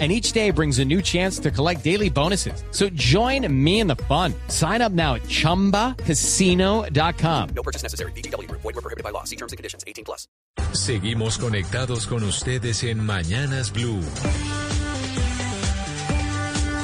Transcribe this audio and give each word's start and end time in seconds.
and 0.00 0.10
each 0.10 0.32
day 0.32 0.50
brings 0.50 0.80
a 0.80 0.84
new 0.84 1.00
chance 1.00 1.38
to 1.38 1.52
collect 1.52 1.84
daily 1.84 2.10
bonuses. 2.10 2.64
So 2.72 2.88
join 2.90 3.46
me 3.64 3.78
in 3.78 3.86
the 3.86 3.94
fun. 3.94 4.34
Sign 4.48 4.82
up 4.82 4.90
now 4.90 5.14
at 5.14 5.22
ChumbaCasino.com. 5.22 7.48
No 7.54 7.62
purchase 7.62 7.84
necessary. 7.84 8.10
BGW. 8.12 8.50
Void 8.50 8.64
were 8.64 8.72
prohibited 8.72 9.04
by 9.04 9.10
law. 9.10 9.22
See 9.22 9.36
terms 9.36 9.52
and 9.52 9.56
conditions. 9.56 9.84
18 9.86 10.04
plus. 10.04 10.26
Seguimos 10.72 11.38
conectados 11.38 12.08
con 12.08 12.24
ustedes 12.24 12.82
en 12.82 12.98
Mañanas 12.98 13.72
Blue. 13.72 14.02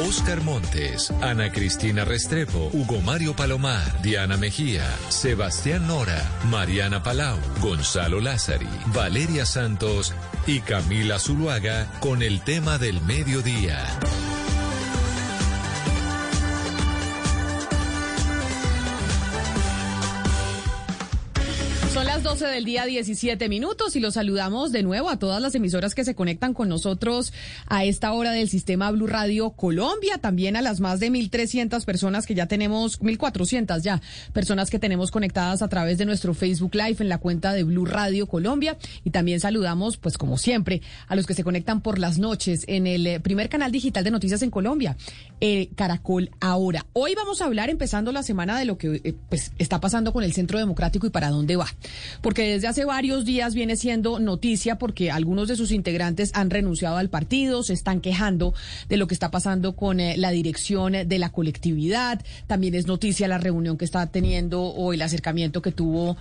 Oscar 0.08 0.40
Montes, 0.42 1.10
Ana 1.20 1.52
Cristina 1.52 2.04
Restrepo, 2.04 2.70
Hugo 2.72 3.00
Mario 3.02 3.36
Palomar, 3.36 4.00
Diana 4.02 4.38
Mejía, 4.38 4.84
Sebastián 5.10 5.86
Nora, 5.86 6.22
Mariana 6.50 7.02
Palau, 7.02 7.38
Gonzalo 7.60 8.20
Lázari, 8.20 8.68
Valeria 8.94 9.44
Santos 9.44 10.14
y 10.46 10.60
Camila 10.60 11.18
Zuluaga 11.18 11.86
con 12.00 12.22
el 12.22 12.40
tema 12.42 12.78
del 12.78 13.00
mediodía. 13.02 13.84
Las 22.20 22.38
12 22.38 22.46
del 22.48 22.64
día 22.66 22.84
17 22.84 23.48
minutos 23.48 23.96
y 23.96 24.00
los 24.00 24.14
saludamos 24.14 24.72
de 24.72 24.82
nuevo 24.82 25.08
a 25.08 25.18
todas 25.18 25.40
las 25.40 25.54
emisoras 25.54 25.94
que 25.94 26.04
se 26.04 26.14
conectan 26.14 26.52
con 26.52 26.68
nosotros 26.68 27.32
a 27.66 27.84
esta 27.84 28.12
hora 28.12 28.32
del 28.32 28.50
sistema 28.50 28.90
Blue 28.90 29.06
Radio 29.06 29.50
Colombia, 29.50 30.18
también 30.18 30.56
a 30.56 30.60
las 30.60 30.80
más 30.80 31.00
de 31.00 31.10
1.300 31.10 31.82
personas 31.86 32.26
que 32.26 32.34
ya 32.34 32.46
tenemos, 32.46 33.00
1.400 33.00 33.80
ya, 33.80 34.02
personas 34.34 34.68
que 34.68 34.78
tenemos 34.78 35.10
conectadas 35.10 35.62
a 35.62 35.68
través 35.68 35.96
de 35.96 36.04
nuestro 36.04 36.34
Facebook 36.34 36.74
Live 36.74 36.96
en 36.98 37.08
la 37.08 37.16
cuenta 37.16 37.54
de 37.54 37.64
Blue 37.64 37.86
Radio 37.86 38.26
Colombia 38.26 38.76
y 39.02 39.10
también 39.10 39.40
saludamos, 39.40 39.96
pues 39.96 40.18
como 40.18 40.36
siempre, 40.36 40.82
a 41.08 41.16
los 41.16 41.26
que 41.26 41.34
se 41.34 41.44
conectan 41.44 41.80
por 41.80 41.98
las 41.98 42.18
noches 42.18 42.64
en 42.66 42.86
el 42.86 43.06
eh, 43.06 43.20
primer 43.20 43.48
canal 43.48 43.72
digital 43.72 44.04
de 44.04 44.10
noticias 44.10 44.42
en 44.42 44.50
Colombia, 44.50 44.96
eh, 45.40 45.70
Caracol 45.74 46.30
Ahora. 46.40 46.84
Hoy 46.92 47.14
vamos 47.14 47.40
a 47.40 47.46
hablar, 47.46 47.70
empezando 47.70 48.12
la 48.12 48.22
semana, 48.22 48.58
de 48.58 48.66
lo 48.66 48.76
que 48.76 49.00
eh, 49.04 49.14
pues, 49.30 49.52
está 49.58 49.80
pasando 49.80 50.12
con 50.12 50.22
el 50.22 50.34
Centro 50.34 50.58
Democrático 50.58 51.06
y 51.06 51.10
para 51.10 51.30
dónde 51.30 51.56
va 51.56 51.68
porque 52.20 52.52
desde 52.52 52.68
hace 52.68 52.84
varios 52.84 53.24
días 53.24 53.54
viene 53.54 53.76
siendo 53.76 54.18
noticia 54.18 54.78
porque 54.78 55.10
algunos 55.10 55.48
de 55.48 55.56
sus 55.56 55.72
integrantes 55.72 56.30
han 56.34 56.50
renunciado 56.50 56.96
al 56.96 57.10
partido, 57.10 57.62
se 57.62 57.72
están 57.72 58.00
quejando 58.00 58.54
de 58.88 58.96
lo 58.96 59.06
que 59.06 59.14
está 59.14 59.30
pasando 59.30 59.74
con 59.74 60.00
eh, 60.00 60.16
la 60.16 60.30
dirección 60.30 60.92
de 60.92 61.18
la 61.18 61.30
colectividad. 61.30 62.22
También 62.46 62.74
es 62.74 62.86
noticia 62.86 63.28
la 63.28 63.38
reunión 63.38 63.76
que 63.76 63.84
está 63.84 64.06
teniendo 64.06 64.62
o 64.62 64.92
el 64.92 65.02
acercamiento 65.02 65.62
que 65.62 65.72
tuvo 65.72 66.16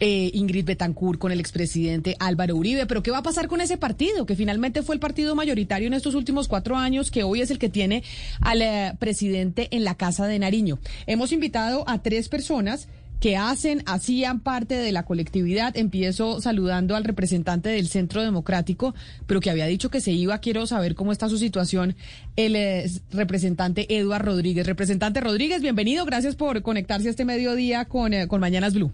eh, 0.00 0.30
Ingrid 0.32 0.64
Betancourt 0.64 1.18
con 1.18 1.30
el 1.30 1.40
expresidente 1.40 2.16
Álvaro 2.18 2.56
Uribe. 2.56 2.86
Pero 2.86 3.02
¿qué 3.02 3.10
va 3.10 3.18
a 3.18 3.22
pasar 3.22 3.48
con 3.48 3.60
ese 3.60 3.76
partido? 3.76 4.26
Que 4.26 4.34
finalmente 4.34 4.82
fue 4.82 4.94
el 4.94 5.00
partido 5.00 5.34
mayoritario 5.34 5.86
en 5.86 5.94
estos 5.94 6.14
últimos 6.14 6.48
cuatro 6.48 6.76
años, 6.76 7.10
que 7.10 7.22
hoy 7.22 7.42
es 7.42 7.50
el 7.50 7.58
que 7.58 7.68
tiene 7.68 8.02
al 8.40 8.62
eh, 8.62 8.94
presidente 8.98 9.68
en 9.70 9.84
la 9.84 9.94
Casa 9.94 10.26
de 10.26 10.38
Nariño. 10.38 10.78
Hemos 11.06 11.32
invitado 11.32 11.84
a 11.86 12.02
tres 12.02 12.28
personas 12.28 12.88
que 13.20 13.36
hacen, 13.36 13.82
hacían 13.86 14.40
parte 14.40 14.74
de 14.74 14.92
la 14.92 15.04
colectividad. 15.04 15.76
Empiezo 15.76 16.40
saludando 16.40 16.96
al 16.96 17.04
representante 17.04 17.68
del 17.68 17.86
Centro 17.86 18.22
Democrático, 18.22 18.94
pero 19.26 19.40
que 19.40 19.50
había 19.50 19.66
dicho 19.66 19.90
que 19.90 20.00
se 20.00 20.12
iba. 20.12 20.38
Quiero 20.38 20.66
saber 20.66 20.94
cómo 20.94 21.12
está 21.12 21.28
su 21.28 21.36
situación. 21.36 21.94
El 22.36 22.90
representante 23.12 23.94
Eduard 23.94 24.24
Rodríguez. 24.24 24.66
Representante 24.66 25.20
Rodríguez, 25.20 25.60
bienvenido. 25.60 26.06
Gracias 26.06 26.34
por 26.34 26.62
conectarse 26.62 27.10
este 27.10 27.26
mediodía 27.26 27.84
con, 27.84 28.14
eh, 28.14 28.26
con 28.26 28.40
Mañanas 28.40 28.74
Blue. 28.74 28.92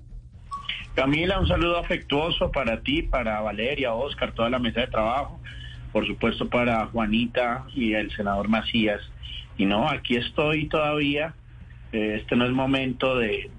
Camila, 0.94 1.38
un 1.38 1.46
saludo 1.46 1.78
afectuoso 1.78 2.50
para 2.50 2.80
ti, 2.80 3.02
para 3.02 3.40
Valeria, 3.42 3.94
Oscar, 3.94 4.32
toda 4.32 4.50
la 4.50 4.58
mesa 4.58 4.80
de 4.80 4.86
trabajo. 4.88 5.38
Por 5.92 6.06
supuesto 6.06 6.48
para 6.48 6.86
Juanita 6.86 7.66
y 7.74 7.92
el 7.92 8.10
senador 8.16 8.48
Macías. 8.48 9.00
Y 9.56 9.66
no, 9.66 9.88
aquí 9.88 10.16
estoy 10.16 10.68
todavía 10.68 11.34
este 11.92 12.36
no 12.36 12.46
es 12.46 12.52
momento 12.52 13.16
de, 13.16 13.50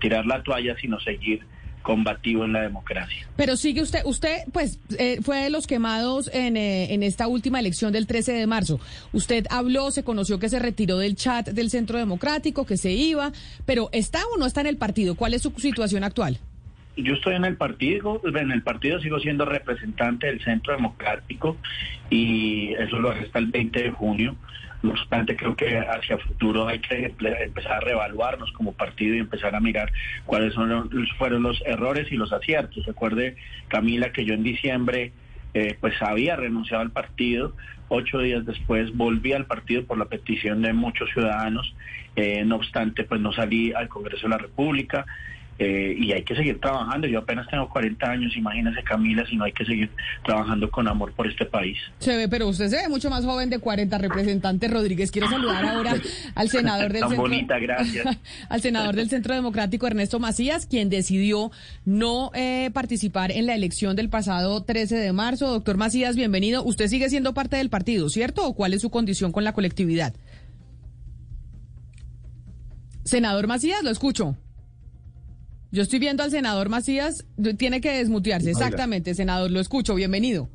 tirar 0.00 0.26
la 0.26 0.42
toalla, 0.42 0.76
sino 0.80 0.98
seguir 1.00 1.40
combativo 1.82 2.44
en 2.44 2.52
la 2.52 2.62
democracia. 2.62 3.26
Pero 3.36 3.56
sigue 3.56 3.80
usted, 3.80 4.00
usted 4.04 4.42
pues 4.52 4.78
eh, 4.98 5.20
fue 5.22 5.44
de 5.44 5.50
los 5.50 5.66
quemados 5.66 6.28
en, 6.34 6.56
eh, 6.56 6.92
en 6.92 7.02
esta 7.02 7.28
última 7.28 7.60
elección 7.60 7.92
del 7.92 8.06
13 8.06 8.32
de 8.32 8.46
marzo. 8.46 8.80
Usted 9.12 9.46
habló, 9.48 9.90
se 9.90 10.02
conoció 10.02 10.38
que 10.38 10.48
se 10.48 10.58
retiró 10.58 10.98
del 10.98 11.16
chat 11.16 11.48
del 11.48 11.70
Centro 11.70 11.98
Democrático, 11.98 12.66
que 12.66 12.76
se 12.76 12.90
iba, 12.90 13.32
pero 13.64 13.88
¿está 13.92 14.20
o 14.34 14.38
no 14.38 14.46
está 14.46 14.60
en 14.60 14.66
el 14.66 14.76
partido? 14.76 15.14
¿Cuál 15.14 15.34
es 15.34 15.42
su 15.42 15.50
situación 15.56 16.04
actual? 16.04 16.38
Yo 17.02 17.14
estoy 17.14 17.36
en 17.36 17.44
el 17.44 17.56
partido, 17.56 18.20
en 18.24 18.50
el 18.50 18.62
partido 18.62 19.00
sigo 19.00 19.20
siendo 19.20 19.44
representante 19.44 20.26
del 20.26 20.42
Centro 20.42 20.74
Democrático 20.74 21.56
y 22.10 22.72
eso 22.74 22.98
lo 22.98 23.10
hasta 23.10 23.38
el 23.38 23.46
20 23.46 23.82
de 23.84 23.90
junio. 23.90 24.36
No 24.82 24.90
obstante, 24.90 25.36
creo 25.36 25.56
que 25.56 25.78
hacia 25.78 26.18
futuro 26.18 26.66
hay 26.68 26.80
que 26.80 27.12
empezar 27.18 27.72
a 27.72 27.80
reevaluarnos 27.80 28.50
como 28.52 28.72
partido 28.72 29.14
y 29.14 29.18
empezar 29.18 29.54
a 29.54 29.60
mirar 29.60 29.92
cuáles 30.24 30.54
son 30.54 30.90
fueron 31.18 31.42
los 31.44 31.62
errores 31.66 32.10
y 32.10 32.16
los 32.16 32.32
aciertos. 32.32 32.84
Recuerde, 32.86 33.36
Camila, 33.68 34.12
que 34.12 34.24
yo 34.24 34.34
en 34.34 34.42
diciembre 34.42 35.12
eh, 35.54 35.76
pues 35.80 35.94
había 36.00 36.36
renunciado 36.36 36.82
al 36.82 36.90
partido. 36.90 37.54
Ocho 37.88 38.18
días 38.18 38.44
después 38.44 38.94
volví 38.96 39.32
al 39.32 39.46
partido 39.46 39.84
por 39.84 39.98
la 39.98 40.04
petición 40.06 40.62
de 40.62 40.72
muchos 40.72 41.10
ciudadanos. 41.10 41.74
Eh, 42.16 42.44
no 42.44 42.56
obstante, 42.56 43.04
pues 43.04 43.20
no 43.20 43.32
salí 43.32 43.72
al 43.72 43.88
Congreso 43.88 44.26
de 44.26 44.30
la 44.30 44.38
República. 44.38 45.06
Eh, 45.58 45.96
y 45.98 46.12
hay 46.12 46.22
que 46.22 46.36
seguir 46.36 46.60
trabajando. 46.60 47.08
Yo 47.08 47.18
apenas 47.18 47.48
tengo 47.48 47.68
40 47.68 48.08
años, 48.08 48.36
imagínese 48.36 48.82
Camila, 48.84 49.26
si 49.26 49.36
no 49.36 49.44
hay 49.44 49.52
que 49.52 49.64
seguir 49.64 49.90
trabajando 50.24 50.70
con 50.70 50.86
amor 50.86 51.12
por 51.12 51.26
este 51.26 51.46
país. 51.46 51.76
Se 51.98 52.16
ve, 52.16 52.28
pero 52.28 52.46
usted 52.46 52.68
se 52.68 52.76
ve 52.76 52.88
mucho 52.88 53.10
más 53.10 53.24
joven 53.24 53.50
de 53.50 53.58
40, 53.58 53.98
representante 53.98 54.68
Rodríguez. 54.68 55.10
Quiero 55.10 55.28
saludar 55.28 55.64
ahora 55.64 55.96
al 56.36 56.48
senador 56.48 56.92
del 56.92 57.00
Tan 57.00 57.10
Centro, 57.10 57.28
bonita, 57.28 57.58
gracias. 57.58 58.06
al 58.48 58.60
senador 58.60 58.94
del 58.94 59.08
Centro 59.08 59.34
Democrático 59.34 59.86
Ernesto 59.88 60.20
Macías, 60.20 60.66
quien 60.66 60.90
decidió 60.90 61.50
no 61.84 62.30
eh, 62.34 62.70
participar 62.72 63.32
en 63.32 63.46
la 63.46 63.54
elección 63.54 63.96
del 63.96 64.10
pasado 64.10 64.62
13 64.62 64.96
de 64.96 65.12
marzo. 65.12 65.48
Doctor 65.50 65.76
Macías, 65.76 66.14
bienvenido. 66.14 66.62
Usted 66.62 66.86
sigue 66.86 67.08
siendo 67.10 67.34
parte 67.34 67.56
del 67.56 67.68
partido, 67.68 68.08
¿cierto? 68.10 68.46
¿O 68.46 68.54
cuál 68.54 68.74
es 68.74 68.82
su 68.82 68.90
condición 68.90 69.32
con 69.32 69.42
la 69.42 69.52
colectividad? 69.52 70.14
Senador 73.02 73.48
Macías, 73.48 73.82
lo 73.82 73.90
escucho. 73.90 74.36
Yo 75.70 75.82
estoy 75.82 75.98
viendo 75.98 76.22
al 76.22 76.30
senador 76.30 76.68
Macías, 76.70 77.26
tiene 77.58 77.80
que 77.80 77.92
desmutearse. 77.92 78.50
Exactamente, 78.50 79.14
senador, 79.14 79.50
lo 79.50 79.60
escucho, 79.60 79.94
bienvenido. 79.94 80.48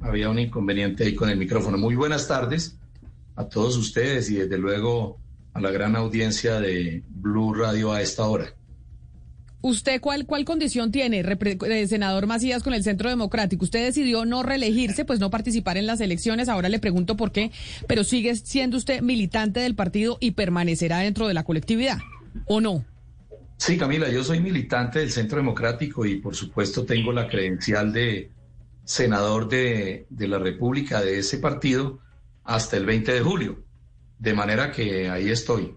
Había 0.00 0.30
un 0.30 0.38
inconveniente 0.38 1.04
ahí 1.04 1.14
con 1.14 1.28
el 1.28 1.38
micrófono. 1.38 1.76
Muy 1.76 1.96
buenas 1.96 2.28
tardes 2.28 2.78
a 3.34 3.48
todos 3.48 3.76
ustedes 3.76 4.30
y 4.30 4.36
desde 4.36 4.58
luego 4.58 5.18
a 5.54 5.60
la 5.60 5.70
gran 5.70 5.96
audiencia 5.96 6.60
de 6.60 7.02
Blue 7.08 7.52
Radio 7.54 7.92
a 7.92 8.00
esta 8.00 8.26
hora. 8.26 8.54
¿Usted 9.60 10.00
cuál, 10.00 10.26
cuál 10.26 10.44
condición 10.44 10.92
tiene, 10.92 11.20
eh, 11.20 11.86
senador 11.86 12.26
Macías, 12.26 12.62
con 12.62 12.74
el 12.74 12.84
Centro 12.84 13.08
Democrático? 13.08 13.64
Usted 13.64 13.82
decidió 13.82 14.26
no 14.26 14.42
reelegirse, 14.42 15.06
pues 15.06 15.20
no 15.20 15.30
participar 15.30 15.78
en 15.78 15.86
las 15.86 16.02
elecciones. 16.02 16.50
Ahora 16.50 16.68
le 16.68 16.78
pregunto 16.78 17.16
por 17.16 17.32
qué, 17.32 17.50
pero 17.88 18.04
sigue 18.04 18.36
siendo 18.36 18.76
usted 18.76 19.00
militante 19.00 19.60
del 19.60 19.74
partido 19.74 20.18
y 20.20 20.32
permanecerá 20.32 20.98
dentro 20.98 21.26
de 21.26 21.34
la 21.34 21.44
colectividad, 21.44 21.98
¿o 22.44 22.60
no? 22.60 22.84
Sí, 23.56 23.78
Camila, 23.78 24.08
yo 24.10 24.24
soy 24.24 24.40
militante 24.40 24.98
del 24.98 25.10
Centro 25.10 25.38
Democrático 25.38 26.04
y 26.04 26.16
por 26.16 26.34
supuesto 26.34 26.84
tengo 26.84 27.12
la 27.12 27.28
credencial 27.28 27.92
de 27.92 28.30
senador 28.84 29.48
de, 29.48 30.06
la 30.18 30.38
República 30.38 31.00
de 31.00 31.18
ese 31.18 31.38
partido 31.38 32.00
hasta 32.44 32.76
el 32.76 32.84
20 32.84 33.12
de 33.12 33.20
julio. 33.20 33.64
De 34.18 34.34
manera 34.34 34.70
que 34.70 35.08
ahí 35.08 35.28
estoy. 35.28 35.74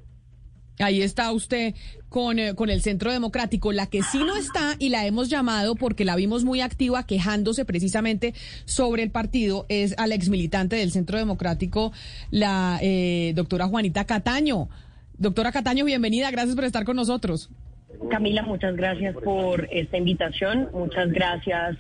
Ahí 0.80 1.02
está 1.02 1.32
usted 1.32 1.74
con, 2.10 2.38
eh, 2.38 2.54
con, 2.54 2.70
el 2.70 2.82
Centro 2.82 3.12
Democrático. 3.12 3.72
La 3.72 3.88
que 3.88 4.04
sí 4.04 4.20
no 4.20 4.36
está 4.36 4.76
y 4.78 4.90
la 4.90 5.06
hemos 5.06 5.30
llamado 5.30 5.76
porque 5.76 6.06
la 6.06 6.16
vimos 6.16 6.44
muy 6.44 6.62
activa 6.62 7.06
quejándose 7.06 7.66
precisamente 7.66 8.34
sobre 8.66 9.04
el 9.04 9.12
partido 9.12 9.66
es 9.70 9.96
a 9.98 10.08
la 10.08 10.16
exmilitante 10.16 10.76
del 10.76 10.92
Centro 10.92 11.18
Democrático, 11.18 11.94
la 12.30 12.80
eh, 12.82 13.34
doctora 13.36 13.68
Juanita 13.68 14.06
Cataño. 14.06 14.70
Doctora 15.18 15.52
Cataño, 15.52 15.84
bienvenida. 15.84 16.30
Gracias 16.30 16.56
por 16.56 16.66
estar 16.66 16.86
con 16.86 16.96
nosotros. 16.96 17.50
Camila, 18.10 18.44
muchas 18.44 18.76
gracias 18.76 19.16
por 19.16 19.68
esta 19.72 19.98
invitación, 19.98 20.70
muchas 20.72 21.12
gracias 21.12 21.78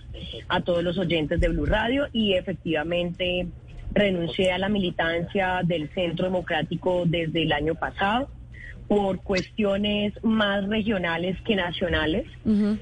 a 0.50 0.62
todos 0.62 0.84
los 0.84 0.98
oyentes 0.98 1.40
de 1.40 1.48
Blue 1.50 1.66
Radio. 1.66 2.08
Y 2.12 2.34
efectivamente 2.34 3.48
renuncié 3.94 4.52
a 4.52 4.58
la 4.58 4.68
militancia 4.68 5.62
del 5.64 5.90
Centro 5.94 6.26
Democrático 6.26 7.04
desde 7.06 7.44
el 7.44 7.52
año 7.54 7.76
pasado 7.76 8.30
por 8.88 9.22
cuestiones 9.22 10.14
más 10.24 10.68
regionales 10.68 11.40
que 11.42 11.56
nacionales, 11.56 12.26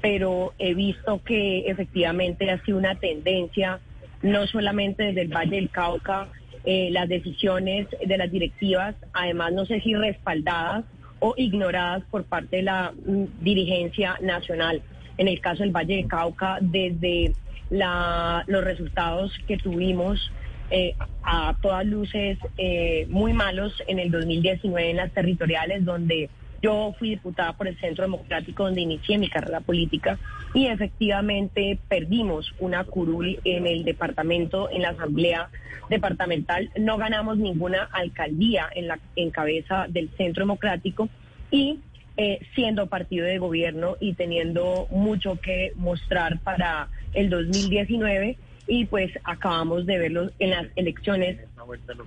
pero 0.00 0.54
he 0.58 0.72
visto 0.74 1.20
que 1.24 1.68
efectivamente 1.68 2.48
ha 2.50 2.64
sido 2.64 2.78
una 2.78 2.94
tendencia, 2.94 3.80
no 4.22 4.46
solamente 4.46 5.02
desde 5.02 5.22
el 5.22 5.28
Valle 5.28 5.56
del 5.56 5.68
Cauca, 5.68 6.28
eh, 6.64 6.90
las 6.92 7.08
decisiones 7.08 7.88
de 8.04 8.18
las 8.18 8.30
directivas, 8.30 8.94
además 9.12 9.52
no 9.52 9.66
sé 9.66 9.80
si 9.80 9.94
respaldadas 9.94 10.84
o 11.20 11.34
ignoradas 11.36 12.02
por 12.10 12.24
parte 12.24 12.56
de 12.56 12.62
la 12.62 12.92
mm, 12.92 13.24
dirigencia 13.40 14.16
nacional. 14.20 14.82
En 15.18 15.28
el 15.28 15.40
caso 15.40 15.62
del 15.62 15.72
Valle 15.72 15.96
del 15.96 16.08
Cauca, 16.08 16.58
desde 16.60 17.32
la, 17.70 18.44
los 18.46 18.62
resultados 18.64 19.32
que 19.46 19.56
tuvimos 19.56 20.30
eh, 20.70 20.94
a 21.22 21.56
todas 21.62 21.86
luces 21.86 22.38
eh, 22.58 23.06
muy 23.08 23.32
malos 23.32 23.72
en 23.86 23.98
el 23.98 24.10
2019 24.10 24.90
en 24.90 24.96
las 24.96 25.12
territoriales, 25.12 25.84
donde 25.84 26.28
yo 26.62 26.94
fui 26.98 27.10
diputada 27.10 27.52
por 27.52 27.68
el 27.68 27.78
Centro 27.78 28.04
Democrático, 28.04 28.64
donde 28.64 28.80
inicié 28.80 29.18
mi 29.18 29.28
carrera 29.28 29.60
política, 29.60 30.18
y 30.54 30.66
efectivamente 30.66 31.78
perdimos 31.88 32.52
una 32.58 32.84
curul 32.84 33.40
en 33.44 33.66
el 33.66 33.84
departamento, 33.84 34.70
en 34.70 34.82
la 34.82 34.90
asamblea 34.90 35.50
departamental. 35.88 36.70
No 36.78 36.96
ganamos 36.96 37.38
ninguna 37.38 37.88
alcaldía 37.92 38.68
en, 38.74 38.88
la, 38.88 38.98
en 39.16 39.30
cabeza 39.30 39.86
del 39.88 40.08
Centro 40.16 40.42
Democrático 40.42 41.08
y 41.50 41.80
eh, 42.16 42.40
siendo 42.54 42.86
partido 42.86 43.26
de 43.26 43.38
gobierno 43.38 43.96
y 44.00 44.14
teniendo 44.14 44.86
mucho 44.90 45.38
que 45.40 45.72
mostrar 45.76 46.38
para 46.40 46.88
el 47.12 47.28
2019 47.28 48.38
y 48.66 48.86
pues 48.86 49.12
acabamos 49.24 49.86
de 49.86 49.98
verlo 49.98 50.30
en 50.38 50.50
las 50.50 50.66
elecciones 50.76 51.38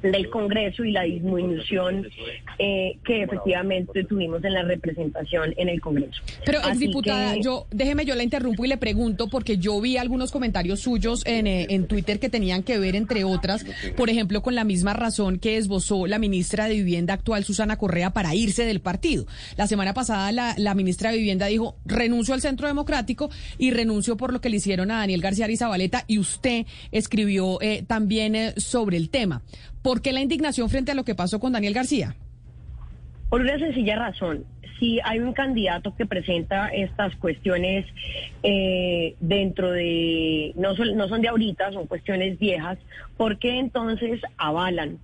del 0.02 0.30
Congreso 0.30 0.84
y 0.84 0.92
la 0.92 1.04
disminución 1.04 2.08
eh, 2.58 2.98
que 3.04 3.24
efectivamente 3.24 4.04
tuvimos 4.04 4.44
en 4.44 4.54
la 4.54 4.64
representación 4.64 5.54
en 5.58 5.70
el 5.70 5.82
Congreso. 5.82 6.22
Pero, 6.46 6.60
exdiputada, 6.60 7.36
yo, 7.38 7.68
déjeme, 7.72 8.06
yo 8.06 8.16
la 8.16 8.24
interrumpo 8.24 8.66
y 8.66 8.68
le 8.68 8.78
pregunto, 8.78 9.28
porque 9.30 9.58
yo 9.58 9.80
vi 9.82 9.98
algunos 9.98 10.32
comentarios 10.32 10.80
suyos 10.80 11.26
en, 11.26 11.48
eh, 11.48 11.68
en 11.70 11.88
Twitter 11.88 12.20
que 12.20 12.30
tenían 12.30 12.64
que 12.64 12.80
ver, 12.80 12.96
entre 12.96 13.24
otras, 13.24 13.66
por 13.96 14.10
ejemplo, 14.10 14.42
con 14.42 14.56
la 14.56 14.64
misma 14.64 14.94
razón 14.94 15.40
que 15.40 15.58
esbozó 15.58 16.08
la 16.08 16.20
ministra 16.20 16.68
de 16.68 16.76
Vivienda 16.76 17.14
actual, 17.14 17.44
Susana 17.44 17.78
Correa, 17.78 18.12
para 18.12 18.36
irse 18.36 18.66
del 18.66 18.82
partido. 18.82 19.26
La 19.58 19.68
semana 19.68 19.94
pasada 19.94 20.32
la, 20.32 20.56
la 20.58 20.74
ministra 20.74 21.12
de 21.12 21.18
Vivienda 21.18 21.48
dijo, 21.48 21.78
renuncio 21.86 22.34
al 22.34 22.42
Centro 22.42 22.68
Democrático 22.68 23.30
y 23.58 23.72
renuncio 23.72 24.18
por 24.18 24.34
lo 24.34 24.42
que 24.42 24.50
le 24.50 24.58
hicieron 24.58 24.92
a 24.92 25.00
Daniel 25.00 25.22
García 25.22 25.46
Arizabaleta, 25.46 26.06
y 26.08 26.20
usted 26.20 26.66
escribió 26.92 27.62
eh, 27.62 27.84
también 27.88 28.54
sobre 28.58 28.98
el 28.98 29.10
tema. 29.10 29.42
¿Por 29.82 30.02
qué 30.02 30.14
la 30.14 30.22
indignación 30.22 30.70
frente 30.70 30.92
a 30.92 30.96
lo 30.96 31.04
que 31.04 31.16
pasó 31.16 31.40
con 31.40 31.54
Daniel 31.54 31.74
García? 31.74 32.16
Por 33.30 33.42
una 33.42 33.60
sencilla 33.60 33.96
razón. 33.96 34.46
Si 34.80 35.00
hay 35.04 35.20
un 35.20 35.34
candidato 35.34 35.94
que 35.96 36.06
presenta 36.06 36.70
estas 36.70 37.16
cuestiones 37.18 37.86
eh, 38.44 39.16
dentro 39.20 39.72
de, 39.72 40.54
no 40.56 40.76
son, 40.76 40.96
no 40.96 41.08
son 41.10 41.22
de 41.22 41.28
ahorita, 41.28 41.72
son 41.74 41.86
cuestiones 41.86 42.40
viejas, 42.40 42.78
¿por 43.18 43.38
qué 43.40 43.60
entonces 43.60 44.22
avalan? 44.38 44.98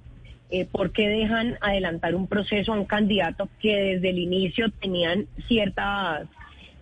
Eh, 0.49 0.65
¿Por 0.65 0.91
qué 0.91 1.09
dejan 1.09 1.57
adelantar 1.61 2.15
un 2.15 2.27
proceso 2.27 2.71
a 2.71 2.77
un 2.77 2.85
candidato 2.85 3.49
que 3.59 3.75
desde 3.75 4.11
el 4.11 4.19
inicio 4.19 4.69
tenían 4.79 5.27
ciertas 5.47 6.27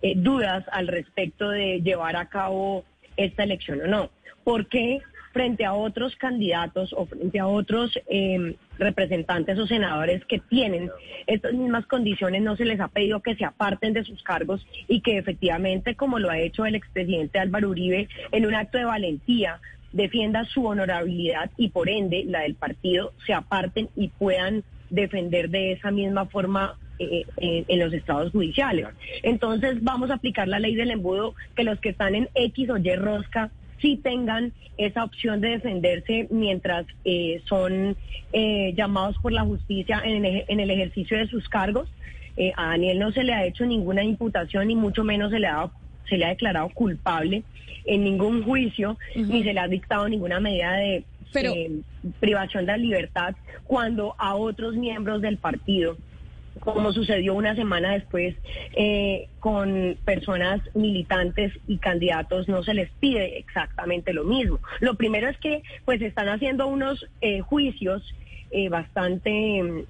eh, 0.02 0.14
dudas 0.16 0.64
al 0.72 0.88
respecto 0.88 1.50
de 1.50 1.82
llevar 1.82 2.16
a 2.16 2.28
cabo 2.30 2.84
esta 3.18 3.44
elección 3.44 3.82
o 3.82 3.88
no? 3.88 4.10
¿Por 4.44 4.68
qué 4.68 5.02
frente 5.34 5.66
a 5.66 5.74
otros 5.74 6.16
candidatos 6.16 6.94
o 6.94 7.06
frente 7.08 7.40
a 7.40 7.48
otros 7.48 8.00
eh, 8.08 8.56
representantes 8.78 9.58
o 9.58 9.68
senadores 9.68 10.24
que 10.26 10.40
tienen 10.40 10.92
estas 11.26 11.54
mismas 11.54 11.86
condiciones, 11.88 12.44
no 12.44 12.56
se 12.56 12.66
les 12.66 12.80
ha 12.80 12.88
pedido 12.88 13.22
que 13.22 13.36
se 13.36 13.44
aparten 13.44 13.94
de 13.94 14.04
sus 14.04 14.22
cargos 14.24 14.66
y 14.88 15.02
que 15.02 15.18
efectivamente, 15.18 15.96
como 15.96 16.20
lo 16.20 16.30
ha 16.30 16.40
hecho 16.40 16.66
el 16.66 16.76
expresidente 16.76 17.40
Álvaro 17.40 17.70
Uribe, 17.70 18.08
en 18.32 18.46
un 18.46 18.54
acto 18.54 18.78
de 18.78 18.86
valentía, 18.86 19.60
defienda 19.92 20.46
su 20.46 20.66
honorabilidad 20.66 21.52
y 21.58 21.70
por 21.70 21.90
ende 21.90 22.24
la 22.26 22.42
del 22.42 22.56
partido, 22.56 23.14
se 23.26 23.34
aparten 23.34 23.90
y 23.96 24.10
puedan 24.10 24.64
defender 24.90 25.50
de 25.50 25.74
esa 25.74 25.90
misma 25.90 26.26
forma 26.28 26.78
eh, 27.00 27.26
eh, 27.38 27.66
en 27.68 27.80
los 27.80 27.92
estados 27.92 28.32
judiciales. 28.32 28.88
Entonces 29.24 29.84
vamos 29.84 30.12
a 30.12 30.16
aplicar 30.16 30.48
la 30.48 30.60
ley 30.60 30.76
del 30.76 30.92
embudo 30.92 31.34
que 31.56 31.64
los 31.64 31.80
que 31.80 31.90
están 31.90 32.14
en 32.14 32.30
X 32.36 32.70
o 32.70 32.78
Y 32.78 32.96
rosca 32.96 33.50
sí 33.84 34.00
tengan 34.02 34.54
esa 34.78 35.04
opción 35.04 35.42
de 35.42 35.50
defenderse 35.50 36.28
mientras 36.32 36.86
eh, 37.04 37.42
son 37.46 37.98
eh, 38.32 38.74
llamados 38.76 39.18
por 39.22 39.34
la 39.34 39.44
justicia 39.44 40.02
en 40.04 40.24
el, 40.26 40.46
en 40.48 40.60
el 40.62 40.72
ejercicio 40.72 41.18
de 41.18 41.28
sus 41.28 41.50
cargos. 41.50 41.90
Eh, 42.38 42.54
a 42.56 42.70
Daniel 42.70 42.98
no 42.98 43.12
se 43.12 43.24
le 43.24 43.34
ha 43.34 43.46
hecho 43.46 43.66
ninguna 43.66 44.04
imputación 44.04 44.70
ni 44.70 44.76
mucho 44.76 45.04
menos 45.04 45.32
se 45.32 45.40
le 45.40 45.48
ha, 45.48 45.70
se 46.10 46.18
le 46.18 46.26
ha 46.26 46.30
declarado 46.30 46.70
culpable 46.70 47.44
en 47.86 48.04
ningún 48.06 48.44
juicio 48.44 48.98
ni 49.16 49.44
se 49.44 49.54
le 49.54 49.60
ha 49.60 49.68
dictado 49.68 50.08
ninguna 50.08 50.40
medida 50.40 50.74
de 50.74 51.04
privación 52.20 52.66
de 52.66 52.72
la 52.72 52.78
libertad 52.78 53.36
cuando 53.66 54.16
a 54.18 54.36
otros 54.36 54.76
miembros 54.76 55.22
del 55.22 55.38
partido 55.38 55.98
como 56.64 56.94
sucedió 56.94 57.34
una 57.34 57.56
semana 57.56 57.92
después 57.92 58.36
eh, 58.74 59.28
con 59.40 59.98
personas 60.06 60.62
militantes 60.74 61.52
y 61.68 61.78
candidatos, 61.78 62.48
no 62.48 62.64
se 62.64 62.74
les 62.74 62.90
pide 63.02 63.38
exactamente 63.38 64.14
lo 64.14 64.24
mismo. 64.24 64.60
Lo 64.80 64.96
primero 64.96 65.28
es 65.28 65.38
que 65.40 65.62
pues 65.84 66.02
están 66.02 66.30
haciendo 66.30 66.68
unos 66.68 67.06
eh, 67.22 67.42
juicios 67.42 68.02
eh, 68.54 68.70
bastante 68.70 69.30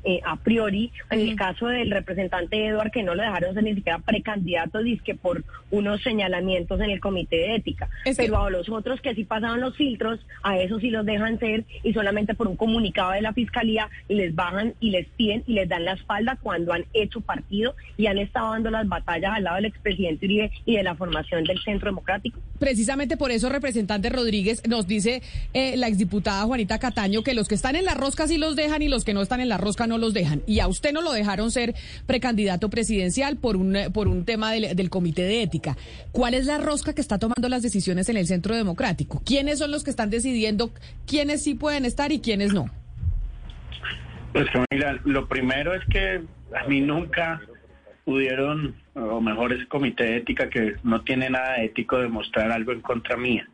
eh, 0.04 0.22
a 0.26 0.38
priori. 0.38 0.92
En 1.12 1.20
el 1.20 1.36
caso 1.36 1.68
del 1.68 1.92
representante 1.92 2.66
Eduard, 2.68 2.92
que 2.92 3.04
no 3.04 3.14
lo 3.14 3.22
dejaron 3.22 3.54
ser 3.54 3.64
ni 3.64 3.76
siquiera 3.76 4.00
precandidato, 4.00 4.80
que 5.04 5.16
por 5.16 5.44
unos 5.72 6.02
señalamientos 6.02 6.80
en 6.80 6.90
el 6.90 7.00
comité 7.00 7.36
de 7.36 7.56
ética. 7.56 7.90
Pero 8.16 8.46
a 8.46 8.50
los 8.50 8.70
otros 8.70 9.02
que 9.02 9.14
sí 9.16 9.24
pasaban 9.24 9.60
los 9.60 9.76
filtros, 9.76 10.20
a 10.44 10.58
esos 10.58 10.82
sí 10.82 10.90
los 10.90 11.06
dejan 11.06 11.40
ser 11.40 11.66
y 11.84 11.94
solamente 11.94 12.34
por 12.34 12.48
un 12.48 12.56
comunicado 12.56 13.12
de 13.12 13.22
la 13.22 13.34
fiscalía 13.34 13.90
les 14.08 14.34
bajan 14.34 14.74
y 14.80 14.92
les 14.92 15.08
piden 15.08 15.44
y 15.48 15.54
les 15.54 15.68
dan 15.68 15.86
la 15.86 15.94
espalda 15.94 16.38
cuando 16.42 16.74
han 16.74 16.86
hecho 16.94 17.22
partido 17.22 17.76
y 17.98 18.08
han 18.08 18.18
estado 18.18 18.52
dando 18.52 18.72
las 18.72 18.88
batallas 18.88 19.34
al 19.36 19.44
lado 19.44 19.56
del 19.58 19.66
expresidente 19.66 20.26
Uribe 20.26 20.52
y 20.66 20.76
de 20.78 20.84
la 20.84 20.96
formación 20.96 21.44
del 21.44 21.60
Centro 21.60 21.90
Democrático. 21.90 22.40
Precisamente 22.60 23.18
por 23.18 23.32
eso, 23.32 23.50
representante 23.50 24.10
Rodríguez, 24.10 24.68
nos 24.68 24.88
dice 24.88 25.22
eh, 25.54 25.76
la 25.78 25.88
exdiputada 25.88 26.44
Juanita 26.44 26.80
Cataño 26.80 27.24
que 27.24 27.34
los 27.34 27.48
que 27.48 27.56
están 27.56 27.76
en 27.76 27.86
las 27.86 27.98
roscas 27.98 28.32
y 28.32 28.38
los 28.38 28.53
dejan 28.56 28.82
y 28.82 28.90
los 28.90 29.04
que 29.04 29.14
no 29.14 29.22
están 29.22 29.40
en 29.40 29.50
la 29.50 29.58
rosca 29.58 29.88
no 29.88 29.98
los 29.98 30.14
dejan. 30.14 30.42
Y 30.48 30.60
a 30.60 30.68
usted 30.68 30.94
no 30.94 31.02
lo 31.02 31.12
dejaron 31.12 31.52
ser 31.52 31.74
precandidato 32.06 32.70
presidencial 32.70 33.38
por 33.38 33.58
un, 33.58 33.78
por 33.94 34.08
un 34.08 34.26
tema 34.26 34.52
del, 34.52 34.90
comité 34.90 35.24
de 35.24 35.44
ética. 35.44 35.78
¿Cuál 36.12 36.34
es 36.34 36.46
la 36.46 36.58
rosca 36.58 36.94
que 36.94 37.02
está 37.02 37.18
tomando 37.18 37.50
las 37.50 37.62
decisiones 37.62 38.10
en 38.10 38.18
el 38.18 38.28
Centro 38.28 38.56
Democrático? 38.56 39.22
¿Quiénes 39.26 39.60
son 39.60 39.72
los 39.72 39.84
que 39.84 39.90
están 39.90 40.10
decidiendo 40.10 40.72
quiénes 41.06 41.44
sí 41.44 41.56
pueden 41.56 41.86
estar 41.86 42.12
y 42.12 42.20
quiénes 42.20 42.54
no? 42.54 42.66
Pues 44.34 44.48
Camila, 44.52 45.00
lo 45.06 45.28
primero 45.28 45.74
es 45.74 45.84
que 45.86 46.22
a 46.56 46.68
mí 46.68 46.82
nunca 46.82 47.42
pudieron, 48.06 48.76
o 48.96 49.22
mejor 49.22 49.54
ese 49.54 49.68
comité 49.68 50.04
de 50.04 50.18
ética 50.18 50.50
que 50.50 50.76
no 50.84 51.02
tiene 51.02 51.30
nada 51.30 51.62
ético, 51.62 51.98
demostrar 52.00 52.52
algo 52.52 52.72
en 52.72 52.82
contra 52.82 53.16
mía 53.16 53.48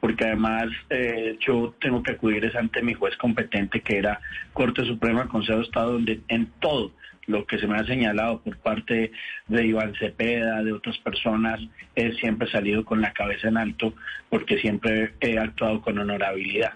porque 0.00 0.24
además 0.24 0.66
eh, 0.90 1.36
yo 1.40 1.74
tengo 1.80 2.02
que 2.02 2.12
acudir 2.12 2.50
ante 2.56 2.82
mi 2.82 2.94
juez 2.94 3.16
competente, 3.16 3.80
que 3.80 3.98
era 3.98 4.20
Corte 4.52 4.84
Suprema, 4.84 5.28
Consejo 5.28 5.58
de 5.58 5.64
Estado, 5.64 5.92
donde 5.92 6.20
en 6.28 6.46
todo 6.60 6.92
lo 7.26 7.44
que 7.44 7.58
se 7.58 7.66
me 7.66 7.76
ha 7.76 7.84
señalado 7.84 8.40
por 8.40 8.56
parte 8.58 9.10
de 9.48 9.66
Iván 9.66 9.94
Cepeda, 9.98 10.62
de 10.62 10.72
otras 10.72 10.96
personas, 10.98 11.60
he 11.94 12.12
siempre 12.14 12.48
salido 12.50 12.84
con 12.84 13.00
la 13.00 13.12
cabeza 13.12 13.48
en 13.48 13.56
alto, 13.56 13.94
porque 14.30 14.58
siempre 14.58 15.14
he 15.20 15.38
actuado 15.38 15.80
con 15.80 15.98
honorabilidad. 15.98 16.74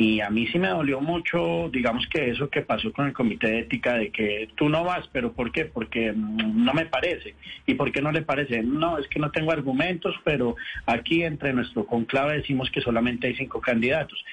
Y 0.00 0.20
a 0.20 0.30
mí 0.30 0.46
sí 0.46 0.60
me 0.60 0.68
dolió 0.68 1.00
mucho, 1.00 1.68
digamos 1.72 2.06
que 2.06 2.30
eso 2.30 2.48
que 2.48 2.62
pasó 2.62 2.92
con 2.92 3.06
el 3.06 3.12
comité 3.12 3.48
de 3.48 3.58
ética, 3.58 3.94
de 3.94 4.10
que 4.10 4.48
tú 4.54 4.68
no 4.68 4.84
vas, 4.84 5.08
pero 5.12 5.32
¿por 5.32 5.50
qué? 5.50 5.64
Porque 5.64 6.12
mm, 6.12 6.64
no 6.64 6.72
me 6.72 6.86
parece. 6.86 7.34
¿Y 7.66 7.74
por 7.74 7.90
qué 7.90 8.00
no 8.00 8.12
le 8.12 8.22
parece? 8.22 8.62
No, 8.62 8.98
es 8.98 9.08
que 9.08 9.18
no 9.18 9.32
tengo 9.32 9.50
argumentos, 9.50 10.14
pero 10.22 10.54
aquí 10.86 11.24
entre 11.24 11.52
nuestro 11.52 11.84
conclave 11.84 12.38
decimos 12.38 12.70
que 12.70 12.80
solamente 12.80 13.26
hay 13.26 13.34
cinco 13.34 13.60
candidatos. 13.60 14.24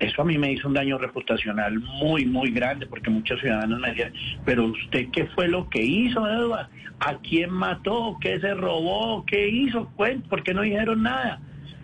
Eso 0.00 0.22
a 0.22 0.24
mí 0.24 0.36
me 0.38 0.50
hizo 0.50 0.66
un 0.66 0.74
daño 0.74 0.98
reputacional 0.98 1.78
muy, 1.78 2.26
muy 2.26 2.50
grande, 2.50 2.86
porque 2.86 3.08
muchos 3.08 3.40
ciudadanos 3.40 3.78
me 3.78 3.90
decían, 3.90 4.12
pero 4.44 4.64
usted 4.64 5.06
qué 5.12 5.26
fue 5.26 5.46
lo 5.46 5.70
que 5.70 5.80
hizo, 5.80 6.26
Eduardo? 6.26 6.68
¿A 6.98 7.14
quién 7.18 7.50
mató? 7.50 8.18
¿Qué 8.20 8.40
se 8.40 8.54
robó? 8.54 9.24
¿Qué 9.24 9.48
hizo? 9.48 9.88
¿Por 9.96 10.42
qué 10.42 10.52
no 10.52 10.62
dijeron 10.62 11.04
nada? 11.04 11.40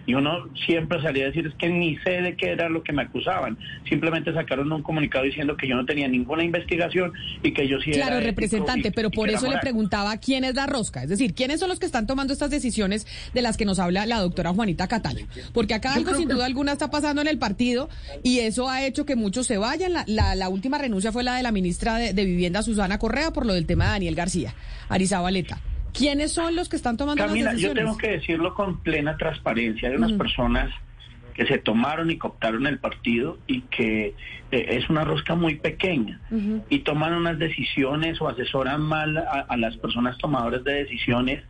Y 0.09 0.15
uno 0.15 0.49
siempre 0.67 1.01
salía 1.03 1.25
a 1.25 1.27
decir, 1.27 1.47
es 1.47 1.55
que 1.57 1.69
ni 1.69 1.97
sé 1.99 2.23
de 2.23 2.35
qué 2.35 2.51
era 2.53 2.71
lo 2.71 2.83
que 2.83 2.95
me 2.95 3.03
acusaban. 3.03 3.59
Simplemente 3.89 4.33
sacaron 4.33 4.73
un 4.73 4.83
comunicado 4.83 5.25
diciendo 5.27 5.55
que 5.55 5.69
yo 5.69 5.77
no 5.77 5.85
tenía 5.85 6.09
ninguna 6.09 6.43
investigación 6.43 7.13
y 7.43 7.53
que 7.53 7.69
yo 7.69 7.79
sí 7.79 7.91
Claro, 7.93 8.17
era 8.17 8.25
representante, 8.27 8.89
y- 8.89 8.91
pero 8.91 9.11
por 9.11 9.29
eso 9.29 9.51
le 9.51 9.59
preguntaba 9.59 10.17
quién 10.17 10.45
es 10.45 10.55
la 10.55 10.67
rosca, 10.67 11.03
es 11.03 11.11
decir, 11.11 11.35
quiénes 11.35 11.61
son 11.61 11.69
los 11.69 11.79
que 11.79 11.85
están 11.85 12.07
tomando 12.07 12.33
estas 12.33 12.49
decisiones 12.51 13.07
de 13.35 13.43
las 13.43 13.59
que 13.59 13.67
nos 13.67 13.79
habla 13.79 14.07
la 14.07 14.21
doctora 14.21 14.55
Juanita 14.55 14.89
Cataño. 14.89 15.27
Porque 15.53 15.75
acá 15.75 15.93
algo 15.93 16.15
sin 16.15 16.27
duda 16.29 16.47
alguna 16.47 16.73
está 16.73 16.91
pasando 16.91 17.21
en 17.21 17.29
el 17.29 17.39
partido 17.39 17.91
y 18.23 18.39
eso 18.39 18.71
ha 18.71 18.87
hecho 18.87 19.05
que 19.05 19.15
muchos 19.15 19.47
se 19.47 19.59
vayan. 19.59 19.93
La, 19.93 20.05
la- 20.07 20.35
la 20.35 20.49
última 20.49 20.79
renuncia 20.79 21.13
fue 21.13 21.23
la 21.23 21.37
de 21.37 21.43
la 21.43 21.53
ministra 21.53 21.97
de, 21.97 22.15
de 22.15 22.25
Vivienda, 22.25 22.63
Susana 22.63 22.99
Correa, 22.99 23.31
por 23.31 23.45
lo 23.45 23.53
del 23.53 23.67
tema 23.67 23.85
de 23.85 23.91
Daniel 23.91 24.15
García, 24.15 24.55
Arizabaleta. 24.89 25.61
¿Quiénes 25.99 26.33
son 26.33 26.55
los 26.57 26.69
que 26.69 26.77
están 26.77 26.97
tomando 26.97 27.25
Camila, 27.25 27.53
las 27.53 27.61
yo 27.61 27.69
decisiones? 27.69 27.85
tengo 27.85 27.99
que 27.99 28.19
decirlo 28.19 28.55
con 28.55 28.81
plena 28.81 29.17
transparencia. 29.17 29.89
Hay 29.89 29.97
unas 29.97 30.13
personas 30.13 30.71
que 31.35 31.47
se 31.47 31.59
tomaron 31.59 32.11
y 32.11 32.19
cooptaron 32.19 32.67
el 32.67 32.79
partido 32.81 33.39
y 33.47 33.61
que 33.63 34.07
eh, 34.51 34.67
es 34.71 34.91
una 34.91 35.05
rosca 35.05 35.37
muy 35.37 35.55
pequeña 35.55 36.21
y 36.69 36.81
toman 36.81 37.15
unas 37.15 37.39
decisiones 37.39 38.21
o 38.21 38.29
asesoran 38.29 38.81
mal 38.81 39.17
a, 39.19 39.47
a 39.49 39.57
las 39.57 39.77
personas 39.77 40.19
tomadoras 40.19 40.65
de 40.65 40.73
decisiones 40.73 41.45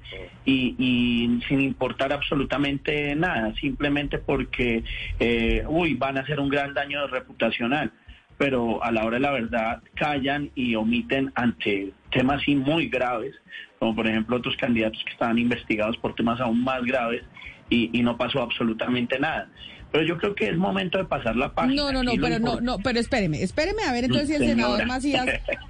y, 0.45 0.75
y 0.79 1.41
sin 1.49 1.63
importar 1.63 2.13
absolutamente 2.13 3.15
nada, 3.17 3.55
simplemente 3.55 4.19
porque, 4.19 4.85
eh, 5.21 5.65
uy, 5.67 5.95
van 5.95 6.19
a 6.19 6.21
hacer 6.21 6.39
un 6.39 6.51
gran 6.51 6.75
daño 6.75 7.07
reputacional 7.07 7.91
pero 8.37 8.83
a 8.85 8.93
la 8.93 9.05
hora 9.05 9.17
de 9.17 9.21
la 9.21 9.33
verdad 9.33 9.83
callan 9.97 10.51
y 10.55 10.77
omiten 10.77 11.33
ante 11.35 11.93
temas 12.11 12.43
así 12.43 12.55
muy 12.55 12.89
graves, 12.89 13.35
como 13.79 13.95
por 13.95 14.07
ejemplo 14.07 14.37
otros 14.37 14.57
candidatos 14.57 15.03
que 15.05 15.13
estaban 15.13 15.39
investigados 15.39 15.97
por 15.99 16.15
temas 16.15 16.41
aún 16.41 16.63
más 16.63 16.83
graves 16.83 17.23
y, 17.71 17.91
y 17.99 18.03
no 18.03 18.17
pasó 18.17 18.43
absolutamente 18.43 19.19
nada. 19.19 19.49
Pero 19.91 20.05
yo 20.05 20.19
creo 20.19 20.35
que 20.35 20.51
es 20.51 20.57
momento 20.57 20.99
de 20.99 21.05
pasar 21.07 21.35
la 21.35 21.55
página. 21.55 21.75
No, 21.75 21.91
no, 21.93 22.03
no, 22.03 22.13
pero 22.21 22.39
no, 22.39 22.61
no, 22.61 22.79
pero 22.79 23.01
espéreme, 23.01 23.43
espéreme 23.43 23.83
a 23.85 23.93
ver 23.93 24.05
entonces 24.05 24.29
si 24.29 24.35
el 24.35 24.41
senador 24.51 24.87
Macías, 24.87 25.27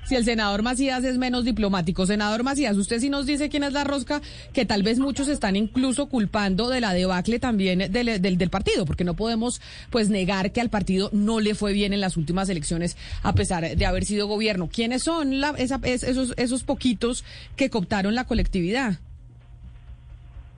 si 0.06 0.16
el 0.16 0.24
senador 0.24 0.62
Macías 0.62 1.04
es 1.04 1.18
menos 1.18 1.44
diplomático. 1.44 2.04
Senador 2.04 2.42
Macías, 2.42 2.76
usted 2.76 2.98
sí 2.98 3.10
nos 3.10 3.26
dice 3.26 3.48
quién 3.48 3.62
es 3.62 3.72
la 3.72 3.84
rosca, 3.84 4.20
que 4.52 4.64
tal 4.66 4.82
vez 4.82 4.98
muchos 4.98 5.28
están 5.28 5.54
incluso 5.54 6.06
culpando 6.08 6.68
de 6.68 6.80
la 6.80 6.94
debacle 6.94 7.38
también 7.38 7.78
del, 7.92 8.20
del, 8.20 8.38
del 8.38 8.50
partido, 8.50 8.84
porque 8.86 9.04
no 9.04 9.14
podemos 9.14 9.60
pues 9.90 10.08
negar 10.10 10.50
que 10.50 10.60
al 10.60 10.68
partido 10.70 11.10
no 11.12 11.38
le 11.38 11.54
fue 11.54 11.72
bien 11.72 11.92
en 11.92 12.00
las 12.00 12.16
últimas 12.16 12.48
elecciones 12.48 12.96
a 13.22 13.34
pesar 13.34 13.76
de 13.76 13.86
haber 13.86 14.04
sido 14.04 14.26
gobierno. 14.26 14.68
¿Quiénes 14.72 15.04
son 15.04 15.40
la- 15.40 15.54
esa- 15.58 15.78
es- 15.84 16.02
esos, 16.02 16.34
esos 16.36 16.64
poquitos 16.64 17.24
que 17.54 17.70
cooptaron 17.70 18.16
la 18.16 18.24
colectividad? 18.24 18.98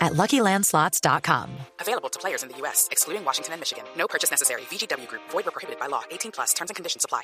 at 0.00 0.12
luckylandslots.com. 0.12 1.50
Available 1.80 2.08
to 2.08 2.18
players 2.18 2.42
in 2.42 2.48
the 2.48 2.56
U.S., 2.58 2.88
excluding 2.90 3.24
Washington 3.24 3.54
and 3.54 3.60
Michigan. 3.60 3.84
No 3.96 4.06
purchase 4.06 4.30
necessary. 4.30 4.62
VGW 4.70 5.08
Group, 5.08 5.22
void 5.30 5.44
were 5.46 5.52
prohibited 5.52 5.80
by 5.80 5.86
law. 5.86 6.02
18 6.10 6.32
plus 6.32 6.52
terms 6.52 6.70
and 6.70 6.76
conditions 6.76 7.04
apply. 7.04 7.22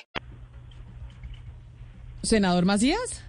Senador 2.23 2.63
Macías. 2.63 3.21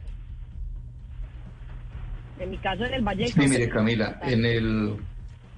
En 2.38 2.50
mi 2.50 2.58
caso, 2.58 2.84
en 2.84 2.94
el 2.94 3.02
Valle 3.02 3.28
Sí, 3.28 3.40
mire 3.48 3.68
Camila, 3.68 4.18
en 4.22 4.44
el, 4.44 4.96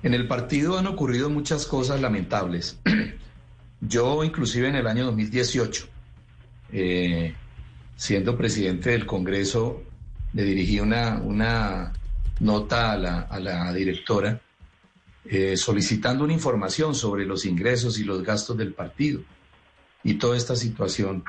en 0.03 0.15
el 0.15 0.29
partido 0.29 0.79
han 0.79 0.87
ocurrido 0.87 1.31
muchas 1.31 1.67
cosas 1.67 2.01
lamentables. 2.01 2.79
Yo 3.81 4.25
inclusive 4.25 4.69
en 4.69 4.77
el 4.77 4.87
año 4.87 5.05
2018, 5.07 5.87
eh, 6.73 7.35
siendo 7.97 8.37
presidente 8.37 8.91
del 8.91 9.07
Congreso, 9.07 9.83
le 10.33 10.45
dirigí 10.45 10.81
una, 10.81 11.21
una 11.23 11.93
nota 12.41 12.93
a 12.93 13.39
la, 13.41 13.73
directora 13.73 14.41
eh, 15.25 15.57
solicitando 15.57 16.25
una 16.25 16.33
información 16.33 16.95
sobre 16.95 17.25
los 17.27 17.45
ingresos 17.47 17.99
y 17.99 18.05
los 18.05 18.23
gastos 18.23 18.57
del 18.57 18.73
partido 18.73 19.21
y 20.05 20.15
toda 20.15 20.37
esta 20.37 20.55
situación. 20.55 21.25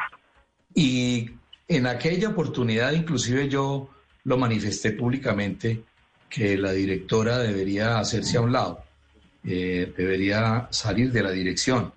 Y 0.75 1.31
en 1.67 1.87
aquella 1.87 2.29
oportunidad 2.29 2.91
inclusive 2.91 3.49
yo 3.49 3.89
lo 4.23 4.37
manifesté 4.37 4.91
públicamente 4.91 5.83
que 6.29 6.57
la 6.57 6.73
directora 6.73 7.39
debería 7.39 7.97
hacerse 7.99 8.37
a 8.37 8.41
un 8.41 8.51
lado, 8.51 8.83
eh, 9.43 9.93
debería 9.97 10.67
salir 10.71 11.11
de 11.11 11.23
la 11.23 11.31
dirección. 11.31 11.93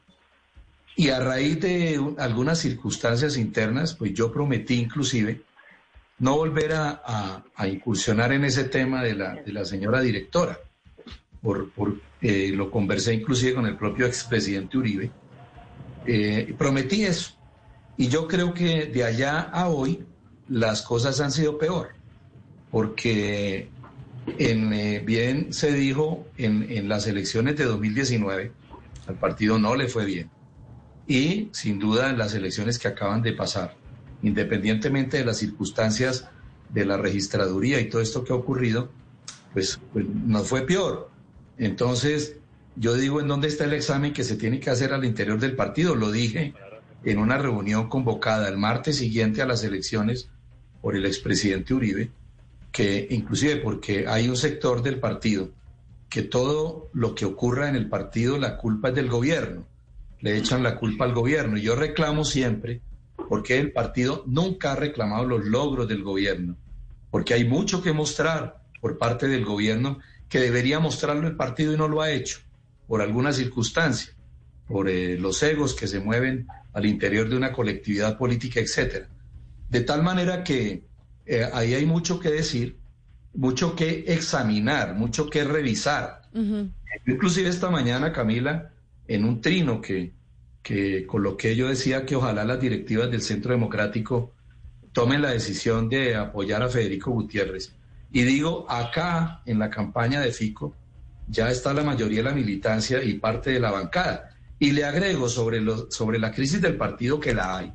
Y 0.97 1.09
a 1.09 1.19
raíz 1.21 1.61
de 1.61 1.99
un- 1.99 2.19
algunas 2.21 2.59
circunstancias 2.61 3.37
internas, 3.37 3.95
pues 3.95 4.15
yo 4.15 4.33
prometí 4.33 4.75
inclusive 4.75 5.43
no 6.21 6.37
volver 6.37 6.73
a, 6.75 7.43
incursionar 7.67 8.33
en 8.33 8.45
ese 8.45 8.65
tema 8.65 9.03
de 9.03 9.15
la, 9.15 9.35
de 9.35 9.53
la 9.53 9.65
señora 9.65 10.01
directora. 10.01 10.59
Por, 11.43 11.71
por, 11.71 11.99
eh, 12.21 12.53
lo 12.55 12.71
conversé 12.71 13.15
inclusive 13.15 13.55
con 13.55 13.67
el 13.67 13.77
propio 13.77 14.07
expresidente 14.07 14.77
Uribe. 14.77 15.11
Eh, 16.07 16.55
prometí 16.57 17.05
eso. 17.05 17.33
Y 17.97 18.09
yo 18.09 18.29
creo 18.29 18.53
que 18.53 18.87
de 18.87 19.05
allá 19.05 19.41
a 19.41 19.69
hoy 19.69 20.05
las 20.49 20.83
cosas 20.83 21.21
han 21.21 21.33
sido 21.33 21.59
peor, 21.59 21.91
porque 22.71 23.71
en, 24.39 24.73
eh, 24.73 25.01
bien 25.01 25.53
se 25.53 25.73
dijo 25.73 26.27
en, 26.37 26.71
en 26.71 26.89
las 26.89 27.07
elecciones 27.07 27.57
de 27.57 27.65
2019, 27.65 28.53
al 29.07 29.15
partido 29.19 29.59
no 29.59 29.75
le 29.75 29.89
fue 29.89 30.05
bien. 30.05 30.31
Y 31.07 31.49
sin 31.53 31.79
duda 31.79 32.11
en 32.11 32.19
las 32.19 32.35
elecciones 32.35 32.79
que 32.79 32.89
acaban 32.89 33.23
de 33.23 33.33
pasar, 33.33 33.77
independientemente 34.23 35.19
de 35.19 35.25
las 35.25 35.39
circunstancias 35.39 36.29
de 36.69 36.85
la 36.85 36.97
registraduría 36.97 37.81
y 37.81 37.89
todo 37.89 38.01
esto 38.01 38.25
que 38.25 38.33
ha 38.33 38.37
ocurrido, 38.37 38.91
pues, 39.53 39.81
pues 39.93 40.07
nos 40.09 40.47
fue 40.47 40.63
peor. 40.63 41.11
Entonces, 41.59 42.37
yo 42.77 42.95
digo, 42.95 43.21
¿en 43.21 43.29
dónde 43.29 43.49
está 43.49 43.65
el 43.65 43.73
examen 43.73 44.13
que 44.13 44.25
se 44.25 44.37
tiene 44.37 44.61
que 44.61 44.71
hacer 44.71 44.93
al 44.93 45.05
interior 45.05 45.39
del 45.39 45.57
partido? 45.57 45.95
Lo 45.95 46.11
dije 46.11 46.55
en 47.05 47.19
una 47.19 47.39
reunión 47.39 47.89
convocada 47.89 48.49
el 48.49 48.59
martes 48.59 48.97
siguiente 48.97 49.43
a 49.43 49.47
las 49.47 49.65
elecciones 49.65 50.29
por 50.81 50.97
el 50.97 51.07
expresidente 51.07 51.75
Uribe, 51.75 52.11
que 52.73 53.07
inclusive 53.11 53.57
porque 53.57 54.07
hay 54.07 54.29
un 54.29 54.37
sector 54.37 54.83
del 54.83 55.01
partido 55.01 55.51
que 56.09 56.23
todo 56.23 56.91
lo 56.93 57.15
que 57.15 57.25
ocurra 57.25 57.69
en 57.69 57.77
el 57.77 57.89
partido 57.89 58.37
la 58.37 58.57
culpa 58.57 58.89
es 58.89 58.95
del 58.95 59.09
gobierno, 59.09 59.65
le 60.21 60.37
echan 60.37 60.63
la 60.63 60.77
culpa 60.77 61.05
al 61.05 61.15
gobierno. 61.15 61.57
Y 61.57 61.63
yo 61.63 61.77
reclamo 61.77 62.25
siempre, 62.25 62.81
porque 63.31 63.61
el 63.61 63.71
partido 63.71 64.25
nunca 64.27 64.73
ha 64.73 64.75
reclamado 64.75 65.25
los 65.25 65.45
logros 65.45 65.87
del 65.87 66.03
gobierno, 66.03 66.57
porque 67.13 67.33
hay 67.33 67.45
mucho 67.45 67.81
que 67.81 67.93
mostrar 67.93 68.61
por 68.81 68.99
parte 68.99 69.29
del 69.29 69.45
gobierno 69.45 70.01
que 70.29 70.41
debería 70.41 70.81
mostrarlo 70.81 71.29
el 71.29 71.37
partido 71.37 71.73
y 71.73 71.77
no 71.77 71.87
lo 71.87 72.03
ha 72.03 72.11
hecho, 72.11 72.41
por 72.89 73.01
alguna 73.01 73.33
circunstancia, 73.33 74.13
por 74.67 74.89
eh, 74.89 75.17
los 75.17 75.41
egos 75.45 75.75
que 75.75 75.87
se 75.87 76.01
mueven 76.01 76.49
al 76.73 76.87
interior 76.87 77.29
de 77.29 77.37
una 77.37 77.53
colectividad 77.53 78.19
política, 78.19 78.59
etcétera. 78.59 79.07
De 79.69 79.83
tal 79.83 80.03
manera 80.03 80.43
que 80.43 80.83
eh, 81.25 81.49
ahí 81.53 81.75
hay 81.75 81.87
mucho 81.87 82.19
que 82.19 82.31
decir, 82.31 82.79
mucho 83.33 83.77
que 83.77 84.07
examinar, 84.09 84.97
mucho 84.97 85.31
que 85.31 85.45
revisar. 85.45 86.23
Inclusive 87.07 87.49
esta 87.49 87.71
mañana, 87.71 88.13
Camila, 88.13 88.73
en 89.07 89.25
un 89.25 89.41
trino 89.41 89.81
que, 89.81 90.15
que 90.63 91.07
coloqué, 91.07 91.57
yo 91.57 91.69
decía 91.69 92.05
que 92.05 92.17
ojalá 92.17 92.45
las 92.45 92.61
directivas 92.61 93.11
del 93.11 93.23
Centro 93.23 93.53
Democrático 93.53 94.33
tomen 94.93 95.23
la 95.23 95.31
decisión 95.31 95.89
de 95.89 96.17
apoyar 96.17 96.63
a 96.63 96.69
Federico 96.69 97.11
Gutiérrez. 97.11 97.73
Y 98.13 98.23
digo, 98.23 98.67
acá 98.69 99.41
en 99.47 99.59
la 99.59 99.71
campaña 99.71 100.21
de 100.21 100.33
FICO 100.33 100.75
ya 101.29 101.51
está 101.51 101.73
la 101.73 101.85
mayoría 101.85 102.19
de 102.19 102.25
la 102.25 102.35
militancia 102.35 103.03
y 103.03 103.15
parte 103.15 103.51
de 103.51 103.61
la 103.61 103.71
bancada. 103.71 104.31
Y 104.59 104.73
le 104.73 104.85
agrego 104.85 105.29
sobre, 105.29 105.61
lo, 105.61 105.91
sobre 105.91 106.19
la 106.19 106.33
crisis 106.33 106.61
del 106.61 106.77
partido 106.77 107.21
que 107.21 107.35
la 107.35 107.57
hay 107.57 107.73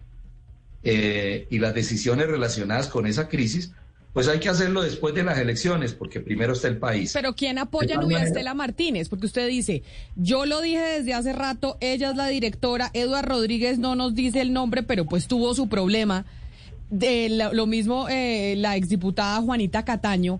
eh, 0.83 1.47
y 1.49 1.57
las 1.57 1.73
decisiones 1.73 2.27
relacionadas 2.27 2.89
con 2.89 3.07
esa 3.07 3.27
crisis, 3.27 3.71
pues 4.15 4.29
hay 4.29 4.39
que 4.39 4.47
hacerlo 4.47 4.81
después 4.81 5.13
de 5.13 5.23
las 5.23 5.37
elecciones, 5.37 5.93
porque 5.93 6.21
primero 6.21 6.53
está 6.53 6.69
el 6.69 6.77
país. 6.77 7.11
Pero 7.11 7.35
¿quién 7.35 7.57
apoya 7.57 7.97
a 7.97 8.01
Nubia 8.01 8.23
Estela 8.23 8.53
Martínez? 8.53 9.09
Porque 9.09 9.25
usted 9.25 9.45
dice, 9.45 9.83
yo 10.15 10.45
lo 10.45 10.61
dije 10.61 10.79
desde 10.79 11.13
hace 11.13 11.33
rato, 11.33 11.75
ella 11.81 12.11
es 12.11 12.15
la 12.15 12.27
directora, 12.27 12.91
Eduard 12.93 13.27
Rodríguez 13.27 13.77
no 13.77 13.97
nos 13.97 14.15
dice 14.15 14.39
el 14.39 14.53
nombre, 14.53 14.83
pero 14.83 15.03
pues 15.03 15.27
tuvo 15.27 15.53
su 15.53 15.67
problema. 15.67 16.25
De 16.89 17.27
lo, 17.27 17.51
lo 17.51 17.67
mismo 17.67 18.07
eh, 18.07 18.55
la 18.55 18.77
exdiputada 18.77 19.41
Juanita 19.41 19.83
Cataño. 19.83 20.39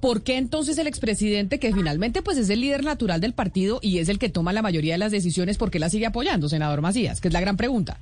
¿Por 0.00 0.24
qué 0.24 0.36
entonces 0.36 0.76
el 0.78 0.88
expresidente, 0.88 1.60
que 1.60 1.72
finalmente 1.72 2.22
pues 2.22 2.38
es 2.38 2.50
el 2.50 2.60
líder 2.60 2.82
natural 2.82 3.20
del 3.20 3.34
partido 3.34 3.78
y 3.82 3.98
es 3.98 4.08
el 4.08 4.18
que 4.18 4.30
toma 4.30 4.52
la 4.52 4.62
mayoría 4.62 4.94
de 4.94 4.98
las 4.98 5.12
decisiones, 5.12 5.58
por 5.58 5.70
qué 5.70 5.78
la 5.78 5.90
sigue 5.90 6.06
apoyando, 6.06 6.48
senador 6.48 6.80
Macías? 6.80 7.20
Que 7.20 7.28
es 7.28 7.34
la 7.34 7.40
gran 7.40 7.56
pregunta. 7.56 8.00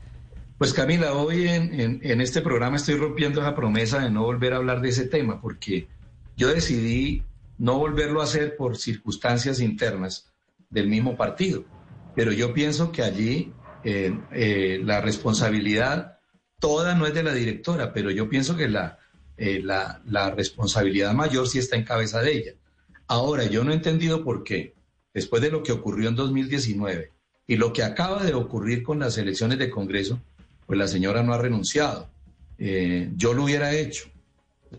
Pues 0.61 0.75
Camila, 0.75 1.15
hoy 1.15 1.49
en, 1.49 2.21
este 2.21 2.43
programa 2.43 2.77
estoy 2.77 2.97
rompiendo 2.97 3.41
esa 3.41 3.55
promesa 3.55 4.01
de 4.01 4.11
no 4.11 4.25
volver 4.25 4.53
a 4.53 4.57
hablar 4.57 4.83
de 4.83 4.91
ese 4.91 5.07
tema, 5.07 5.41
porque 5.41 5.89
yo 6.37 6.49
decidí 6.49 7.23
no 7.57 7.79
volverlo 7.79 8.21
a 8.21 8.25
hacer 8.25 8.57
por 8.57 8.77
circunstancias 8.77 9.61
internas 9.61 10.31
del 10.69 10.87
mismo 10.87 11.17
partido. 11.17 11.65
Pero 12.15 12.31
yo 12.33 12.53
pienso 12.53 12.93
que 12.93 13.03
allí 13.03 13.55
eh, 13.85 14.13
eh, 14.33 14.83
la 14.85 15.01
responsabilidad 15.01 16.19
toda 16.59 16.95
no 16.95 17.07
es 17.07 17.15
de 17.15 17.23
la 17.23 17.33
directora, 17.33 17.95
pero 17.95 18.11
yo 18.11 18.29
pienso 18.29 18.55
que 18.55 18.69
la, 18.69 18.99
eh, 19.39 19.63
la, 19.65 20.03
la 20.05 20.31
responsabilidad 20.31 21.15
mayor 21.15 21.49
sí 21.49 21.59
está 21.59 21.77
en 21.77 21.85
cabeza 21.85 22.21
de 22.21 22.33
ella. 22.33 22.53
Ahora, 23.07 23.45
yo 23.45 23.65
no 23.65 23.71
he 23.71 23.77
entendido 23.77 24.23
por 24.23 24.45
qué, 24.45 24.75
después 25.15 25.41
de 25.41 25.53
lo 25.53 25.63
que 25.63 25.73
ocurrió 25.73 26.11
en 26.11 26.17
2019 26.17 27.13
y 27.47 27.57
lo 27.57 27.73
que 27.73 27.83
acaba 27.83 28.23
de 28.23 28.35
ocurrir 28.35 28.83
con 28.83 28.99
las 28.99 29.17
elecciones 29.17 29.59
de 29.59 29.71
Congreso, 29.71 30.21
pues 30.71 30.79
la 30.79 30.87
señora 30.87 31.25
no 31.25 31.35
ha 31.35 31.39
renunciado. 31.39 32.09
Eh, 32.57 33.11
yo 33.17 33.35
lo 33.35 33.43
hubiera 33.43 33.75
hecho 33.75 34.09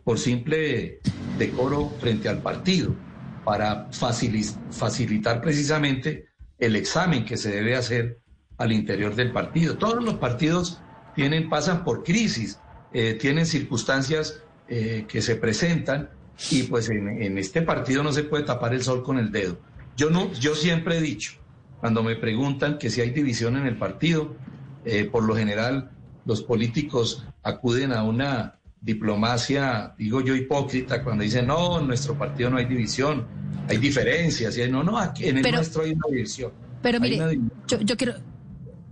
por 0.05 0.17
simple 0.19 1.01
decoro 1.37 1.89
frente 1.99 2.29
al 2.29 2.41
partido, 2.41 2.95
para 3.43 3.89
facilitar 3.91 5.41
precisamente 5.41 6.27
el 6.59 6.77
examen 6.77 7.25
que 7.25 7.35
se 7.35 7.51
debe 7.51 7.75
hacer 7.75 8.19
al 8.57 8.71
interior 8.71 9.15
del 9.15 9.33
partido. 9.33 9.77
Todos 9.77 10.01
los 10.01 10.13
partidos 10.13 10.79
tienen, 11.13 11.49
pasan 11.49 11.83
por 11.83 12.05
crisis, 12.05 12.57
eh, 12.93 13.15
tienen 13.15 13.45
circunstancias 13.45 14.41
eh, 14.69 15.03
que 15.09 15.21
se 15.21 15.35
presentan 15.35 16.09
y 16.51 16.63
pues 16.63 16.89
en, 16.89 17.37
este 17.37 17.63
partido 17.63 18.01
no 18.01 18.13
se 18.13 18.23
puede 18.23 18.45
tapar 18.45 18.73
el 18.73 18.81
sol 18.81 19.03
con 19.03 19.19
el 19.19 19.29
dedo. 19.29 19.59
Yo, 19.97 20.09
no, 20.09 20.31
yo 20.31 20.55
siempre 20.55 20.99
he 20.99 21.01
dicho, 21.01 21.33
cuando 21.81 22.01
me 22.01 22.15
preguntan 22.15 22.77
que 22.77 22.89
si 22.89 23.01
hay 23.01 23.09
división 23.09 23.57
en 23.57 23.67
el 23.67 23.75
partido, 23.75 24.37
eh, 24.85 25.05
por 25.05 25.23
lo 25.23 25.35
general 25.35 25.91
los 26.25 26.43
políticos 26.43 27.25
acuden 27.43 27.93
a 27.93 28.03
una 28.03 28.55
diplomacia, 28.79 29.93
digo 29.97 30.21
yo, 30.21 30.35
hipócrita, 30.35 31.03
cuando 31.03 31.23
dicen, 31.23 31.47
no, 31.47 31.79
en 31.79 31.87
nuestro 31.87 32.17
partido 32.17 32.49
no 32.49 32.57
hay 32.57 32.65
división, 32.65 33.25
hay 33.67 33.77
diferencias, 33.77 34.57
y 34.57 34.69
no, 34.69 34.83
no, 34.83 34.97
aquí 34.97 35.27
en 35.27 35.37
el 35.37 35.51
nuestro 35.51 35.83
hay 35.83 35.91
una 35.91 36.07
división. 36.09 36.51
Pero 36.81 36.99
mire, 36.99 37.39
Yo, 37.67 37.79
yo 37.81 37.97
quiero... 37.97 38.13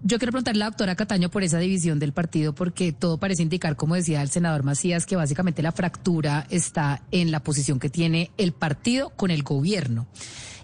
Yo 0.01 0.17
quiero 0.17 0.31
preguntarle 0.31 0.63
a 0.63 0.67
la 0.67 0.69
doctora 0.69 0.95
Cataño 0.95 1.29
por 1.29 1.43
esa 1.43 1.59
división 1.59 1.99
del 1.99 2.13
partido, 2.13 2.55
porque 2.55 2.93
todo 2.93 3.17
parece 3.17 3.43
indicar, 3.43 3.75
como 3.75 3.95
decía 3.95 4.21
el 4.21 4.29
senador 4.29 4.63
Macías, 4.63 5.05
que 5.05 5.17
básicamente 5.17 5.61
la 5.61 5.73
fractura 5.73 6.47
está 6.49 7.03
en 7.11 7.31
la 7.31 7.43
posición 7.43 7.79
que 7.79 7.89
tiene 7.89 8.31
el 8.37 8.53
partido 8.53 9.09
con 9.09 9.29
el 9.29 9.43
gobierno. 9.43 10.07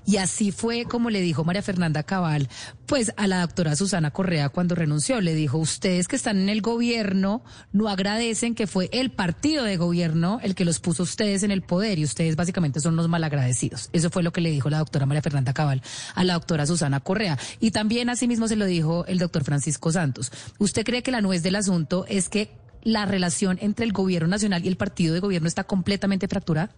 Y 0.05 0.17
así 0.17 0.51
fue 0.51 0.85
como 0.85 1.09
le 1.09 1.21
dijo 1.21 1.43
María 1.43 1.61
Fernanda 1.61 2.03
Cabal, 2.03 2.47
pues 2.85 3.11
a 3.17 3.27
la 3.27 3.41
doctora 3.41 3.75
Susana 3.75 4.11
Correa 4.11 4.49
cuando 4.49 4.75
renunció. 4.75 5.19
Le 5.19 5.33
dijo, 5.33 5.57
ustedes 5.57 6.07
que 6.07 6.15
están 6.15 6.37
en 6.37 6.49
el 6.49 6.61
gobierno 6.61 7.43
no 7.71 7.89
agradecen 7.89 8.53
que 8.53 8.67
fue 8.67 8.89
el 8.91 9.11
partido 9.11 9.63
de 9.63 9.77
gobierno 9.77 10.39
el 10.43 10.53
que 10.53 10.65
los 10.65 10.79
puso 10.79 11.03
ustedes 11.03 11.43
en 11.43 11.51
el 11.51 11.61
poder 11.63 11.97
y 11.97 12.03
ustedes 12.03 12.35
básicamente 12.35 12.79
son 12.79 12.95
los 12.95 13.07
malagradecidos. 13.07 13.89
Eso 13.93 14.09
fue 14.09 14.23
lo 14.23 14.31
que 14.31 14.41
le 14.41 14.51
dijo 14.51 14.69
la 14.69 14.79
doctora 14.79 15.05
María 15.05 15.21
Fernanda 15.21 15.53
Cabal 15.53 15.81
a 16.13 16.23
la 16.23 16.33
doctora 16.33 16.65
Susana 16.65 16.99
Correa. 16.99 17.39
Y 17.59 17.71
también 17.71 18.09
asimismo 18.09 18.47
se 18.47 18.55
lo 18.55 18.65
dijo 18.65 19.05
el 19.07 19.17
doctor 19.17 19.43
Francisco 19.43 19.91
Santos. 19.91 20.31
¿Usted 20.59 20.83
cree 20.83 21.03
que 21.03 21.11
la 21.11 21.21
nuez 21.21 21.41
del 21.41 21.55
asunto 21.55 22.05
es 22.07 22.29
que 22.29 22.51
la 22.83 23.05
relación 23.05 23.57
entre 23.61 23.85
el 23.85 23.93
gobierno 23.93 24.27
nacional 24.27 24.63
y 24.63 24.67
el 24.67 24.77
partido 24.77 25.13
de 25.13 25.19
gobierno 25.19 25.47
está 25.47 25.63
completamente 25.63 26.27
fracturada? 26.27 26.69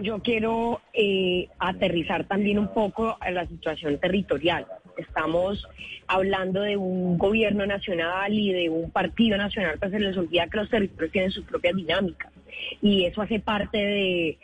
Yo 0.00 0.20
quiero 0.20 0.80
eh, 0.92 1.48
aterrizar 1.58 2.24
también 2.24 2.58
un 2.58 2.72
poco 2.72 3.16
a 3.20 3.30
la 3.30 3.46
situación 3.46 3.98
territorial. 3.98 4.66
Estamos 4.96 5.66
hablando 6.06 6.62
de 6.62 6.76
un 6.76 7.18
gobierno 7.18 7.66
nacional 7.66 8.32
y 8.32 8.52
de 8.52 8.68
un 8.68 8.90
partido 8.90 9.36
nacional, 9.36 9.76
pero 9.80 9.92
se 9.92 10.00
les 10.00 10.16
olvida 10.16 10.48
que 10.48 10.58
los 10.58 10.70
territorios 10.70 11.12
tienen 11.12 11.30
sus 11.30 11.44
propias 11.44 11.76
dinámicas. 11.76 12.32
Y 12.82 13.04
eso 13.04 13.22
hace 13.22 13.40
parte 13.40 13.78
de 13.78 14.38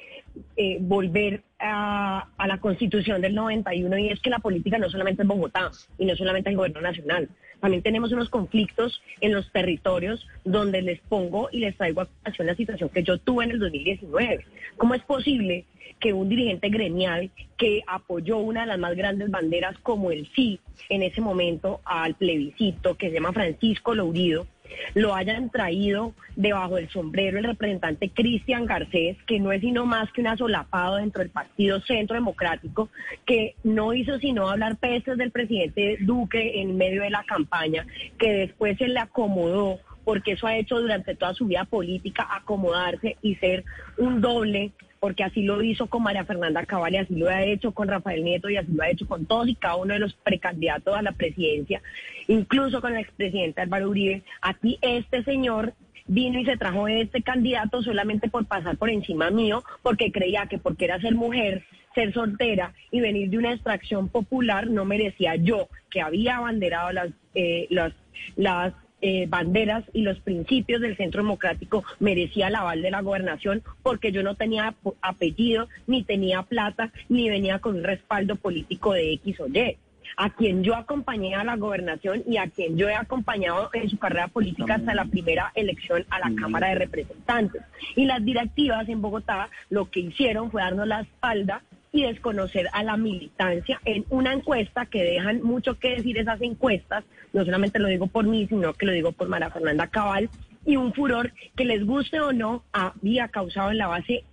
eh, 0.57 0.79
volver 0.81 1.43
a, 1.59 2.29
a, 2.37 2.47
la 2.47 2.59
constitución 2.59 3.21
del 3.21 3.35
91 3.35 3.99
y 3.99 4.09
es 4.09 4.21
que 4.21 4.31
la 4.31 4.39
política 4.39 4.79
no 4.79 4.89
solamente 4.89 5.23
es 5.23 5.29
Bogotá 5.29 5.71
y 5.99 6.07
no 6.07 6.17
solamente 6.17 6.51
el 6.51 6.57
gobierno 6.57 6.81
nacional. 6.81 7.29
También 7.61 7.83
tenemos 7.83 8.13
unos 8.13 8.29
conflictos 8.31 9.03
en 9.21 9.33
los 9.33 9.51
territorios 9.53 10.27
donde 10.45 10.83
les 10.83 11.01
pongo 11.01 11.49
y 11.53 11.61
les 11.61 11.77
traigo 11.77 12.03
a 12.03 12.09
la 12.39 12.55
situación 12.55 12.89
que 12.89 13.03
yo 13.03 13.19
tuve 13.19 13.45
en 13.45 13.53
el 13.53 13.59
2019. 13.59 14.45
¿Cómo 14.77 14.95
es 14.95 15.03
posible 15.03 15.67
que 16.01 16.13
un 16.15 16.29
dirigente 16.29 16.71
gremial 16.71 17.31
que 17.59 17.83
apoyó 17.87 18.39
una 18.39 18.63
de 18.63 18.69
las 18.69 18.79
más 18.79 18.97
grandes 18.97 19.31
banderas 19.31 19.77
como 19.83 20.11
el 20.11 20.29
sí 20.35 20.59
en 20.89 21.03
ese 21.03 21.21
momento 21.21 21.81
al 21.85 22.15
plebiscito, 22.15 22.97
que 22.97 23.09
se 23.09 23.15
llama 23.15 23.33
Francisco 23.33 23.95
Lourido, 23.95 24.47
lo 24.95 25.15
hayan 25.15 25.51
traído 25.51 26.15
debajo 26.37 26.77
del 26.77 26.89
sombrero 26.89 27.39
el 27.39 27.45
representante 27.45 28.11
Cristian 28.11 28.67
Garcés, 28.67 29.17
que 29.27 29.41
no 29.41 29.53
es 29.53 29.61
sino 29.61 29.87
más 29.87 30.11
que 30.13 30.21
un 30.21 30.29
asolapado 30.29 30.97
dentro 30.97 31.21
del 31.21 31.31
Partido 31.31 31.81
Centro 31.81 32.15
Democrático, 32.15 32.89
que 33.27 33.55
no 33.65 33.93
hizo 33.95 34.19
sino 34.19 34.49
hablar 34.49 34.77
pestes 34.77 35.19
del 35.19 35.31
presidente 35.31 35.99
Duque 36.01 36.61
en 36.61 36.77
medio 36.77 37.03
de 37.03 37.11
la 37.11 37.25
campaña, 37.25 37.87
que 38.19 38.33
después 38.33 38.79
se 38.79 38.89
le 38.89 39.01
acomodó 39.01 39.79
porque 40.05 40.33
eso 40.33 40.47
ha 40.47 40.57
hecho 40.57 40.81
durante 40.81 41.15
toda 41.15 41.35
su 41.35 41.47
vida 41.47 41.65
política 41.65 42.27
acomodarse 42.31 43.17
y 43.23 43.35
ser 43.37 43.65
un 43.99 44.21
doble 44.21 44.73
porque 45.01 45.25
así 45.25 45.43
lo 45.43 45.63
hizo 45.63 45.87
con 45.87 46.03
María 46.03 46.25
Fernanda 46.25 46.65
Cabal 46.67 46.95
y 46.95 46.99
así 46.99 47.17
lo 47.17 47.29
ha 47.29 47.43
hecho 47.43 47.73
con 47.73 47.89
Rafael 47.89 48.23
Nieto 48.23 48.51
y 48.51 48.59
así 48.59 48.71
lo 48.73 48.83
ha 48.83 48.91
hecho 48.91 49.09
con 49.09 49.25
todos 49.25 49.49
y 49.49 49.55
cada 49.55 49.77
uno 49.77 49.95
de 49.95 50.01
los 50.01 50.13
precandidatos 50.13 50.95
a 50.95 51.03
la 51.03 51.13
presidencia, 51.13 51.81
incluso 52.29 52.81
con 52.83 52.95
el 52.95 53.01
expresidente 53.01 53.63
Álvaro 53.63 53.89
Uribe. 53.89 54.23
Aquí 54.43 54.79
este 54.83 55.25
señor 55.25 55.73
vino 56.07 56.39
y 56.39 56.45
se 56.45 56.59
trajo 56.59 56.87
este 56.87 57.23
candidato 57.23 57.83
solamente 57.83 58.29
por 58.29 58.45
pasar 58.45 58.77
por 58.77 58.91
encima 58.91 59.31
mío, 59.31 59.65
porque 59.83 60.13
creía 60.13 60.47
que 60.47 60.59
porque 60.59 60.85
era 60.85 61.01
ser 61.01 61.15
mujer, 61.15 61.65
ser 61.95 62.13
soltera 62.13 62.75
y 62.91 63.01
venir 63.01 63.31
de 63.31 63.39
una 63.39 63.53
extracción 63.53 64.09
popular 64.09 64.69
no 64.69 64.85
merecía 64.85 65.37
yo, 65.37 65.69
que 65.89 66.03
había 66.03 66.37
abanderado 66.37 66.93
las, 66.93 67.11
eh, 67.35 67.67
las, 67.71 67.93
las 68.37 68.75
eh, 69.03 69.27
banderas 69.29 69.85
y 69.93 70.03
los 70.03 70.19
principios 70.21 70.81
del 70.81 70.97
Centro 70.97 71.23
Democrático 71.23 71.85
merecía 71.99 72.49
el 72.49 72.55
aval 72.55 72.83
de 72.83 72.91
la 72.91 73.01
gobernación 73.01 73.63
porque 73.83 74.13
yo 74.13 74.23
no 74.23 74.35
tenía 74.35 74.75
apellido, 75.01 75.69
ni 75.87 76.03
tenía 76.03 76.43
plata, 76.43 76.93
ni 77.09 77.29
venía 77.29 77.59
con 77.59 77.77
un 77.77 77.85
respaldo 77.85 78.37
político 78.37 78.93
de 78.93 79.13
X 79.15 79.41
o 79.41 79.49
Y 79.49 79.77
a 80.17 80.31
quien 80.31 80.63
yo 80.63 80.75
acompañé 80.75 81.35
a 81.35 81.45
la 81.45 81.57
gobernación 81.57 82.23
y 82.27 82.37
a 82.37 82.49
quien 82.49 82.77
yo 82.77 82.89
he 82.89 82.95
acompañado 82.95 83.71
en 83.73 83.89
su 83.89 83.99
carrera 83.99 84.29
política 84.29 84.75
hasta 84.75 84.95
la 84.95 85.05
primera 85.05 85.53
elección 85.55 86.05
a 86.11 86.19
la 86.19 86.35
Cámara 86.35 86.69
de 86.69 86.75
Representantes. 86.77 87.63
Y 87.97 88.07
las 88.07 88.25
directivas 88.25 88.89
en 88.89 89.01
Bogotá 89.01 89.49
lo 89.69 89.91
que 89.91 90.01
hicieron 90.01 90.51
fue 90.51 90.63
darnos 90.63 90.87
la 90.87 91.01
espalda 91.01 91.63
y 91.93 92.03
desconocer 92.03 92.69
a 92.73 92.85
la 92.85 92.97
militancia 92.97 93.81
en 93.85 94.05
una 94.11 94.33
encuesta 94.33 94.87
que 94.87 95.03
dejan 95.03 95.43
mucho 95.43 95.79
que 95.79 95.97
decir 95.97 96.19
esas 96.19 96.41
encuestas, 96.41 97.05
no 97.33 97.45
solamente 97.45 97.79
lo 97.79 97.89
digo 97.89 98.07
por 98.07 98.27
mí, 98.27 98.47
sino 98.47 98.73
que 98.75 98.87
lo 98.87 98.93
digo 98.93 99.13
por 99.13 99.29
María 99.29 99.51
Fernanda 99.51 99.87
Cabal, 99.87 100.29
y 100.65 100.77
un 100.77 100.93
furor 100.93 101.33
que 101.57 101.65
les 101.65 101.85
guste 101.85 102.21
o 102.21 102.33
no 102.33 102.65
había 102.73 103.29
causado 103.29 103.71
en 103.71 103.79
la 103.79 103.87
base 103.87 104.25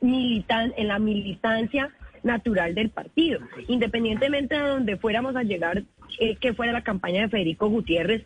militan 0.00 0.72
en 0.76 0.88
la 0.88 0.98
militancia 0.98 1.90
natural 2.22 2.74
del 2.74 2.90
partido. 2.90 3.40
Independientemente 3.68 4.54
de 4.54 4.68
donde 4.68 4.96
fuéramos 4.96 5.36
a 5.36 5.42
llegar, 5.42 5.84
eh, 6.20 6.36
que 6.36 6.54
fuera 6.54 6.72
la 6.72 6.82
campaña 6.82 7.22
de 7.22 7.28
Federico 7.28 7.68
Gutiérrez, 7.68 8.24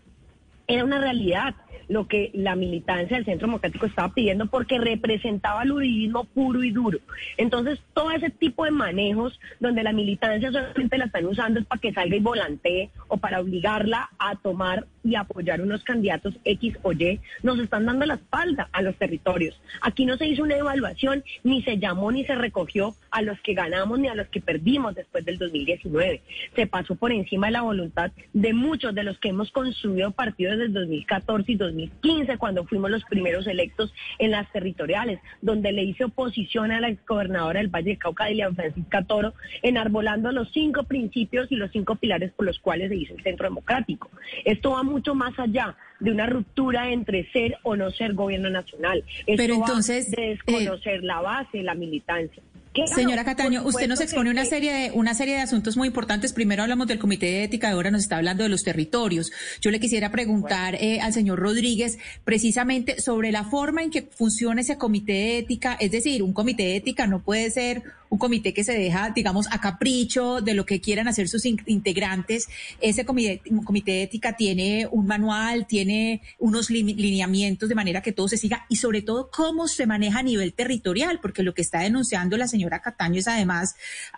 era 0.75 0.85
una 0.85 1.01
realidad 1.01 1.55
lo 1.91 2.07
que 2.07 2.31
la 2.35 2.55
militancia 2.55 3.17
del 3.17 3.27
Centro 3.27 3.49
Democrático 3.49 3.85
estaba 3.85 4.15
pidiendo 4.15 4.47
porque 4.47 4.79
representaba 4.79 5.65
el 5.65 5.73
uribismo 5.73 6.25
puro 6.25 6.63
y 6.63 6.71
duro. 6.71 7.01
Entonces, 7.37 7.81
todo 7.95 8.13
ese 8.13 8.31
tipo 8.31 8.65
de 8.65 8.71
manejos 8.71 9.39
donde 9.59 9.83
la 9.83 9.93
militancia 9.93 10.53
solamente 10.53 10.99
la 10.99 11.07
están 11.07 11.27
usando 11.27 11.59
es 11.59 11.67
para 11.67 11.81
que 11.81 11.93
salga 11.93 12.15
y 12.15 12.21
volantee 12.21 12.91
o 13.09 13.17
para 13.17 13.41
obligarla 13.41 14.09
a 14.21 14.37
tomar 14.37 14.87
y 15.03 15.17
apoyar 15.17 15.61
unos 15.61 15.83
candidatos 15.83 16.35
X 16.45 16.77
o 16.83 16.93
Y, 16.93 17.21
nos 17.43 17.59
están 17.59 17.87
dando 17.87 18.07
la 18.07 18.15
espalda 18.15 18.69
a 18.73 18.83
los 18.83 18.95
territorios. 18.97 19.61
Aquí 19.81 20.05
no 20.05 20.17
se 20.17 20.29
hizo 20.29 20.43
una 20.43 20.57
evaluación, 20.57 21.25
ni 21.43 21.63
se 21.63 21.79
llamó 21.79 22.13
ni 22.13 22.25
se 22.25 22.35
recogió 22.35 22.95
a 23.11 23.23
los 23.23 23.41
que 23.41 23.55
ganamos 23.55 23.99
ni 23.99 24.09
a 24.09 24.15
los 24.15 24.29
que 24.29 24.41
perdimos 24.41 24.95
después 24.95 25.25
del 25.25 25.39
2019. 25.39 26.23
Se 26.55 26.67
pasó 26.67 26.95
por 26.95 27.13
encima 27.13 27.49
de 27.49 27.55
la 27.55 27.63
voluntad 27.63 28.13
de 28.33 28.53
muchos 28.53 28.95
de 28.95 29.05
los 29.05 29.19
que 29.19 29.31
hemos 29.31 29.51
construido 29.51 30.13
partidos 30.13 30.59
desde 30.61 30.67
el 30.67 30.73
2014 30.87 31.53
y 31.53 31.57
2015, 31.57 32.39
cuando 32.39 32.65
fuimos 32.65 32.91
los 32.91 33.05
primeros 33.05 33.47
electos 33.47 33.93
en 34.19 34.31
las 34.31 34.51
territoriales, 34.53 35.21
donde 35.41 35.73
le 35.73 35.83
hice 35.83 36.05
oposición 36.05 36.71
a 36.71 36.81
la 36.81 36.89
exgobernadora 36.89 37.61
del 37.61 37.69
Valle 37.69 37.91
de 37.91 37.97
Cauca, 37.99 38.27
Dilian 38.27 38.55
Francisca 38.55 39.03
Toro, 39.05 39.35
enarbolando 39.63 40.33
los 40.33 40.51
cinco 40.53 40.85
principios 40.85 41.51
y 41.51 41.57
los 41.57 41.71
cinco 41.71 41.97
pilares 41.97 42.33
por 42.33 42.47
los 42.47 42.59
cuales 42.59 42.91
se 42.91 42.97
hizo 42.97 43.15
el 43.15 43.23
Centro 43.23 43.49
Democrático. 43.49 44.11
Esto 44.45 44.73
va 44.73 44.83
mucho 44.83 45.15
más 45.15 45.39
allá 45.39 45.77
de 45.99 46.11
una 46.11 46.27
ruptura 46.27 46.91
entre 46.91 47.31
ser 47.31 47.59
o 47.63 47.77
no 47.77 47.91
ser 47.91 48.15
gobierno 48.15 48.51
nacional. 48.51 49.05
Esto 49.27 49.35
Pero 49.37 49.55
entonces, 49.55 50.11
va 50.11 50.23
de 50.23 50.29
desconocer 50.31 51.05
la 51.05 51.21
base 51.21 51.63
la 51.63 51.75
militancia. 51.75 52.43
Señora 52.95 53.25
Cataño, 53.25 53.65
usted 53.65 53.89
nos 53.89 54.01
expone 54.01 54.31
una 54.31 54.45
serie 54.45 54.73
de 54.73 54.91
una 54.93 55.13
serie 55.15 55.35
de 55.35 55.41
asuntos 55.41 55.77
muy 55.77 55.89
importantes. 55.89 56.33
Primero 56.33 56.63
hablamos 56.63 56.87
del 56.87 57.01
Comité 57.01 57.27
de 57.27 57.45
Ética, 57.45 57.71
ahora 57.71 57.91
nos 57.91 58.03
está 58.03 58.17
hablando 58.17 58.45
de 58.45 58.49
los 58.49 58.63
territorios. 58.63 59.33
Yo 59.61 59.73
le 59.73 59.81
quisiera 59.81 60.13
preguntar 60.13 60.77
eh, 60.77 61.01
al 61.01 61.13
señor 61.13 61.41
Rodríguez 61.41 61.99
precisamente 62.23 63.01
sobre 63.01 63.33
la 63.33 63.43
forma 63.43 63.83
en 63.83 63.91
que 63.91 64.03
funciona 64.03 64.61
ese 64.61 64.79
Comité 64.79 65.13
de 65.13 65.39
Ética. 65.39 65.77
Es 65.81 65.91
decir, 65.91 66.23
un 66.23 66.33
Comité 66.33 66.63
de 66.63 66.77
Ética 66.77 67.09
no 67.09 67.23
puede 67.23 67.51
ser 67.51 67.83
un 68.11 68.19
comité 68.19 68.53
que 68.53 68.65
se 68.65 68.75
deja, 68.75 69.11
digamos, 69.11 69.47
a 69.51 69.61
capricho 69.61 70.41
de 70.43 70.55
lo 70.55 70.67
que 70.67 70.81
quieran 70.81 71.09
hacer 71.09 71.29
sus 71.29 71.47
integrantes. 71.47 72.49
Ese 72.81 73.07
comité, 73.07 73.41
comité 73.65 73.93
de 73.93 74.03
ética 74.03 74.37
tiene 74.37 74.87
un 74.91 75.07
manual, 75.07 75.67
tiene 75.67 76.21
unos 76.39 76.71
lineamientos 76.71 77.69
de 77.69 77.75
manera 77.75 78.03
que 78.03 78.13
todo 78.13 78.29
se 78.29 78.37
siga 78.37 78.67
y 78.69 78.77
sobre 78.77 79.01
todo 79.01 79.31
cómo 79.31 79.69
se 79.69 79.87
maneja 79.87 80.19
a 80.19 80.23
nivel 80.23 80.53
territorial, 80.53 81.21
porque 81.23 81.43
lo 81.43 81.55
que 81.55 81.63
está 81.63 81.81
denunciando 81.81 82.37
la 82.37 82.49
señora 82.49 82.83
Cataño 82.83 83.21
es 83.21 83.29
además 83.29 83.77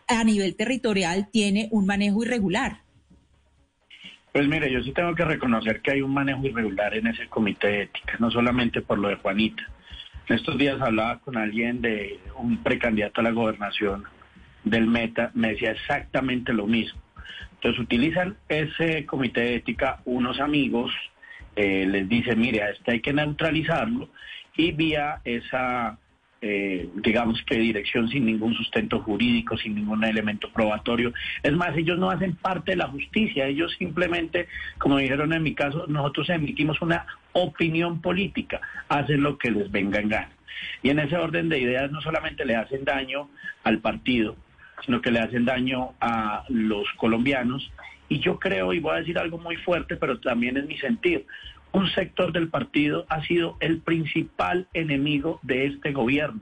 a 0.09 0.25
nivel 0.25 0.57
territorial 0.57 1.29
tiene 1.31 1.69
un 1.71 1.87
manejo 1.87 2.23
irregular. 2.25 2.81
Pues 4.33 4.49
mire, 4.49 4.73
yo 4.73 4.83
sí 4.83 4.93
tengo 4.93 5.15
que 5.15 5.27
reconocer 5.27 5.83
que 5.83 5.93
hay 5.93 6.01
un 6.01 6.15
manejo 6.15 6.47
irregular 6.47 6.95
en 6.95 7.09
ese 7.09 7.29
comité 7.29 7.67
de 7.67 7.83
ética, 7.83 8.17
no 8.19 8.31
solamente 8.31 8.81
por 8.81 8.99
lo 8.99 9.09
de 9.09 9.17
Juanita. 9.17 9.63
Estos 10.29 10.57
días 10.57 10.81
hablaba 10.81 11.19
con 11.19 11.37
alguien 11.37 11.81
de 11.81 12.21
un 12.37 12.63
precandidato 12.63 13.21
a 13.21 13.25
la 13.25 13.33
gobernación 13.33 14.05
del 14.65 14.87
Meta, 14.87 15.31
me 15.35 15.51
decía 15.51 15.73
exactamente 15.73 16.53
lo 16.53 16.67
mismo. 16.67 17.01
Entonces 17.55 17.81
utilizan 17.81 18.37
ese 18.49 19.05
comité 19.07 19.41
de 19.41 19.55
ética 19.57 20.01
unos 20.05 20.41
amigos, 20.41 20.93
eh, 21.57 21.87
les 21.89 22.09
dicen, 22.09 22.41
mire, 22.41 22.63
a 22.63 22.71
este 22.71 22.93
hay 22.93 23.01
que 23.01 23.13
neutralizarlo 23.13 24.09
y 24.57 24.73
vía 24.73 25.21
esa 25.25 25.99
eh, 26.45 26.89
digamos 26.97 27.41
que 27.43 27.55
dirección 27.55 28.09
sin 28.09 28.27
ningún 28.27 28.53
sustento 28.55 29.01
jurídico, 29.01 29.57
sin 29.57 29.77
ningún 29.77 30.03
elemento 30.03 30.51
probatorio. 30.51 31.13
Es 31.41 31.53
más, 31.53 31.77
ellos 31.77 32.01
no 32.01 32.11
hacen 32.11 32.35
parte 32.35 32.73
de 32.73 32.79
la 32.79 32.89
justicia, 32.89 33.47
ellos 33.47 33.73
simplemente, 33.79 34.49
como 34.79 34.99
dijeron 34.99 35.33
en 35.33 35.45
mi 35.45 35.55
caso, 35.55 35.87
nosotros 35.87 36.29
emitimos 36.31 36.83
una 36.83 37.07
opinión 37.33 38.01
política, 38.01 38.61
hacen 38.88 39.23
lo 39.23 39.38
que 39.38 39.51
les 39.51 39.71
venga 39.71 40.01
en 40.01 40.09
gana. 40.09 40.33
Y 40.83 40.90
en 40.90 40.99
ese 40.99 41.16
orden 41.16 41.49
de 41.49 41.59
ideas 41.59 41.90
no 41.90 42.01
solamente 42.01 42.45
le 42.45 42.57
hacen 42.57 42.85
daño 42.85 43.29
al 43.64 43.79
partido, 43.79 44.37
sino 44.85 45.01
que 45.01 45.11
le 45.11 45.21
hacen 45.21 45.45
daño 45.45 45.95
a 46.01 46.45
los 46.49 46.87
colombianos. 46.97 47.71
Y 48.09 48.21
yo 48.21 48.38
creo, 48.38 48.73
y 48.73 48.81
voy 48.81 48.97
a 48.97 49.01
decir 49.01 49.18
algo 49.18 49.38
muy 49.38 49.57
fuerte, 49.57 49.97
pero 49.97 50.21
también 50.21 50.57
es 50.57 50.66
mi 50.66 50.77
sentir, 50.79 51.27
un 51.73 51.88
sector 51.90 52.33
del 52.33 52.49
partido 52.49 53.07
ha 53.09 53.23
sido 53.23 53.57
el 53.61 53.81
principal 53.81 54.68
enemigo 54.75 55.40
de 55.42 55.66
este 55.66 55.92
gobierno. 55.92 56.40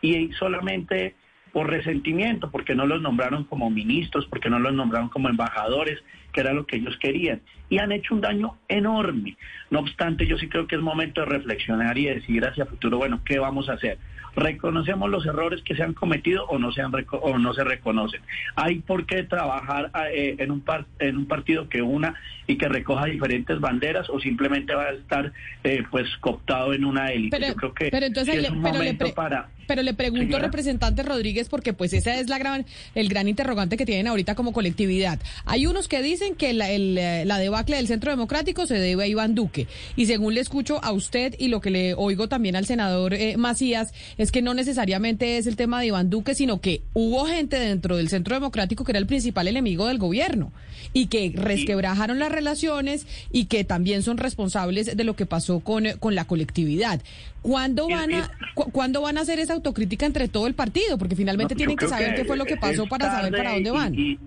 Y 0.00 0.32
solamente 0.32 1.14
por 1.52 1.68
resentimiento, 1.68 2.50
porque 2.50 2.74
no 2.74 2.86
los 2.86 3.02
nombraron 3.02 3.44
como 3.44 3.68
ministros, 3.68 4.26
porque 4.26 4.48
no 4.48 4.58
los 4.58 4.72
nombraron 4.72 5.10
como 5.10 5.28
embajadores, 5.28 6.02
que 6.32 6.40
era 6.40 6.52
lo 6.52 6.66
que 6.66 6.76
ellos 6.76 6.96
querían. 6.98 7.40
Y 7.68 7.78
han 7.78 7.92
hecho 7.92 8.14
un 8.14 8.20
daño 8.20 8.56
enorme. 8.68 9.36
No 9.70 9.80
obstante, 9.80 10.26
yo 10.26 10.36
sí 10.38 10.48
creo 10.48 10.66
que 10.66 10.76
es 10.76 10.82
momento 10.82 11.20
de 11.20 11.26
reflexionar 11.26 11.96
y 11.96 12.06
decir 12.06 12.44
hacia 12.44 12.66
futuro, 12.66 12.98
bueno, 12.98 13.20
¿qué 13.24 13.38
vamos 13.38 13.68
a 13.68 13.74
hacer? 13.74 13.98
reconocemos 14.34 15.10
los 15.10 15.26
errores 15.26 15.62
que 15.62 15.76
se 15.76 15.82
han 15.82 15.94
cometido 15.94 16.44
o 16.46 16.58
no 16.58 16.72
se, 16.72 16.80
han 16.80 16.92
o 17.10 17.38
no 17.38 17.54
se 17.54 17.64
reconocen. 17.64 18.20
Hay 18.56 18.76
por 18.80 19.06
qué 19.06 19.24
trabajar 19.24 19.90
eh, 20.12 20.36
en, 20.38 20.50
un 20.50 20.62
en 20.98 21.16
un 21.16 21.26
partido 21.26 21.68
que 21.68 21.82
una 21.82 22.14
y 22.46 22.56
que 22.56 22.68
recoja 22.68 23.06
diferentes 23.06 23.60
banderas 23.60 24.08
o 24.10 24.20
simplemente 24.20 24.74
va 24.74 24.84
a 24.84 24.92
estar 24.92 25.32
eh, 25.64 25.82
pues 25.90 26.08
cooptado 26.20 26.72
en 26.72 26.84
una 26.84 27.12
élite. 27.12 27.36
Pero, 27.36 27.52
Yo 27.52 27.56
creo 27.56 27.74
que 27.74 27.90
pero 27.90 28.06
entonces 28.06 28.36
es 28.36 28.50
un 28.50 28.60
momento 28.60 29.12
para... 29.14 29.48
Pero 29.66 29.82
le 29.82 29.94
pregunto, 29.94 30.38
representante 30.38 31.02
Rodríguez, 31.02 31.48
porque 31.48 31.72
pues 31.72 31.92
esa 31.92 32.16
es 32.16 32.28
la 32.28 32.38
gran, 32.38 32.66
el 32.94 33.08
gran 33.08 33.28
interrogante 33.28 33.76
que 33.76 33.86
tienen 33.86 34.08
ahorita 34.08 34.34
como 34.34 34.52
colectividad. 34.52 35.18
Hay 35.46 35.66
unos 35.66 35.88
que 35.88 36.02
dicen 36.02 36.21
que 36.36 36.52
la, 36.52 36.70
el, 36.70 36.96
eh, 36.98 37.24
la 37.24 37.38
debacle 37.38 37.76
del 37.76 37.86
Centro 37.86 38.10
Democrático 38.10 38.66
se 38.66 38.78
debe 38.78 39.04
a 39.04 39.06
Iván 39.06 39.34
Duque. 39.34 39.66
Y 39.96 40.06
según 40.06 40.34
le 40.34 40.40
escucho 40.40 40.82
a 40.82 40.92
usted 40.92 41.34
y 41.38 41.48
lo 41.48 41.60
que 41.60 41.70
le 41.70 41.94
oigo 41.94 42.28
también 42.28 42.56
al 42.56 42.66
senador 42.66 43.14
Macías, 43.36 43.92
es 44.18 44.32
que 44.32 44.42
no 44.42 44.54
necesariamente 44.54 45.38
es 45.38 45.46
el 45.46 45.56
tema 45.56 45.80
de 45.80 45.86
Iván 45.86 46.10
Duque, 46.10 46.34
sino 46.34 46.60
que 46.60 46.82
hubo 46.94 47.26
gente 47.26 47.58
dentro 47.58 47.96
del 47.96 48.08
Centro 48.08 48.34
Democrático 48.34 48.84
que 48.84 48.92
era 48.92 48.98
el 48.98 49.06
principal 49.06 49.48
enemigo 49.48 49.86
del 49.86 49.98
gobierno 49.98 50.52
y 50.92 51.06
que 51.06 51.32
resquebrajaron 51.34 52.18
las 52.18 52.32
relaciones 52.32 53.06
y 53.30 53.46
que 53.46 53.64
también 53.64 54.02
son 54.02 54.18
responsables 54.18 54.96
de 54.96 55.04
lo 55.04 55.16
que 55.16 55.26
pasó 55.26 55.60
con, 55.60 55.84
con 55.98 56.14
la 56.14 56.24
colectividad. 56.24 57.00
¿Cuándo 57.40 57.88
van, 57.88 58.14
a, 58.14 58.30
¿Cuándo 58.54 59.02
van 59.02 59.18
a 59.18 59.22
hacer 59.22 59.40
esa 59.40 59.54
autocrítica 59.54 60.06
entre 60.06 60.28
todo 60.28 60.46
el 60.46 60.54
partido? 60.54 60.98
Porque 60.98 61.16
finalmente 61.16 61.54
tienen 61.54 61.76
que 61.76 61.88
saber 61.88 62.14
qué 62.14 62.24
fue 62.24 62.36
lo 62.36 62.44
que 62.44 62.56
pasó 62.56 62.86
para 62.86 63.10
saber 63.10 63.32
para 63.32 63.54
dónde 63.54 63.70
van. 63.70 63.94
Y, 63.98 64.18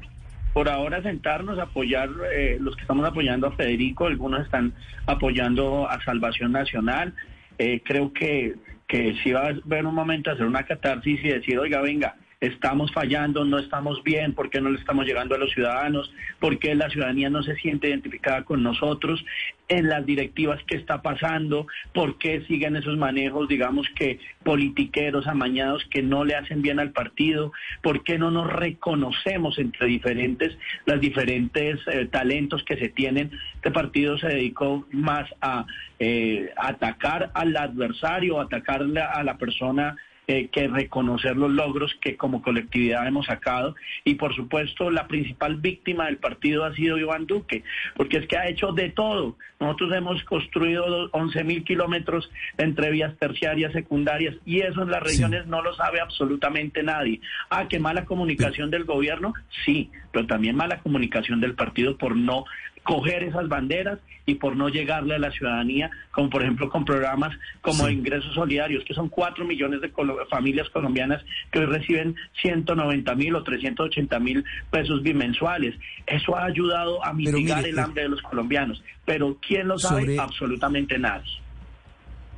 por 0.56 0.70
ahora 0.70 1.04
sentarnos, 1.04 1.60
apoyar, 1.60 2.08
eh, 2.34 2.56
los 2.62 2.78
que 2.78 2.84
estamos 2.84 3.06
apoyando 3.06 3.48
a 3.48 3.52
Federico, 3.52 4.06
algunos 4.06 4.46
están 4.46 4.72
apoyando 5.06 5.86
a 5.90 6.02
Salvación 6.06 6.54
Nacional. 6.54 7.14
Eh, 7.58 7.82
creo 7.84 8.14
que 8.14 8.56
que 8.88 9.18
si 9.22 9.34
va 9.34 9.48
a 9.48 9.48
haber 9.50 9.86
un 9.86 9.96
momento 9.96 10.32
hacer 10.32 10.46
una 10.46 10.64
catarsis 10.64 11.20
y 11.26 11.28
decir, 11.28 11.58
oiga, 11.60 11.82
venga, 11.82 12.16
estamos 12.48 12.92
fallando, 12.92 13.46
no 13.46 13.60
estamos 13.60 14.04
bien, 14.04 14.34
por 14.34 14.50
qué 14.50 14.62
no 14.62 14.70
le 14.70 14.80
estamos 14.80 15.06
llegando 15.06 15.36
a 15.36 15.38
los 15.38 15.52
ciudadanos, 15.52 16.12
por 16.40 16.60
qué 16.60 16.76
la 16.76 16.90
ciudadanía 16.90 17.30
no 17.30 17.44
se 17.44 17.56
siente 17.56 17.90
identificada 17.90 18.44
con 18.44 18.64
nosotros 18.64 19.24
en 19.68 19.90
las 19.90 20.06
directivas 20.06 20.62
que 20.66 20.76
está 20.76 21.02
pasando, 21.02 21.68
por 21.94 22.18
qué 22.18 22.42
siguen 22.42 22.76
esos 22.76 22.98
manejos, 22.98 23.48
digamos 23.48 23.88
que 23.96 24.20
politiqueros, 24.44 25.28
amañados, 25.28 25.86
que 25.90 26.04
no 26.04 26.24
le 26.24 26.36
hacen 26.36 26.62
bien 26.62 26.80
al 26.80 26.92
partido, 26.92 27.52
por 27.82 28.04
qué 28.04 28.18
no 28.18 28.30
nos 28.30 28.52
reconocemos 28.52 29.58
entre 29.58 29.88
diferentes, 29.88 30.58
las 30.86 31.02
diferentes 31.02 31.80
eh, 31.88 32.08
talentos 32.12 32.64
que 32.64 32.78
se 32.78 32.90
tienen. 32.90 33.32
Este 33.56 33.72
partido 33.72 34.18
se 34.18 34.28
dedicó 34.28 34.86
más 34.92 35.28
a 35.42 35.66
eh, 36.00 36.52
atacar 36.58 37.32
al 37.34 37.56
adversario, 37.58 38.40
atacar 38.40 38.84
a 38.84 39.24
la 39.24 39.38
persona 39.38 39.96
eh, 40.28 40.50
que 40.52 40.68
reconocer 40.68 41.38
los 41.38 41.52
logros 41.52 41.96
que 42.02 42.18
como 42.18 42.42
colectividad 42.42 43.08
hemos 43.08 43.28
sacado. 43.28 43.76
Y 44.04 44.16
por 44.16 44.36
supuesto, 44.36 44.90
la 44.90 45.08
principal 45.08 45.58
víctima 45.58 46.06
del 46.06 46.18
partido 46.18 46.66
ha 46.66 46.74
sido 46.74 46.98
Iván 46.98 47.28
Duque, 47.28 47.64
porque 47.96 48.18
es 48.18 48.28
que 48.28 48.38
ha 48.38 48.48
hecho 48.48 48.72
de 48.72 48.90
todo. 48.90 49.38
Nosotros 49.60 49.94
hemos 49.94 50.24
construido 50.24 51.10
11 51.12 51.44
mil 51.44 51.64
kilómetros 51.64 52.30
entre 52.58 52.92
vías 52.92 53.16
terciarias, 53.18 53.72
secundarias, 53.74 54.36
y 54.46 54.62
eso 54.62 54.82
en 54.82 54.92
las 54.92 55.04
regiones 55.04 55.48
no 55.48 55.62
lo 55.62 55.76
sabe 55.76 56.02
absolutamente 56.02 56.84
nadie. 56.84 57.22
Ah, 57.50 57.68
qué 57.70 57.80
mala 57.80 58.06
comunicación 58.06 58.72
del 58.72 58.84
gobierno, 58.84 59.34
sí, 59.64 59.92
pero 60.12 60.28
también 60.28 60.56
mala 60.56 60.80
comunicación 60.80 61.40
del 61.40 61.56
partido 61.56 61.98
por 61.98 62.16
no 62.16 62.46
coger 62.86 63.24
esas 63.24 63.50
banderas 63.50 64.00
y 64.28 64.36
por 64.36 64.56
no 64.56 64.70
llegarle 64.70 65.16
a 65.16 65.20
la 65.20 65.32
ciudadanía, 65.32 65.90
como 66.12 66.30
por 66.30 66.44
ejemplo 66.44 66.70
con 66.70 66.86
programas 66.86 67.36
como 67.62 67.90
ingresos 67.90 68.34
solidarios, 68.36 68.86
que 68.86 68.94
son 68.94 69.10
cuatro 69.10 69.44
millones 69.44 69.82
de 69.82 69.92
familias 70.30 70.70
colombianas 70.70 71.22
que 71.52 71.60
hoy 71.60 71.66
reciben 71.66 72.16
190 72.44 73.16
mil 73.16 73.36
o 73.36 73.44
380 73.44 74.20
mil 74.20 74.46
pesos 74.70 75.02
bimensuales. 75.02 75.76
Eso 76.06 76.38
ha 76.38 76.46
ayudado 76.46 77.04
a 77.04 77.12
mitigar 77.12 77.66
el 77.66 77.80
hambre 77.80 78.04
de 78.04 78.10
los 78.10 78.22
colombianos, 78.22 78.82
pero 79.04 79.36
¿quién 79.46 79.68
lo 79.68 79.80
sabe? 79.80 80.20
Absolutamente 80.20 80.98
nadie 81.00 81.32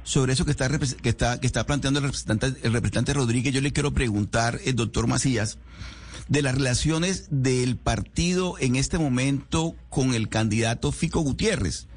sobre 0.03 0.31
eso 0.31 0.45
que 0.45 0.51
está, 0.51 0.69
que 0.69 1.10
está, 1.10 1.38
que 1.38 1.47
está 1.47 1.65
planteando 1.65 1.99
el 1.99 2.05
representante, 2.05 2.65
el 2.65 2.71
representante 2.71 3.13
Rodríguez, 3.13 3.53
yo 3.53 3.60
le 3.60 3.73
quiero 3.73 3.91
preguntar, 3.91 4.57
el 4.63 4.73
doctor 4.73 5.05
Macías, 5.05 5.60
de 6.28 6.42
las 6.42 6.56
relaciones 6.56 7.28
del 7.30 7.78
partido 7.78 8.56
en 8.60 8.76
este 8.76 8.98
momento 8.98 9.76
con 9.90 10.13
el 10.13 10.30
candidato 10.30 10.92
Fico 10.92 11.22
Gutiérrez 11.22 11.88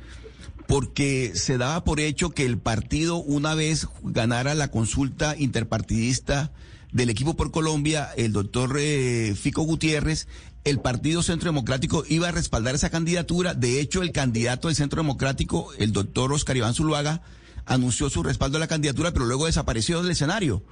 porque 0.71 1.33
se 1.35 1.59
daba 1.59 1.83
por 1.83 1.99
hecho 1.99 2.31
que 2.31 2.47
el 2.47 2.57
partido 2.57 3.17
una 3.17 3.57
vez 3.57 3.89
ganara 4.05 4.55
la 4.55 4.71
consulta 4.71 5.35
interpartidista 5.37 6.53
del 6.93 7.11
equipo 7.11 7.35
por 7.35 7.51
Colombia, 7.51 8.09
el 8.17 8.33
doctor 8.33 8.77
eh, 8.79 9.35
Fico 9.35 9.63
Gutiérrez, 9.63 10.29
el 10.63 10.79
Partido 10.79 11.25
Centro 11.25 11.49
Democrático 11.49 12.05
iba 12.09 12.29
a 12.29 12.33
respaldar 12.33 12.77
esa 12.77 12.89
candidatura. 12.89 13.55
De 13.55 13.81
hecho, 13.81 14.03
el 14.03 14.13
candidato 14.13 14.69
del 14.69 14.77
Centro 14.77 15.03
Democrático, 15.03 15.73
el 15.79 15.93
doctor 15.93 16.33
Oscar 16.33 16.57
Iván 16.57 16.75
Zuluaga, 16.75 17.23
anunció 17.67 18.09
su 18.09 18.23
respaldo 18.23 18.59
a 18.59 18.61
la 18.61 18.69
candidatura, 18.69 19.13
pero 19.13 19.25
luego 19.25 19.47
desapareció 19.47 20.03
del 20.03 20.13
escenario. 20.13 20.63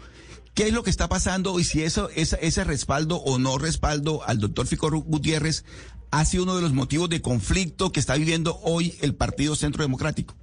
¿Qué 0.58 0.66
es 0.66 0.72
lo 0.72 0.82
que 0.82 0.90
está 0.90 1.08
pasando 1.08 1.60
y 1.60 1.62
si 1.62 1.84
eso, 1.84 2.10
ese, 2.16 2.64
respaldo 2.64 3.18
o 3.18 3.38
no 3.38 3.58
respaldo 3.58 4.24
al 4.24 4.40
doctor 4.40 4.66
Fico 4.66 4.90
Gutiérrez 4.90 5.64
ha 6.10 6.24
sido 6.24 6.42
uno 6.42 6.56
de 6.56 6.62
los 6.62 6.72
motivos 6.72 7.08
de 7.08 7.22
conflicto 7.22 7.92
que 7.92 8.00
está 8.00 8.16
viviendo 8.16 8.58
hoy 8.64 8.98
el 9.00 9.14
Partido 9.14 9.54
Centro 9.54 9.84
Democrático? 9.84 10.34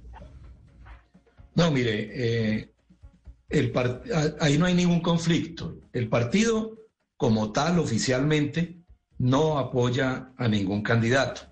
No, 1.54 1.70
mire, 1.70 2.12
eh, 2.14 2.72
ahí 4.40 4.56
no 4.56 4.64
hay 4.64 4.72
ningún 4.72 5.02
conflicto. 5.02 5.82
El 5.92 6.08
partido, 6.08 6.78
como 7.18 7.52
tal, 7.52 7.78
oficialmente, 7.78 8.80
no 9.18 9.58
apoya 9.58 10.32
a 10.38 10.48
ningún 10.48 10.82
candidato. 10.82 11.42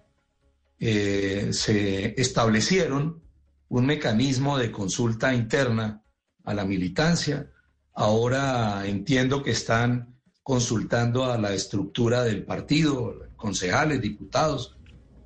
Eh, 0.79 1.51
se 1.53 2.19
establecieron 2.19 3.23
un 3.69 3.85
mecanismo 3.85 4.57
de 4.57 4.73
consulta 4.73 5.35
interna 5.35 6.03
a 6.45 6.55
la 6.55 6.65
militancia 6.65 7.51
Ahora 7.95 8.87
entiendo 8.87 9.43
que 9.43 9.53
están 9.53 10.17
consultando 10.43 11.25
a 11.25 11.39
la 11.39 11.55
estructura 11.55 12.25
del 12.25 12.45
partido, 12.45 13.29
concejales, 13.37 14.01
diputados, 14.01 14.77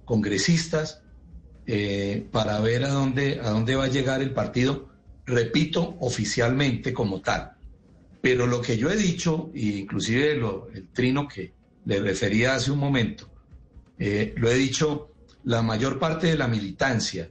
congresistas, 0.05 1.03
eh, 1.67 2.27
para 2.31 2.61
ver 2.61 2.85
a 2.85 2.89
dónde, 2.89 3.41
a 3.43 3.51
dónde 3.51 3.75
va 3.75 3.85
a 3.85 3.89
llegar 3.89 4.23
el 4.23 4.33
partido, 4.33 4.89
repito, 5.27 5.97
oficialmente 6.01 6.93
como 6.93 7.21
tal. 7.21 7.53
Pero 8.21 8.47
lo 8.47 8.61
que 8.61 8.77
yo 8.77 8.91
he 8.91 8.97
dicho, 8.97 9.51
e 9.55 9.79
inclusive 9.79 10.35
lo, 10.37 10.69
el 10.71 10.89
trino 10.89 11.27
que 11.27 11.53
le 11.85 12.01
refería 12.01 12.55
hace 12.55 12.71
un 12.71 12.79
momento, 12.79 13.31
eh, 13.99 14.35
lo 14.37 14.51
he 14.51 14.55
dicho, 14.55 15.13
la 15.45 15.63
mayor 15.63 15.99
parte 15.99 16.29
de 16.29 16.37
la 16.37 16.49
militancia 16.49 17.31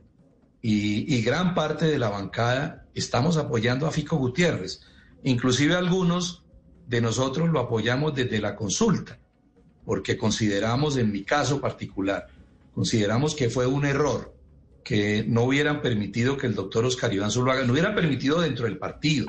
y, 0.62 1.16
y, 1.16 1.22
gran 1.22 1.54
parte 1.54 1.86
de 1.86 2.00
la 2.00 2.10
bancada 2.10 2.86
estamos 2.94 3.38
apoyando 3.38 3.86
a 3.86 3.92
Fico 3.92 4.18
Gutiérrez. 4.18 4.82
Inclusive 5.24 5.76
algunos 5.76 6.44
de 6.88 7.02
nosotros 7.02 7.50
lo 7.50 7.60
apoyamos 7.60 8.16
desde 8.16 8.40
la 8.40 8.56
consulta, 8.56 9.20
porque 9.86 10.18
consideramos, 10.18 10.98
en 10.98 11.12
mi 11.12 11.24
caso 11.24 11.60
particular, 11.60 12.28
consideramos 12.74 13.36
que 13.36 13.50
fue 13.50 13.66
un 13.66 13.86
error 13.86 14.34
que 14.84 15.26
no 15.28 15.44
hubieran 15.44 15.82
permitido 15.82 16.38
que 16.38 16.48
el 16.48 16.56
doctor 16.56 16.86
Oscar 16.86 17.14
Iván 17.14 17.32
Zuluaga, 17.32 17.66
no 17.66 17.74
hubiera 17.74 17.94
permitido 17.94 18.40
dentro 18.40 18.66
del 18.66 18.78
partido 18.78 19.28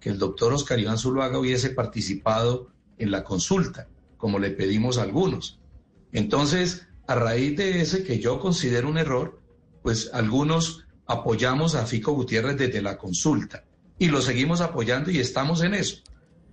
que 0.00 0.10
el 0.10 0.18
doctor 0.18 0.52
Oscar 0.52 0.78
Iván 0.78 0.98
Zuluaga 0.98 1.38
hubiese 1.38 1.70
participado 1.70 2.68
en 2.98 3.10
la 3.10 3.24
consulta, 3.24 3.88
como 4.16 4.38
le 4.38 4.50
pedimos 4.50 4.98
a 4.98 5.02
algunos. 5.02 5.58
Entonces, 6.12 6.86
a 7.08 7.16
raíz 7.16 7.56
de 7.56 7.80
ese 7.80 8.04
que 8.04 8.20
yo 8.20 8.38
considero 8.38 8.88
un 8.88 8.98
error, 8.98 9.40
pues 9.82 10.10
algunos 10.12 10.86
apoyamos 11.06 11.74
a 11.74 11.86
Fico 11.86 12.12
Gutiérrez 12.12 12.56
desde 12.56 12.82
la 12.82 12.96
consulta 12.96 13.64
y 13.98 14.08
lo 14.08 14.20
seguimos 14.20 14.60
apoyando 14.60 15.10
y 15.10 15.18
estamos 15.18 15.62
en 15.62 15.74
eso. 15.74 16.02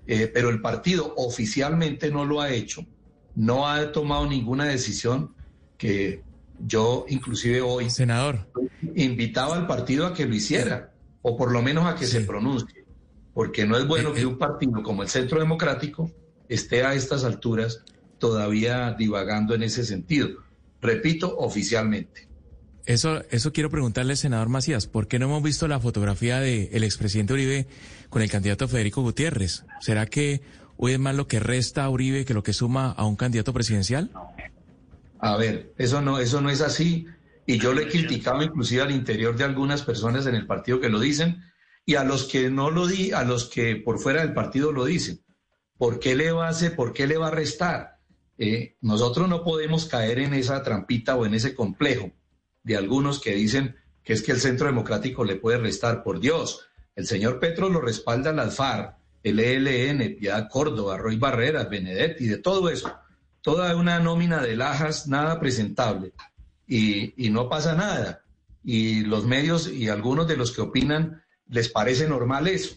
Eh, 0.06 0.30
pero 0.34 0.50
el 0.50 0.62
partido 0.62 1.14
oficialmente 1.16 2.12
no 2.12 2.26
lo 2.26 2.42
ha 2.42 2.52
hecho, 2.52 2.86
no 3.36 3.68
ha 3.68 3.92
tomado 3.92 4.28
ninguna 4.28 4.66
decisión 4.66 5.34
que 5.78 6.22
yo 6.60 7.06
inclusive 7.08 7.62
hoy, 7.62 7.90
senador, 7.90 8.48
invitaba 8.96 9.56
al 9.56 9.66
partido 9.66 10.06
a 10.06 10.14
que 10.14 10.26
lo 10.26 10.36
hiciera, 10.36 10.94
o 11.22 11.38
por 11.38 11.52
lo 11.52 11.62
menos 11.62 11.86
a 11.86 11.96
que 11.96 12.06
se 12.06 12.22
pronuncie, 12.22 12.86
porque 13.34 13.66
no 13.66 13.78
es 13.78 13.88
bueno 13.88 14.10
Eh, 14.10 14.14
que 14.14 14.22
eh. 14.22 14.26
un 14.26 14.38
partido 14.38 14.84
como 14.84 15.04
el 15.04 15.10
Centro 15.10 15.40
Democrático 15.40 16.12
esté 16.50 16.84
a 16.84 16.94
estas 16.94 17.24
alturas 17.24 17.84
todavía 18.20 18.94
divagando 18.98 19.56
en 19.56 19.64
ese 19.64 19.84
sentido. 19.84 20.30
Repito, 20.82 21.38
oficialmente. 21.38 22.28
Eso, 22.86 23.24
eso 23.30 23.54
quiero 23.54 23.70
preguntarle, 23.70 24.18
senador 24.18 24.50
Macías, 24.50 24.88
¿por 24.88 25.08
qué 25.08 25.18
no 25.18 25.26
hemos 25.26 25.42
visto 25.42 25.70
la 25.70 25.80
fotografía 25.80 26.42
del 26.42 26.84
expresidente 26.84 27.32
Uribe 27.32 27.66
con 28.10 28.22
el 28.22 28.30
candidato 28.30 28.68
Federico 28.68 29.02
Gutiérrez? 29.02 29.64
¿Será 29.80 30.06
que 30.06 30.42
hoy 30.76 30.94
es 30.94 31.00
más 31.00 31.16
lo 31.16 31.26
que 31.26 31.40
resta 31.40 31.86
a 31.86 31.90
Uribe 31.90 32.26
que 32.26 32.34
lo 32.34 32.44
que 32.44 32.52
suma 32.52 32.92
a 32.92 33.06
un 33.06 33.16
candidato 33.16 33.54
presidencial? 33.54 34.12
A 35.20 35.38
ver, 35.38 35.74
eso 35.78 36.02
no, 36.02 36.20
eso 36.20 36.42
no 36.42 36.50
es 36.50 36.60
así. 36.60 37.08
Y 37.46 37.58
yo 37.58 37.74
le 37.74 37.84
he 37.84 37.88
criticado 37.88 38.44
inclusive 38.44 38.82
al 38.82 38.92
interior 38.92 39.38
de 39.38 39.46
algunas 39.46 39.84
personas 39.84 40.26
en 40.26 40.36
el 40.36 40.46
partido 40.46 40.82
que 40.82 40.90
lo 40.90 41.00
dicen 41.00 41.42
y 41.86 41.96
a 41.96 42.04
los 42.04 42.26
que 42.26 42.50
no 42.50 42.70
lo 42.70 42.88
di, 42.88 43.14
a 43.14 43.24
los 43.24 43.46
que 43.46 43.78
por 43.78 44.00
fuera 44.00 44.22
del 44.22 44.34
partido 44.34 44.74
lo 44.74 44.84
dicen. 44.84 45.24
¿Por 45.78 46.00
qué 46.00 46.16
le 46.16 46.34
va 46.34 46.48
a 46.48 46.50
hacer, 46.50 46.76
por 46.76 46.92
qué 46.92 47.08
le 47.08 47.18
va 47.18 47.30
a 47.30 47.32
restar? 47.32 48.00
Eh, 48.38 48.76
nosotros 48.82 49.30
no 49.30 49.42
podemos 49.42 49.86
caer 49.86 50.20
en 50.20 50.34
esa 50.34 50.62
trampita 50.64 51.16
o 51.16 51.26
en 51.26 51.34
ese 51.34 51.56
complejo 51.56 52.12
de 52.64 52.78
algunos 52.78 53.20
que 53.20 53.36
dicen 53.36 53.76
que 54.04 54.14
es 54.14 54.22
que 54.22 54.32
el 54.32 54.40
Centro 54.40 54.68
Democrático 54.68 55.24
le 55.24 55.36
puede 55.36 55.58
restar. 55.58 56.04
Por 56.04 56.20
Dios, 56.20 56.68
el 56.96 57.06
señor 57.06 57.40
Petro 57.40 57.70
lo 57.70 57.82
respalda 57.82 58.34
las 58.34 58.56
FARC, 58.56 58.96
el 59.24 59.40
ELN, 59.40 60.18
Piedad 60.18 60.50
Córdoba, 60.50 60.98
Roy 60.98 61.18
Barreras, 61.18 61.70
Benedetti, 61.70 62.28
de 62.28 62.38
todo 62.38 62.70
eso. 62.70 62.94
Toda 63.42 63.76
una 63.76 64.00
nómina 64.00 64.42
de 64.42 64.56
lajas, 64.56 65.08
nada 65.08 65.40
presentable. 65.40 66.14
Y, 66.68 67.26
y 67.26 67.30
no 67.30 67.50
pasa 67.50 67.76
nada. 67.76 68.24
Y 68.64 69.02
los 69.02 69.26
medios 69.26 69.68
y 69.68 69.90
algunos 69.90 70.28
de 70.28 70.38
los 70.38 70.52
que 70.52 70.62
opinan 70.62 71.24
les 71.50 71.70
parece 71.70 72.08
normal 72.08 72.48
eso, 72.48 72.76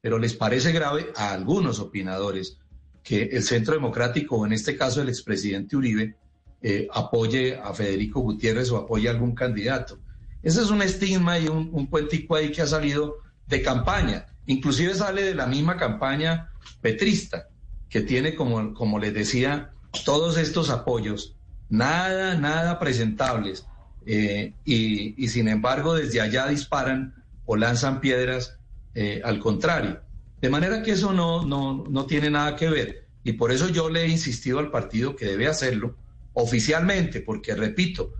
pero 0.00 0.18
les 0.18 0.34
parece 0.34 0.72
grave 0.72 1.12
a 1.16 1.32
algunos 1.32 1.78
opinadores 1.78 2.58
que 3.02 3.22
el 3.24 3.42
Centro 3.44 3.74
Democrático, 3.74 4.36
o 4.36 4.46
en 4.46 4.52
este 4.52 4.76
caso 4.76 5.00
el 5.00 5.08
expresidente 5.08 5.76
Uribe, 5.76 6.16
eh, 6.62 6.88
apoye 6.92 7.56
a 7.56 7.72
Federico 7.74 8.20
Gutiérrez 8.20 8.70
o 8.70 8.76
apoye 8.76 9.08
a 9.08 9.12
algún 9.12 9.34
candidato. 9.34 9.98
Ese 10.42 10.62
es 10.62 10.70
un 10.70 10.82
estigma 10.82 11.38
y 11.38 11.48
un, 11.48 11.70
un 11.72 11.86
cuentico 11.86 12.36
ahí 12.36 12.52
que 12.52 12.62
ha 12.62 12.66
salido 12.66 13.16
de 13.46 13.62
campaña. 13.62 14.26
Inclusive 14.46 14.94
sale 14.94 15.22
de 15.22 15.34
la 15.34 15.46
misma 15.46 15.76
campaña 15.76 16.50
petrista, 16.80 17.48
que 17.88 18.00
tiene, 18.00 18.34
como, 18.34 18.74
como 18.74 18.98
les 18.98 19.12
decía, 19.14 19.70
todos 20.04 20.36
estos 20.38 20.70
apoyos, 20.70 21.36
nada, 21.68 22.34
nada 22.34 22.78
presentables. 22.78 23.66
eh, 24.06 24.54
y, 24.64 25.28
sin 25.28 25.48
embargo, 25.48 25.94
desde 25.94 26.20
allá 26.20 26.46
disparan 26.46 27.14
o 27.44 27.56
lanzan 27.56 28.00
piedras 28.00 28.56
eh, 28.94 29.20
al 29.24 29.40
contrario. 29.40 30.00
De 30.40 30.48
manera 30.48 30.82
que 30.82 30.92
eso 30.92 31.12
no, 31.12 31.44
no, 31.44 31.84
no 31.88 32.06
tiene 32.06 32.30
nada 32.30 32.54
que 32.56 32.70
ver. 32.70 33.06
Y 33.24 33.32
por 33.32 33.50
eso 33.50 33.68
yo 33.68 33.90
le 33.90 34.04
he 34.04 34.08
insistido 34.08 34.60
al 34.60 34.70
partido 34.70 35.16
que 35.16 35.26
debe 35.26 35.48
hacerlo 35.48 35.96
oficialmente, 36.38 37.22
porque 37.22 37.54
repito, 37.54 38.12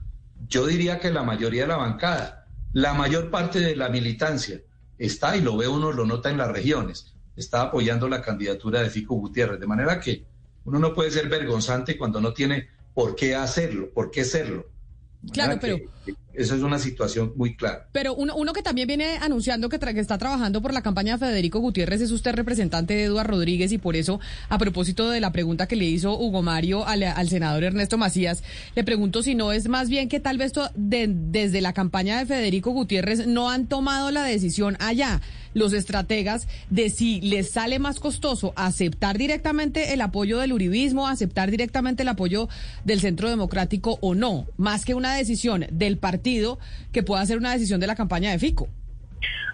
yo 0.49 0.67
diría 0.67 0.99
que 0.99 1.11
la 1.11 1.23
mayoría 1.23 1.63
de 1.63 1.69
la 1.69 1.77
bancada, 1.77 2.49
la 2.73 2.95
mayor 2.95 3.31
parte 3.31 3.61
de 3.61 3.77
la 3.77 3.91
militancia 3.91 4.63
está, 4.97 5.37
y 5.37 5.43
lo 5.43 5.57
ve 5.59 5.69
uno, 5.69 5.93
lo 5.93 6.07
nota 6.07 6.31
en 6.31 6.39
las 6.39 6.51
regiones, 6.51 7.15
está 7.37 7.61
apoyando 7.61 8.09
la 8.09 8.23
candidatura 8.23 8.81
de 8.81 8.89
Fico 8.89 9.17
Gutiérrez. 9.17 9.61
De 9.61 9.67
manera 9.67 10.01
que 10.01 10.25
uno 10.65 10.79
no 10.79 10.95
puede 10.95 11.11
ser 11.11 11.29
vergonzante 11.29 11.99
cuando 11.99 12.19
no 12.19 12.33
tiene 12.33 12.71
por 12.95 13.15
qué 13.15 13.35
hacerlo, 13.35 13.91
por 13.93 14.11
qué 14.11 14.25
serlo. 14.25 14.67
Claro, 15.33 15.59
que 15.59 15.87
Eso 16.35 16.55
es 16.55 16.63
una 16.63 16.79
situación 16.79 17.33
muy 17.37 17.57
clara. 17.57 17.89
Pero 17.93 18.15
uno, 18.15 18.37
uno 18.37 18.53
que 18.53 18.63
también 18.63 18.87
viene 18.87 19.17
anunciando 19.21 19.69
que, 19.69 19.81
tra- 19.81 19.93
que 19.95 20.01
está 20.01 20.19
trabajando 20.19 20.61
por 20.63 20.73
la 20.75 20.83
campaña 20.83 21.15
de 21.17 21.27
Federico 21.27 21.59
Gutiérrez 21.61 22.01
es 22.03 22.11
usted 22.13 22.35
representante 22.35 22.95
de 22.95 23.05
Eduardo 23.05 23.33
Rodríguez 23.33 23.73
y 23.73 23.79
por 23.79 23.97
eso, 23.97 24.21
a 24.49 24.59
propósito 24.59 25.09
de 25.11 25.21
la 25.21 25.33
pregunta 25.33 25.67
que 25.67 25.77
le 25.77 25.87
hizo 25.87 26.17
Hugo 26.19 26.43
Mario 26.43 26.87
al, 26.87 27.03
al 27.03 27.29
senador 27.29 27.65
Ernesto 27.65 27.97
Macías, 27.99 28.45
le 28.75 28.85
pregunto 28.85 29.23
si 29.23 29.35
no 29.35 29.51
es 29.53 29.69
más 29.69 29.89
bien 29.89 30.09
que 30.09 30.21
tal 30.21 30.39
vez 30.39 30.53
de- 30.75 31.09
desde 31.09 31.61
la 31.61 31.73
campaña 31.73 32.19
de 32.19 32.27
Federico 32.27 32.71
Gutiérrez 32.71 33.27
no 33.27 33.49
han 33.51 33.67
tomado 33.67 34.11
la 34.11 34.23
decisión 34.23 34.77
allá 34.79 35.21
los 35.57 35.73
estrategas 35.73 36.47
de 36.69 36.91
si 36.91 37.21
les 37.23 37.51
sale 37.51 37.79
más 37.79 37.99
costoso 37.99 38.53
aceptar 38.57 39.17
directamente 39.17 39.95
el 39.95 40.03
apoyo 40.03 40.39
del 40.39 40.53
uribismo, 40.53 41.09
aceptar 41.09 41.51
directamente 41.51 42.03
el 42.03 42.09
apoyo 42.09 42.49
del 42.85 43.01
Centro 43.01 43.31
Democrático 43.31 43.99
o 44.03 44.15
no, 44.15 44.47
más 44.59 44.85
que 44.85 44.95
una 44.95 45.15
decisión 45.15 45.65
del 45.73 45.97
partido 45.97 46.59
que 46.93 47.03
pueda 47.03 47.25
ser 47.25 47.39
una 47.39 47.53
decisión 47.53 47.81
de 47.81 47.87
la 47.87 47.97
campaña 47.97 48.31
de 48.31 48.39
Fico. 48.39 48.69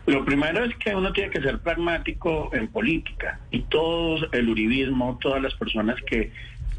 Lo 0.06 0.24
primero 0.24 0.64
es 0.64 0.74
que 0.78 0.92
uno 0.92 1.12
tiene 1.12 1.30
que 1.30 1.40
ser 1.40 1.60
pragmático 1.60 2.50
en 2.52 2.66
política 2.66 3.38
y 3.52 3.60
todos, 3.62 4.28
el 4.32 4.48
uribismo, 4.48 5.16
todas 5.20 5.40
las 5.40 5.54
personas 5.54 5.94
que 6.04 6.32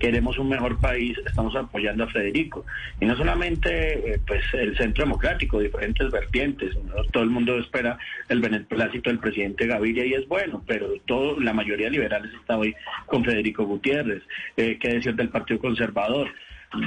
queremos 0.03 0.37
un 0.37 0.49
mejor 0.49 0.81
país, 0.81 1.17
estamos 1.25 1.55
apoyando 1.55 2.03
a 2.03 2.07
Federico. 2.07 2.65
Y 2.99 3.05
no 3.05 3.15
solamente 3.15 4.15
eh, 4.15 4.19
pues 4.27 4.43
el 4.51 4.75
Centro 4.75 5.05
Democrático, 5.05 5.61
diferentes 5.61 6.11
vertientes. 6.11 6.75
Todo 7.13 7.23
el 7.23 7.29
mundo 7.29 7.57
espera 7.57 7.97
el 8.27 8.41
beneplácito 8.41 9.09
del 9.09 9.19
presidente 9.19 9.65
Gaviria 9.65 10.05
y 10.05 10.13
es 10.15 10.27
bueno, 10.27 10.61
pero 10.67 10.89
todo, 11.05 11.39
la 11.39 11.53
mayoría 11.53 11.85
de 11.85 11.91
liberales 11.91 12.33
está 12.33 12.57
hoy 12.57 12.75
con 13.05 13.23
Federico 13.23 13.63
Gutiérrez. 13.63 14.21
Eh, 14.57 14.77
¿Qué 14.77 14.95
decir 14.95 15.15
del 15.15 15.29
Partido 15.29 15.61
Conservador? 15.61 16.27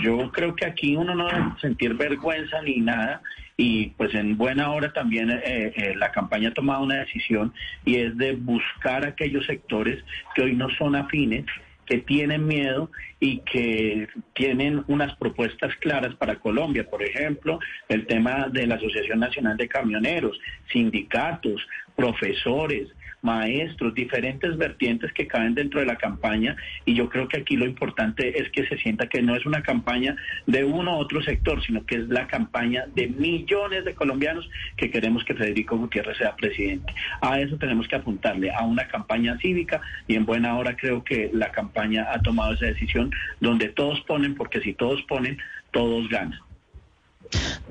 Yo 0.02 0.31
creo 0.31 0.55
que 0.55 0.66
aquí 0.66 0.94
uno 0.94 1.14
no 1.14 1.26
debe 1.29 1.44
sentir 1.62 1.94
vergüenza 1.94 2.61
ni 2.61 2.81
nada 2.81 3.22
y 3.57 3.87
pues 3.96 4.14
en 4.14 4.37
buena 4.37 4.72
hora 4.72 4.92
también 4.92 5.31
eh, 5.31 5.72
eh, 5.74 5.94
la 5.96 6.12
campaña 6.12 6.50
ha 6.50 6.55
tomado 6.55 6.83
una 6.83 6.96
decisión 6.96 7.55
y 7.87 7.96
es 7.96 8.16
de 8.18 8.33
buscar 8.35 9.07
aquellos 9.07 9.46
sectores 9.46 10.05
que 10.35 10.42
hoy 10.42 10.55
no 10.55 10.68
son 10.70 10.96
afines 10.96 11.46
que 11.87 11.99
tienen 11.99 12.46
miedo 12.46 12.90
y 13.20 13.38
que 13.38 14.09
tienen 14.35 14.85
unas 14.88 15.16
propuestas 15.16 15.75
claras 15.77 16.14
para 16.16 16.37
Colombia. 16.37 16.88
Por 16.88 17.03
ejemplo, 17.03 17.59
el 17.88 18.07
tema 18.07 18.49
de 18.51 18.66
la 18.66 18.75
Asociación 18.75 19.20
Nacional 19.20 19.57
de 19.57 19.68
Camioneros, 19.68 20.38
sindicatos, 20.70 21.66
profesores, 21.94 22.88
maestros, 23.26 23.92
diferentes 23.92 24.56
vertientes 24.56 25.12
que 25.12 25.26
caen 25.26 25.54
dentro 25.54 25.80
de 25.80 25.86
la 25.86 25.96
campaña 25.96 26.56
y 26.84 26.94
yo 26.94 27.08
creo 27.08 27.26
que 27.26 27.38
aquí 27.38 27.56
lo 27.56 27.66
importante 27.66 28.40
es 28.40 28.48
que 28.50 28.66
se 28.68 28.78
sienta 28.78 29.08
que 29.08 29.20
no 29.20 29.34
es 29.34 29.44
una 29.44 29.62
campaña 29.62 30.16
de 30.46 30.64
uno 30.64 30.96
u 30.96 31.00
otro 31.00 31.20
sector, 31.22 31.60
sino 31.64 31.84
que 31.84 31.96
es 31.96 32.08
la 32.08 32.28
campaña 32.28 32.84
de 32.94 33.08
millones 33.08 33.84
de 33.84 33.94
colombianos 33.94 34.48
que 34.76 34.90
queremos 34.90 35.24
que 35.24 35.34
Federico 35.34 35.76
Gutiérrez 35.76 36.16
sea 36.18 36.36
presidente. 36.36 36.94
A 37.20 37.40
eso 37.40 37.56
tenemos 37.56 37.88
que 37.88 37.96
apuntarle, 37.96 38.52
a 38.52 38.62
una 38.62 38.86
campaña 38.86 39.36
cívica 39.38 39.80
y 40.06 40.14
en 40.14 40.24
buena 40.24 40.56
hora 40.56 40.76
creo 40.76 41.02
que 41.02 41.30
la 41.32 41.50
campaña 41.50 42.06
ha 42.12 42.22
tomado 42.22 42.52
esa 42.54 42.66
decisión 42.66 43.10
donde 43.40 43.68
todos 43.68 44.00
ponen, 44.02 44.36
porque 44.36 44.60
si 44.60 44.72
todos 44.72 45.02
ponen, 45.02 45.36
todos 45.72 46.08
ganan. 46.08 46.45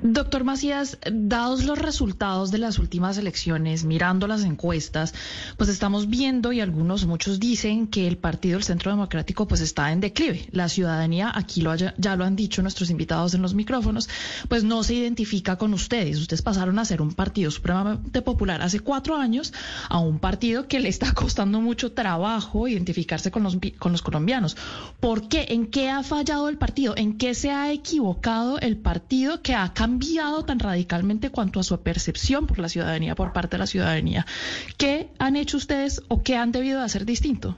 Doctor 0.02 0.44
Macías, 0.44 0.98
dados 1.10 1.64
los 1.64 1.78
resultados 1.78 2.50
de 2.50 2.58
las 2.58 2.78
últimas 2.78 3.16
elecciones, 3.18 3.84
mirando 3.84 4.26
las 4.26 4.44
encuestas, 4.44 5.14
pues 5.56 5.70
estamos 5.70 6.08
viendo 6.08 6.52
y 6.52 6.60
algunos, 6.60 7.06
muchos 7.06 7.40
dicen 7.40 7.86
que 7.86 8.06
el 8.06 8.18
Partido 8.18 8.56
del 8.56 8.64
Centro 8.64 8.90
Democrático 8.90 9.48
pues 9.48 9.60
está 9.60 9.90
en 9.92 10.00
declive. 10.00 10.48
La 10.52 10.68
ciudadanía, 10.68 11.32
aquí 11.34 11.62
lo 11.62 11.74
ya 11.74 12.16
lo 12.16 12.24
han 12.24 12.36
dicho 12.36 12.62
nuestros 12.62 12.90
invitados 12.90 13.34
en 13.34 13.42
los 13.42 13.54
micrófonos, 13.54 14.08
pues 14.48 14.64
no 14.64 14.82
se 14.82 14.94
identifica 14.94 15.56
con 15.56 15.72
ustedes. 15.74 16.18
Ustedes 16.18 16.42
pasaron 16.42 16.78
a 16.78 16.84
ser 16.84 17.00
un 17.00 17.14
partido 17.14 17.50
supremamente 17.50 18.22
popular 18.22 18.62
hace 18.62 18.80
cuatro 18.80 19.16
años 19.16 19.52
a 19.88 19.98
un 19.98 20.18
partido 20.18 20.68
que 20.68 20.80
le 20.80 20.88
está 20.88 21.12
costando 21.14 21.60
mucho 21.60 21.92
trabajo 21.92 22.68
identificarse 22.68 23.30
con 23.30 23.42
los, 23.42 23.56
con 23.78 23.92
los 23.92 24.02
colombianos. 24.02 24.56
¿Por 25.00 25.28
qué? 25.28 25.46
¿En 25.48 25.66
qué 25.66 25.90
ha 25.90 26.02
fallado 26.02 26.48
el 26.48 26.58
partido? 26.58 26.94
¿En 26.96 27.16
qué 27.16 27.34
se 27.34 27.50
ha 27.50 27.72
equivocado 27.72 28.58
el 28.58 28.76
partido 28.76 29.42
que 29.46 29.54
ha 29.54 29.72
cambiado 29.72 30.44
tan 30.44 30.58
radicalmente 30.58 31.30
cuanto 31.30 31.60
a 31.60 31.62
su 31.62 31.80
percepción 31.80 32.48
por 32.48 32.58
la 32.58 32.68
ciudadanía, 32.68 33.14
por 33.14 33.32
parte 33.32 33.54
de 33.54 33.58
la 33.58 33.68
ciudadanía. 33.68 34.26
¿Qué 34.76 35.10
han 35.20 35.36
hecho 35.36 35.56
ustedes 35.56 36.02
o 36.08 36.24
qué 36.24 36.34
han 36.34 36.50
debido 36.50 36.80
de 36.80 36.84
hacer 36.84 37.06
distinto? 37.06 37.56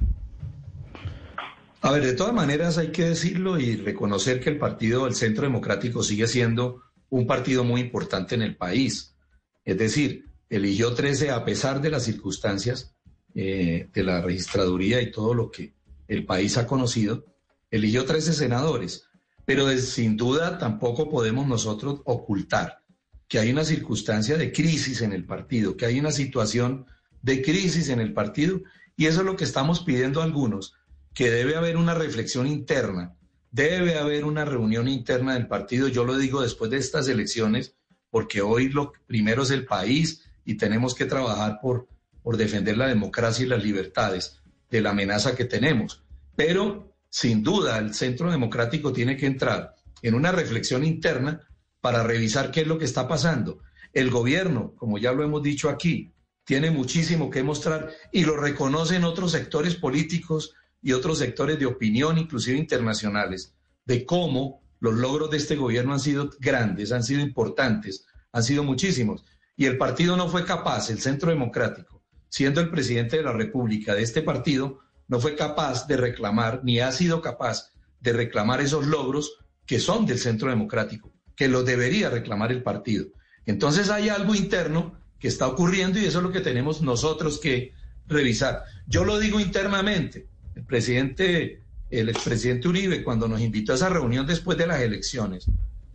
A 1.81 1.90
ver, 1.90 2.05
de 2.05 2.12
todas 2.12 2.35
maneras 2.35 2.77
hay 2.77 2.88
que 2.88 3.05
decirlo 3.05 3.59
y 3.59 3.77
reconocer 3.77 4.38
que 4.38 4.51
el 4.51 4.59
Partido 4.59 5.07
del 5.07 5.14
Centro 5.14 5.44
Democrático 5.44 6.03
sigue 6.03 6.27
siendo 6.27 6.83
un 7.09 7.27
partido 7.27 7.64
muy 7.64 7.81
importante 7.81 8.35
en 8.35 8.42
el 8.42 8.55
país. 8.55 9.16
Es 9.64 9.79
decir, 9.79 10.27
eligió 10.51 10.92
13 10.92 11.31
a 11.31 11.42
pesar 11.42 11.81
de 11.81 11.88
las 11.88 12.05
circunstancias 12.05 12.94
eh, 13.35 13.88
de 13.90 14.03
la 14.03 14.20
registraduría 14.20 15.01
y 15.01 15.11
todo 15.11 15.33
lo 15.33 15.51
que 15.51 15.72
el 16.07 16.27
país 16.27 16.59
ha 16.59 16.66
conocido, 16.66 17.24
eligió 17.70 18.05
13 18.05 18.35
senadores. 18.35 19.08
Pero 19.48 19.66
sin 19.78 20.18
duda 20.18 20.58
tampoco 20.58 21.08
podemos 21.08 21.46
nosotros 21.46 22.02
ocultar 22.04 22.82
que 23.26 23.38
hay 23.38 23.50
una 23.50 23.64
circunstancia 23.64 24.37
de 24.37 24.52
crisis 24.52 25.00
en 25.00 25.14
el 25.14 25.24
partido, 25.24 25.74
que 25.74 25.87
hay 25.87 25.98
una 25.98 26.12
situación 26.12 26.84
de 27.22 27.40
crisis 27.40 27.88
en 27.88 27.98
el 27.98 28.12
partido, 28.12 28.61
y 28.94 29.06
eso 29.06 29.20
es 29.20 29.24
lo 29.24 29.37
que 29.37 29.44
estamos 29.44 29.80
pidiendo 29.80 30.20
a 30.20 30.24
algunos, 30.24 30.74
que 31.14 31.30
debe 31.30 31.56
haber 31.56 31.78
una 31.78 31.94
reflexión 31.94 32.46
interna, 32.46 33.16
debe 33.50 33.96
haber 33.96 34.26
una 34.26 34.44
reunión 34.44 34.87
interna 34.87 35.32
del 35.32 35.46
partido, 35.46 35.88
yo 35.88 36.04
lo 36.04 36.18
digo 36.18 36.42
después 36.42 36.70
de 36.70 36.76
estas 36.76 37.08
elecciones, 37.08 37.74
porque 38.11 38.42
hoy 38.42 38.68
lo 38.68 38.92
primero 39.06 39.44
es 39.44 39.50
el 39.50 39.64
país 39.64 40.24
y 40.44 40.56
tenemos 40.58 40.94
que 40.94 41.06
trabajar 41.06 41.58
por, 41.62 41.88
por 42.22 42.37
defender 42.37 42.76
la 42.76 42.88
democracia 42.88 43.46
y 43.46 43.48
las 43.48 43.64
libertades 43.64 44.42
de 44.70 44.82
la 44.82 44.90
amenaza 44.90 45.34
que 45.34 45.46
tenemos. 45.46 46.02
Pero 46.37 46.97
sin 47.18 47.42
duda 47.42 47.78
el 47.78 47.94
Centro 47.94 48.31
Democrático 48.31 48.92
tiene 48.92 49.16
que 49.16 49.26
entrar 49.26 49.74
en 50.02 50.14
una 50.14 50.31
reflexión 50.31 50.85
interna 50.85 51.40
para 51.81 52.04
revisar 52.04 52.52
qué 52.52 52.61
es 52.61 52.68
lo 52.68 52.78
que 52.78 52.85
está 52.85 53.09
pasando. 53.09 53.59
El 53.92 54.09
gobierno, 54.09 54.76
como 54.76 54.98
ya 54.98 55.11
lo 55.11 55.24
hemos 55.24 55.42
dicho 55.42 55.68
aquí, 55.68 56.12
tiene 56.44 56.70
muchísimo 56.70 57.28
que 57.28 57.42
mostrar 57.42 57.90
y 58.12 58.24
lo 58.24 58.37
reconocen 58.37 59.02
otros 59.02 59.33
sectores 59.33 59.74
políticos 59.74 60.54
y 60.81 60.92
otros 60.92 61.18
sectores 61.18 61.59
de 61.59 61.66
opinión, 61.66 62.18
inclusive 62.18 62.57
internacionales, 62.57 63.52
de 63.85 64.07
cómo 64.07 64.62
los 64.78 64.94
logros 64.94 65.28
de 65.33 65.38
este 65.38 65.57
gobierno 65.57 65.94
han 65.94 66.00
sido 66.00 66.31
grandes, 66.38 66.92
han 66.92 67.02
sido 67.02 67.20
importantes, 67.20 68.07
han 68.31 68.44
sido 68.44 68.62
muchísimos. 68.62 69.24
Y 69.57 69.64
el 69.64 69.76
partido 69.76 70.16
no 70.16 70.28
fue 70.28 70.44
capaz, 70.44 70.88
el 70.90 71.00
Centro 71.00 71.31
Democrático, 71.31 72.00
siendo 72.28 72.61
el 72.61 72.70
presidente 72.70 73.16
de 73.16 73.24
la 73.24 73.33
República 73.33 73.96
de 73.96 74.04
este 74.04 74.22
partido, 74.22 74.83
no 75.09 75.21
fue 75.21 75.35
capaz 75.35 75.87
de 75.87 75.97
reclamar, 75.97 76.61
ni 76.62 76.81
ha 76.81 76.92
sido 76.92 77.21
capaz 77.21 77.73
de 78.01 78.12
reclamar 78.12 78.61
esos 78.61 78.87
logros 78.87 79.38
que 79.66 79.81
son 79.81 80.07
del 80.07 80.18
centro 80.18 80.51
democrático, 80.51 81.12
que 81.35 81.49
los 81.49 81.64
debería 81.64 82.11
reclamar 82.11 82.53
el 82.53 82.62
partido. 82.62 83.07
Entonces 83.47 83.90
hay 83.90 84.11
algo 84.11 84.35
interno 84.35 84.99
que 85.18 85.29
está 85.29 85.47
ocurriendo 85.47 85.99
y 85.99 86.05
eso 86.05 86.18
es 86.18 86.25
lo 86.25 86.33
que 86.33 86.40
tenemos 86.40 86.83
nosotros 86.83 87.40
que 87.40 87.73
revisar. 88.07 88.64
Yo 88.87 89.05
lo 89.05 89.18
digo 89.18 89.40
internamente. 89.40 90.29
El 90.55 90.64
presidente, 90.64 91.62
el 91.90 92.09
expresidente 92.09 92.68
Uribe, 92.68 93.03
cuando 93.03 93.29
nos 93.29 93.40
invitó 93.40 93.73
a 93.73 93.77
esa 93.77 93.88
reunión 93.88 94.27
después 94.27 94.59
de 94.59 94.66
las 94.66 94.81
elecciones, 94.81 95.47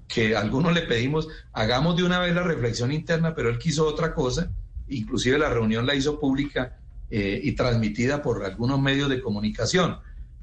que 0.07 0.35
algunos 0.35 0.73
le 0.73 0.81
pedimos, 0.81 1.27
hagamos 1.53 1.95
de 1.95 2.03
una 2.03 2.19
vez 2.19 2.35
la 2.35 2.43
reflexión 2.43 2.91
interna, 2.91 3.33
pero 3.33 3.49
él 3.49 3.57
quiso 3.57 3.87
otra 3.87 4.13
cosa, 4.13 4.51
inclusive 4.87 5.37
la 5.37 5.49
reunión 5.49 5.85
la 5.85 5.95
hizo 5.95 6.19
pública 6.19 6.79
eh, 7.15 7.39
y 7.43 7.51
transmitida 7.51 8.23
por 8.23 8.43
algunos 8.43 8.81
medios 8.81 9.07
de 9.07 9.21
comunicación. 9.21 9.99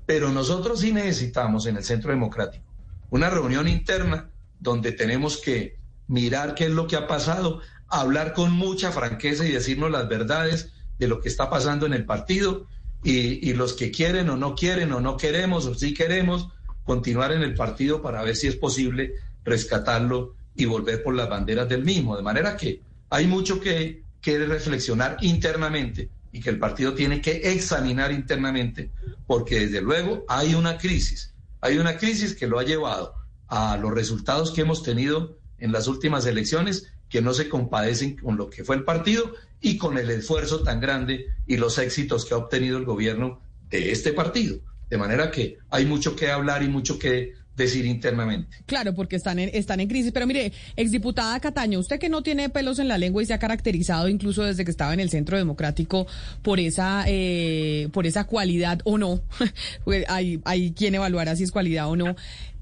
Pero 0.07 0.31
nosotros 0.31 0.79
sí 0.79 0.93
necesitamos 0.93 1.67
en 1.67 1.77
el 1.77 1.83
Centro 1.83 2.13
Democrático 2.13 2.65
una 3.11 3.29
reunión 3.29 3.67
interna 3.67 4.31
donde 4.61 4.93
tenemos 4.93 5.39
que 5.39 5.81
mirar 6.07 6.55
qué 6.55 6.67
es 6.67 6.71
lo 6.71 6.87
que 6.87 6.95
ha 6.95 7.09
pasado, 7.09 7.61
hablar 7.89 8.35
con 8.35 8.53
mucha 8.53 8.93
franqueza 8.93 9.45
y 9.45 9.51
decirnos 9.51 9.91
las 9.91 10.09
verdades 10.09 10.73
de 10.97 11.09
lo 11.09 11.21
que 11.21 11.29
está 11.29 11.51
pasando 11.51 11.87
en 11.87 11.93
el 11.93 12.05
partido 12.05 12.69
y, 13.03 13.51
y 13.51 13.53
los 13.55 13.73
que 13.73 13.91
quieren 13.91 14.31
o 14.31 14.37
no 14.37 14.55
quieren 14.55 14.93
o 14.93 15.01
no 15.01 15.17
queremos 15.17 15.67
o 15.67 15.75
sí 15.75 15.93
queremos 15.93 16.51
continuar 16.85 17.33
en 17.33 17.43
el 17.43 17.57
partido 17.57 18.01
para 18.01 18.23
ver 18.23 18.37
si 18.37 18.47
es 18.47 18.55
posible 18.55 19.15
rescatarlo 19.45 20.37
y 20.55 20.67
volver 20.67 21.03
por 21.03 21.17
las 21.17 21.29
banderas 21.29 21.69
del 21.69 21.85
mismo. 21.85 22.17
De 22.17 22.23
manera 22.23 22.57
que 22.57 22.81
hay 23.09 23.27
mucho 23.27 23.59
que, 23.59 24.05
que 24.21 24.39
reflexionar 24.39 25.17
internamente 25.23 26.11
y 26.33 26.41
que 26.41 26.51
el 26.51 26.59
partido 26.59 26.95
tiene 26.95 27.21
que 27.21 27.53
examinar 27.53 28.13
internamente, 28.13 28.91
porque 29.27 29.61
desde 29.61 29.81
luego 29.81 30.25
hay 30.29 30.55
una 30.55 30.79
crisis, 30.79 31.35
hay 31.61 31.79
una 31.79 31.97
crisis 31.97 32.35
que 32.35 32.47
lo 32.47 32.59
ha 32.59 32.65
llevado 32.65 33.15
a 33.49 33.77
los 33.77 33.93
resultados 33.93 34.53
que 34.53 34.61
hemos 34.61 34.83
tenido 34.83 35.39
en 35.59 35.73
las 35.73 35.89
últimas 35.89 36.25
elecciones, 36.27 36.93
que 37.09 37.21
no 37.21 37.35
se 37.35 37.49
compadecen 37.49 38.17
con 38.17 38.37
lo 38.37 38.49
que 38.49 38.65
fue 38.65 38.77
el 38.77 38.85
partido 38.85 39.35
y 39.61 39.77
con 39.77 39.99
el 39.99 40.11
esfuerzo 40.11 40.63
tan 40.63 40.81
grande 40.81 41.27
y 41.47 41.57
los 41.57 41.79
éxitos 41.79 42.25
que 42.25 42.35
ha 42.35 42.39
obtenido 42.39 42.79
el 42.79 42.85
gobierno 42.85 43.41
de 43.69 43.91
este 43.91 44.13
partido. 44.13 44.59
De 44.89 44.97
manera 44.97 45.31
que 45.31 45.59
hay 45.71 45.87
mucho 45.87 46.17
que 46.17 46.31
hablar 46.31 46.63
y 46.63 46.69
mucho 46.69 46.99
que 46.99 47.35
decir 47.63 47.87
internamente. 47.87 48.49
Claro, 48.67 48.95
porque 48.95 49.17
están 49.17 49.39
en, 49.39 49.51
están 49.53 49.81
en 49.81 49.89
crisis. 49.89 50.13
Pero 50.13 50.27
mire, 50.27 50.53
exdiputada 50.77 51.39
Cataño, 51.41 51.79
usted 51.79 51.99
que 51.99 52.09
no 52.09 52.23
tiene 52.23 52.49
pelos 52.49 52.79
en 52.79 52.89
la 52.89 52.99
lengua 52.99 53.23
y 53.23 53.27
se 53.27 53.35
ha 53.35 53.39
caracterizado 53.39 54.09
incluso 54.09 54.45
desde 54.45 54.65
que 54.65 54.71
estaba 54.71 54.95
en 54.95 55.01
el 55.01 55.11
Centro 55.11 55.37
Democrático 55.37 56.07
por 56.43 56.61
esa, 56.61 57.05
eh, 57.07 57.89
por 57.93 58.07
esa 58.07 58.25
cualidad 58.25 58.81
o 58.85 58.99
no, 58.99 59.23
hay, 60.09 60.41
hay 60.45 60.73
quien 60.73 60.95
evaluará 60.95 61.37
si 61.37 61.45
es 61.45 61.53
cualidad 61.53 61.89
o 61.89 61.97
no, 61.97 62.17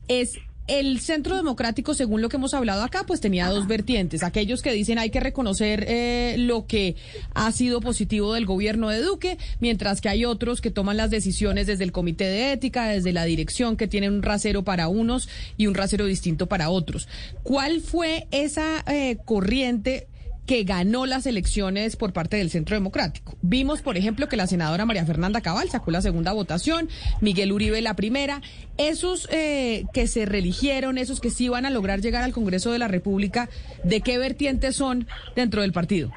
es 0.08 0.38
el 0.68 1.00
Centro 1.00 1.36
Democrático, 1.36 1.94
según 1.94 2.22
lo 2.22 2.28
que 2.28 2.36
hemos 2.36 2.54
hablado 2.54 2.82
acá, 2.82 3.04
pues 3.06 3.20
tenía 3.20 3.48
dos 3.48 3.66
vertientes. 3.66 4.22
Aquellos 4.22 4.62
que 4.62 4.72
dicen 4.72 4.98
hay 4.98 5.10
que 5.10 5.20
reconocer 5.20 5.84
eh, 5.88 6.36
lo 6.38 6.66
que 6.66 6.96
ha 7.34 7.50
sido 7.52 7.80
positivo 7.80 8.34
del 8.34 8.46
gobierno 8.46 8.90
de 8.90 9.00
Duque, 9.00 9.38
mientras 9.60 10.00
que 10.00 10.08
hay 10.08 10.24
otros 10.24 10.60
que 10.60 10.70
toman 10.70 10.96
las 10.96 11.10
decisiones 11.10 11.66
desde 11.66 11.84
el 11.84 11.92
Comité 11.92 12.24
de 12.24 12.52
Ética, 12.52 12.86
desde 12.88 13.12
la 13.12 13.24
dirección, 13.24 13.76
que 13.76 13.88
tienen 13.88 14.12
un 14.12 14.22
rasero 14.22 14.62
para 14.62 14.88
unos 14.88 15.28
y 15.56 15.66
un 15.66 15.74
rasero 15.74 16.04
distinto 16.04 16.46
para 16.46 16.70
otros. 16.70 17.08
¿Cuál 17.42 17.80
fue 17.80 18.28
esa 18.30 18.84
eh, 18.86 19.16
corriente? 19.24 20.06
Que 20.48 20.64
ganó 20.64 21.04
las 21.04 21.26
elecciones 21.26 21.96
por 21.96 22.14
parte 22.14 22.38
del 22.38 22.48
Centro 22.48 22.74
Democrático. 22.74 23.36
Vimos, 23.42 23.82
por 23.82 23.98
ejemplo, 23.98 24.28
que 24.28 24.38
la 24.38 24.46
senadora 24.46 24.86
María 24.86 25.04
Fernanda 25.04 25.42
Cabal 25.42 25.68
sacó 25.68 25.90
la 25.90 26.00
segunda 26.00 26.32
votación, 26.32 26.88
Miguel 27.20 27.52
Uribe 27.52 27.82
la 27.82 27.94
primera. 27.94 28.40
Esos 28.78 29.28
eh, 29.30 29.84
que 29.92 30.06
se 30.06 30.24
religieron, 30.24 30.96
esos 30.96 31.20
que 31.20 31.28
sí 31.28 31.44
iban 31.44 31.66
a 31.66 31.70
lograr 31.70 32.00
llegar 32.00 32.24
al 32.24 32.32
Congreso 32.32 32.72
de 32.72 32.78
la 32.78 32.88
República, 32.88 33.50
¿de 33.84 34.00
qué 34.00 34.16
vertientes 34.16 34.74
son 34.74 35.06
dentro 35.36 35.60
del 35.60 35.72
partido? 35.72 36.12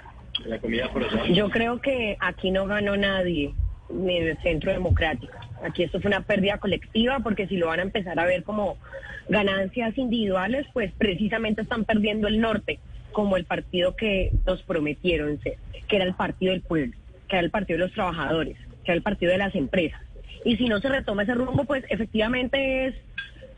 Yo 1.34 1.50
creo 1.50 1.82
que 1.82 2.16
aquí 2.22 2.52
no 2.52 2.68
ganó 2.68 2.96
nadie 2.96 3.54
ni 3.90 4.22
del 4.22 4.38
Centro 4.42 4.72
Democrático. 4.72 5.38
Aquí 5.62 5.84
esto 5.84 6.00
fue 6.00 6.08
una 6.08 6.22
pérdida 6.22 6.58
colectiva 6.58 7.20
porque 7.20 7.48
si 7.48 7.58
lo 7.58 7.68
van 7.68 7.82
a 7.82 7.84
empezar 7.84 8.18
a 8.18 8.24
ver 8.24 8.44
como 8.44 8.78
ganancias 9.28 9.98
individuales, 9.98 10.66
pues 10.72 10.94
precisamente 10.98 11.64
están 11.64 11.84
perdiendo 11.84 12.30
el 12.30 12.40
norte 12.40 12.80
como 13.12 13.38
el 13.38 13.46
partido 13.46 13.96
que 13.96 14.32
nos 14.46 14.62
prometieron 14.64 15.40
ser, 15.42 15.58
que 15.88 15.96
era 15.98 16.06
el 16.06 16.14
partido 16.14 16.52
del 16.52 16.62
pueblo, 16.62 16.94
que 17.28 17.36
era 17.36 17.46
el 17.46 17.52
partido 17.52 17.80
de 17.80 17.86
los 17.86 17.94
trabajadores, 17.94 18.58
que 18.84 18.92
era 18.92 18.96
el 18.96 19.04
partido 19.04 19.32
de 19.32 19.38
las 19.38 19.56
empresas. 19.56 20.02
Y 20.44 20.58
si 20.58 20.66
no 20.66 20.80
se 20.80 20.90
retoma 20.90 21.24
ese 21.24 21.36
rumbo, 21.36 21.66
pues 21.66 21.84
efectivamente 21.90 22.88
es 22.88 22.96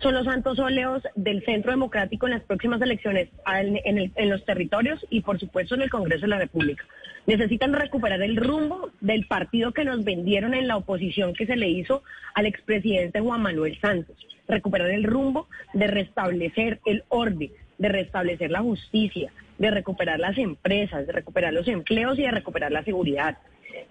son 0.03 0.13
los 0.15 0.25
santos 0.25 0.59
óleos 0.59 1.01
del 1.15 1.45
Centro 1.45 1.71
Democrático 1.71 2.27
en 2.27 2.33
las 2.33 2.43
próximas 2.43 2.81
elecciones 2.81 3.29
en, 3.47 4.11
en, 4.13 4.29
los 4.29 4.43
territorios 4.43 5.05
y 5.09 5.21
por 5.21 5.39
supuesto 5.39 5.75
en 5.75 5.81
el 5.81 5.89
Congreso 5.89 6.23
de 6.23 6.27
la 6.27 6.39
República. 6.39 6.83
Necesitan 7.25 7.71
recuperar 7.71 8.21
el 8.21 8.35
rumbo 8.35 8.91
del 8.99 9.25
partido 9.27 9.71
que 9.71 9.85
nos 9.85 10.03
vendieron 10.03 10.53
en 10.53 10.67
la 10.67 10.75
oposición 10.75 11.33
que 11.33 11.45
se 11.45 11.55
le 11.55 11.69
hizo 11.69 12.03
al 12.33 12.45
expresidente 12.45 13.21
Juan 13.21 13.41
Manuel 13.41 13.79
Santos. 13.79 14.17
Recuperar 14.45 14.89
el 14.89 15.05
rumbo 15.05 15.47
de 15.73 15.87
restablecer 15.87 16.81
el 16.85 17.05
orden, 17.07 17.51
de 17.77 17.89
restablecer 17.89 18.51
la 18.51 18.59
justicia, 18.59 19.31
de 19.57 19.71
recuperar 19.71 20.19
las 20.19 20.37
empresas, 20.37 21.05
de 21.07 21.13
recuperar 21.13 21.53
los 21.53 21.67
empleos 21.67 22.17
y 22.19 22.23
de 22.23 22.31
recuperar 22.31 22.71
la 22.71 22.83
seguridad. 22.83 23.37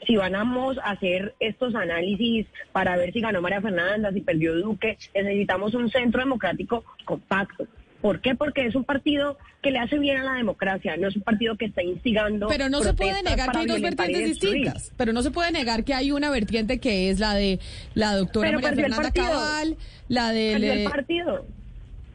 Si 0.07 0.16
vamos 0.16 0.79
a 0.79 0.92
hacer 0.92 1.35
estos 1.40 1.75
análisis 1.75 2.46
para 2.72 2.96
ver 2.96 3.12
si 3.12 3.20
ganó 3.20 3.40
María 3.40 3.61
Fernanda, 3.61 4.12
si 4.12 4.20
perdió 4.20 4.55
Duque, 4.55 4.96
necesitamos 5.14 5.75
un 5.75 5.90
centro 5.90 6.21
democrático 6.21 6.85
compacto, 7.04 7.67
¿Por 8.02 8.21
qué? 8.21 8.35
Porque 8.35 8.67
es 8.67 8.75
un 8.75 8.85
partido 8.85 9.38
que 9.63 9.71
le 9.71 9.79
hace 9.79 9.96
bien 9.96 10.19
a 10.19 10.25
la 10.25 10.33
democracia, 10.35 10.96
no 10.96 11.06
es 11.06 11.15
un 11.15 11.23
partido 11.23 11.56
que 11.56 11.67
está 11.67 11.85
instigando. 11.85 12.48
Pero 12.48 12.69
no 12.69 12.83
se 12.83 12.94
puede 12.94 13.23
negar 13.23 13.52
que 13.52 13.58
hay 13.58 13.67
dos 13.67 13.81
vertientes 13.81 14.25
distintas. 14.25 14.92
Pero 14.96 15.13
no 15.13 15.23
se 15.23 15.31
puede 15.31 15.52
negar 15.52 15.85
que 15.85 15.94
hay 15.94 16.10
una 16.10 16.29
vertiente 16.29 16.81
que 16.81 17.10
es 17.10 17.21
la 17.21 17.35
de 17.35 17.60
la 17.94 18.17
doctora 18.17 18.48
Pero 18.48 18.60
María 18.60 18.83
Fernanda. 18.83 19.13
Cabal, 19.13 19.77
la 20.08 20.33
de... 20.33 20.50
Perdió 20.52 20.73
el 20.73 20.85
partido. 20.85 21.46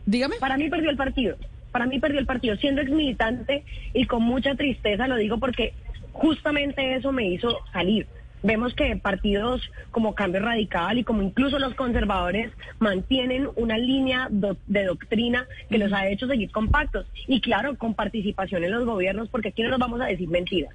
Dígame. 0.06 0.36
Para 0.40 0.58
mí 0.58 0.70
perdió 0.70 0.90
el 0.90 0.98
partido. 0.98 1.38
Para 1.78 1.86
mí 1.86 2.00
perdió 2.00 2.20
el 2.20 2.26
partido. 2.26 2.56
Siendo 2.56 2.82
ex 2.82 2.90
militante 2.90 3.64
y 3.94 4.08
con 4.08 4.24
mucha 4.24 4.56
tristeza 4.56 5.08
lo 5.08 5.16
digo 5.16 5.38
porque 5.38 5.76
justamente 6.12 6.96
eso 6.96 7.12
me 7.12 7.28
hizo 7.28 7.60
salir. 7.72 8.08
Vemos 8.42 8.74
que 8.74 8.96
partidos 8.96 9.62
como 9.92 10.16
Cambio 10.16 10.42
Radical 10.42 10.98
y 10.98 11.04
como 11.04 11.22
incluso 11.22 11.60
los 11.60 11.76
conservadores 11.76 12.52
mantienen 12.80 13.48
una 13.58 13.78
línea 13.78 14.28
de 14.32 14.86
doctrina 14.86 15.46
que 15.70 15.78
los 15.78 15.94
ha 15.94 16.08
hecho 16.08 16.26
seguir 16.26 16.50
compactos. 16.50 17.06
Y 17.28 17.42
claro, 17.42 17.78
con 17.78 17.94
participación 17.94 18.64
en 18.64 18.72
los 18.72 18.84
gobiernos, 18.84 19.30
porque 19.30 19.50
aquí 19.50 19.62
no 19.62 19.70
nos 19.70 19.78
vamos 19.78 20.02
a 20.02 20.06
decir 20.06 20.28
mentiras. 20.30 20.74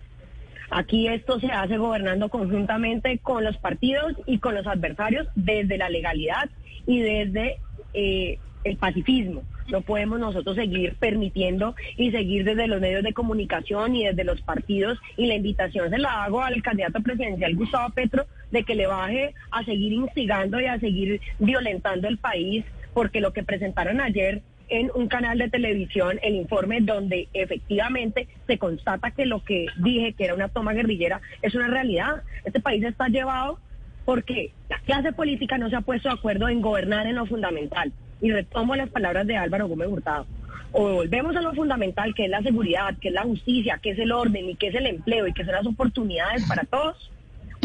Aquí 0.70 1.08
esto 1.08 1.40
se 1.40 1.48
hace 1.48 1.78
gobernando 1.78 2.28
conjuntamente 2.28 3.18
con 3.18 3.42
los 3.42 3.56
partidos 3.56 4.14
y 4.24 4.38
con 4.38 4.54
los 4.54 4.68
adversarios 4.68 5.26
desde 5.34 5.78
la 5.78 5.88
legalidad 5.88 6.48
y 6.86 7.00
desde 7.00 7.56
eh, 7.92 8.38
el 8.62 8.76
pacifismo. 8.76 9.42
No 9.68 9.80
podemos 9.80 10.18
nosotros 10.18 10.56
seguir 10.56 10.96
permitiendo 10.98 11.74
y 11.96 12.10
seguir 12.10 12.44
desde 12.44 12.66
los 12.66 12.80
medios 12.80 13.02
de 13.02 13.12
comunicación 13.12 13.96
y 13.96 14.06
desde 14.06 14.24
los 14.24 14.40
partidos. 14.42 14.98
Y 15.16 15.26
la 15.26 15.34
invitación 15.34 15.90
se 15.90 15.98
la 15.98 16.24
hago 16.24 16.42
al 16.42 16.62
candidato 16.62 17.00
presidencial 17.02 17.54
Gustavo 17.54 17.92
Petro 17.94 18.26
de 18.50 18.64
que 18.64 18.74
le 18.74 18.86
baje 18.86 19.34
a 19.50 19.64
seguir 19.64 19.92
instigando 19.92 20.60
y 20.60 20.66
a 20.66 20.78
seguir 20.78 21.20
violentando 21.38 22.08
el 22.08 22.18
país, 22.18 22.64
porque 22.94 23.20
lo 23.20 23.32
que 23.32 23.42
presentaron 23.42 24.00
ayer 24.00 24.42
en 24.68 24.90
un 24.94 25.06
canal 25.06 25.38
de 25.38 25.50
televisión 25.50 26.18
el 26.22 26.34
informe 26.34 26.80
donde 26.80 27.28
efectivamente 27.34 28.26
se 28.46 28.58
constata 28.58 29.10
que 29.10 29.26
lo 29.26 29.44
que 29.44 29.66
dije 29.78 30.14
que 30.14 30.24
era 30.24 30.34
una 30.34 30.48
toma 30.48 30.72
guerrillera 30.72 31.20
es 31.42 31.54
una 31.54 31.68
realidad. 31.68 32.22
Este 32.44 32.60
país 32.60 32.82
está 32.82 33.08
llevado 33.08 33.58
porque 34.04 34.52
la 34.68 34.78
clase 34.80 35.12
política 35.12 35.58
no 35.58 35.68
se 35.68 35.76
ha 35.76 35.82
puesto 35.82 36.08
de 36.08 36.14
acuerdo 36.14 36.48
en 36.48 36.62
gobernar 36.62 37.06
en 37.06 37.16
lo 37.16 37.26
fundamental. 37.26 37.92
Y 38.22 38.30
retomo 38.30 38.74
las 38.76 38.88
palabras 38.88 39.26
de 39.26 39.36
Álvaro 39.36 39.68
Gómez 39.68 39.88
Hurtado. 39.90 40.26
O 40.72 40.88
volvemos 40.94 41.36
a 41.36 41.42
lo 41.42 41.52
fundamental, 41.54 42.14
que 42.14 42.24
es 42.24 42.30
la 42.30 42.40
seguridad, 42.40 42.96
que 42.98 43.08
es 43.08 43.14
la 43.14 43.24
justicia, 43.24 43.78
que 43.82 43.90
es 43.90 43.98
el 43.98 44.10
orden 44.12 44.48
y 44.48 44.54
que 44.54 44.68
es 44.68 44.74
el 44.74 44.86
empleo 44.86 45.26
y 45.26 45.34
que 45.34 45.44
son 45.44 45.52
las 45.54 45.66
oportunidades 45.66 46.44
para 46.48 46.64
todos, 46.64 47.10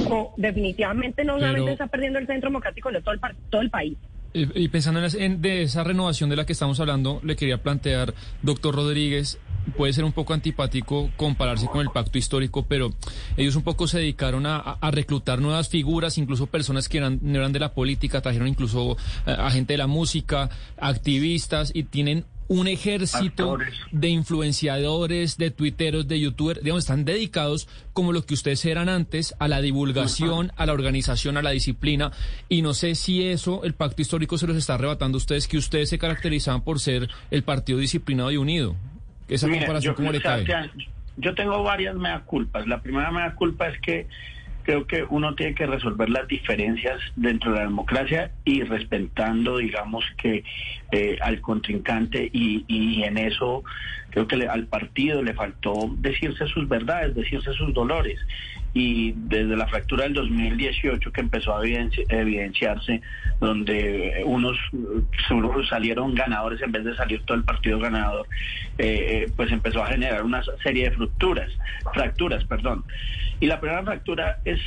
o 0.10 0.34
definitivamente 0.36 1.24
no 1.24 1.34
solamente 1.36 1.62
Pero- 1.62 1.72
está 1.74 1.88
perdiendo 1.88 2.20
el 2.20 2.28
centro 2.28 2.50
democrático, 2.50 2.92
no 2.92 3.02
todo 3.02 3.14
el, 3.14 3.20
todo 3.50 3.62
el 3.62 3.70
país. 3.70 3.98
Y 4.34 4.68
pensando 4.68 5.00
en, 5.00 5.04
las- 5.06 5.16
en- 5.16 5.42
de 5.42 5.62
esa 5.64 5.84
renovación 5.84 6.30
de 6.30 6.36
la 6.36 6.46
que 6.46 6.52
estamos 6.54 6.80
hablando, 6.80 7.22
le 7.24 7.36
quería 7.36 7.58
plantear, 7.64 8.14
doctor 8.42 8.76
Rodríguez, 8.76 9.40
puede 9.76 9.94
ser 9.94 10.04
un 10.04 10.12
poco 10.12 10.34
antipático 10.34 11.10
compararse 11.18 11.68
con 11.68 11.82
el 11.82 11.90
pacto 11.90 12.18
histórico, 12.18 12.66
pero 12.68 12.94
ellos 13.36 13.56
un 13.56 13.64
poco 13.64 13.88
se 13.88 14.00
dedicaron 14.00 14.46
a, 14.46 14.78
reclutar 14.92 15.42
nuevas 15.42 15.70
figuras, 15.70 16.18
incluso 16.18 16.48
personas 16.48 16.88
que 16.88 16.98
eran, 16.98 17.20
no 17.22 17.40
eran 17.40 17.52
de 17.52 17.60
la 17.60 17.74
política, 17.74 18.22
trajeron 18.22 18.48
incluso 18.48 18.98
eh, 19.26 19.36
a 19.38 19.52
gente 19.52 19.74
de 19.74 19.78
la 19.78 19.88
música, 19.88 20.50
activistas, 20.78 21.72
y 21.74 21.84
tienen 21.84 22.26
un 22.48 22.68
ejército 22.68 23.58
de 23.92 24.08
influenciadores, 24.10 25.38
de 25.38 25.52
tuiteros, 25.52 26.08
de 26.08 26.20
youtubers, 26.20 26.62
digamos, 26.62 26.84
están 26.84 27.04
dedicados 27.04 27.68
como 27.94 28.14
lo 28.14 28.26
que 28.26 28.34
ustedes 28.34 28.64
eran 28.66 28.90
antes 28.90 29.36
a 29.40 29.48
la 29.48 29.62
divulgación, 29.62 30.52
a 30.56 30.66
la 30.66 30.74
organización, 30.74 31.38
a 31.38 31.42
la 31.42 31.52
disciplina. 31.52 32.12
Y 32.48 32.62
no 32.62 32.74
sé 32.74 32.96
si 32.96 33.28
eso, 33.28 33.64
el 33.64 33.74
pacto 33.74 34.02
histórico 34.02 34.38
se 34.38 34.48
los 34.48 34.56
está 34.56 34.76
arrebatando 34.76 35.18
a 35.18 35.20
ustedes, 35.20 35.48
que 35.48 35.58
ustedes 35.58 35.90
se 35.90 36.00
caracterizaban 36.00 36.64
por 36.64 36.80
ser 36.80 37.10
el 37.32 37.44
partido 37.44 37.80
disciplinado 37.80 38.32
y 38.32 38.38
unido. 38.38 38.76
Esa 39.28 39.48
Mira, 39.48 39.60
comparación, 39.60 39.92
yo, 39.94 39.96
¿cómo 39.96 40.12
le 40.12 40.22
cae? 40.22 40.46
Sebastián, 40.46 40.72
yo 41.18 41.36
tengo 41.36 41.64
varias 41.64 41.96
mea 41.96 42.22
culpas. 42.22 42.68
La 42.68 42.82
primera 42.82 43.12
mea 43.12 43.34
culpa 43.36 43.68
es 43.68 43.80
que 43.82 44.08
creo 44.64 44.86
que 44.86 45.04
uno 45.10 45.34
tiene 45.36 45.56
que 45.56 45.66
resolver 45.66 46.10
las 46.10 46.28
diferencias 46.28 47.00
dentro 47.16 47.52
de 47.52 47.58
la 47.60 47.64
democracia 47.66 48.32
y 48.44 48.64
respetando, 48.64 49.58
digamos, 49.58 50.04
que 50.18 50.44
eh, 50.92 51.18
al 51.22 51.40
contrincante 51.42 52.30
y, 52.34 52.66
y 52.68 53.04
en 53.04 53.18
eso 53.18 53.64
creo 54.10 54.28
que 54.28 54.36
le- 54.36 54.48
al 54.50 54.68
partido 54.68 55.22
le 55.24 55.34
faltó 55.34 55.74
decirse 56.00 56.48
sus 56.48 56.68
verdades, 56.68 57.16
decirse 57.16 57.54
sus 57.54 57.74
dolores. 57.74 58.20
Y 58.80 59.14
desde 59.16 59.58
la 59.58 59.66
fractura 59.66 60.04
del 60.04 60.14
2018 60.14 61.12
que 61.12 61.22
empezó 61.22 61.58
a 61.58 61.64
evidenci- 61.64 62.06
evidenciarse, 62.10 63.02
donde 63.40 64.22
unos 64.24 64.56
eh, 64.72 65.66
salieron 65.68 66.14
ganadores 66.14 66.62
en 66.62 66.72
vez 66.72 66.84
de 66.86 66.96
salir 66.96 67.24
todo 67.24 67.40
el 67.40 67.44
partido 67.44 67.80
ganador, 67.80 68.28
eh, 68.78 69.26
eh, 69.26 69.32
pues 69.36 69.52
empezó 69.52 69.82
a 69.82 69.88
generar 69.88 70.22
una 70.24 70.44
serie 70.62 70.92
de 70.92 70.96
fracturas, 70.96 71.52
fracturas, 71.92 72.44
perdón. 72.46 72.84
Y 73.40 73.48
la 73.48 73.60
primera 73.60 73.82
fractura 73.82 74.42
es 74.46 74.60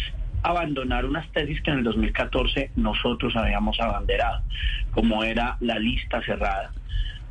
abandonar 0.42 1.04
unas 1.04 1.30
tesis 1.30 1.60
que 1.62 1.70
en 1.70 1.78
el 1.78 1.84
2014 1.84 2.72
nosotros 2.74 3.36
habíamos 3.36 3.78
abanderado, 3.78 4.40
como 4.90 5.22
era 5.22 5.56
la 5.60 5.78
lista 5.78 6.20
cerrada. 6.22 6.72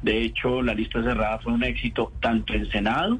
De 0.01 0.21
hecho, 0.21 0.61
la 0.61 0.73
lista 0.73 1.03
cerrada 1.03 1.39
fue 1.39 1.51
un 1.51 1.63
éxito 1.65 2.13
tanto 2.21 2.53
en 2.53 2.71
Senado 2.71 3.19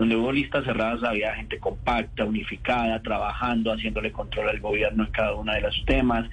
donde 0.00 0.16
hubo 0.16 0.32
listas 0.32 0.64
cerradas 0.64 1.04
había 1.04 1.34
gente 1.34 1.58
compacta, 1.58 2.24
unificada, 2.24 3.02
trabajando, 3.02 3.70
haciéndole 3.70 4.10
control 4.10 4.48
al 4.48 4.58
gobierno 4.58 5.04
en 5.04 5.10
cada 5.10 5.34
uno 5.34 5.52
de 5.52 5.60
los 5.60 5.84
temas. 5.84 6.26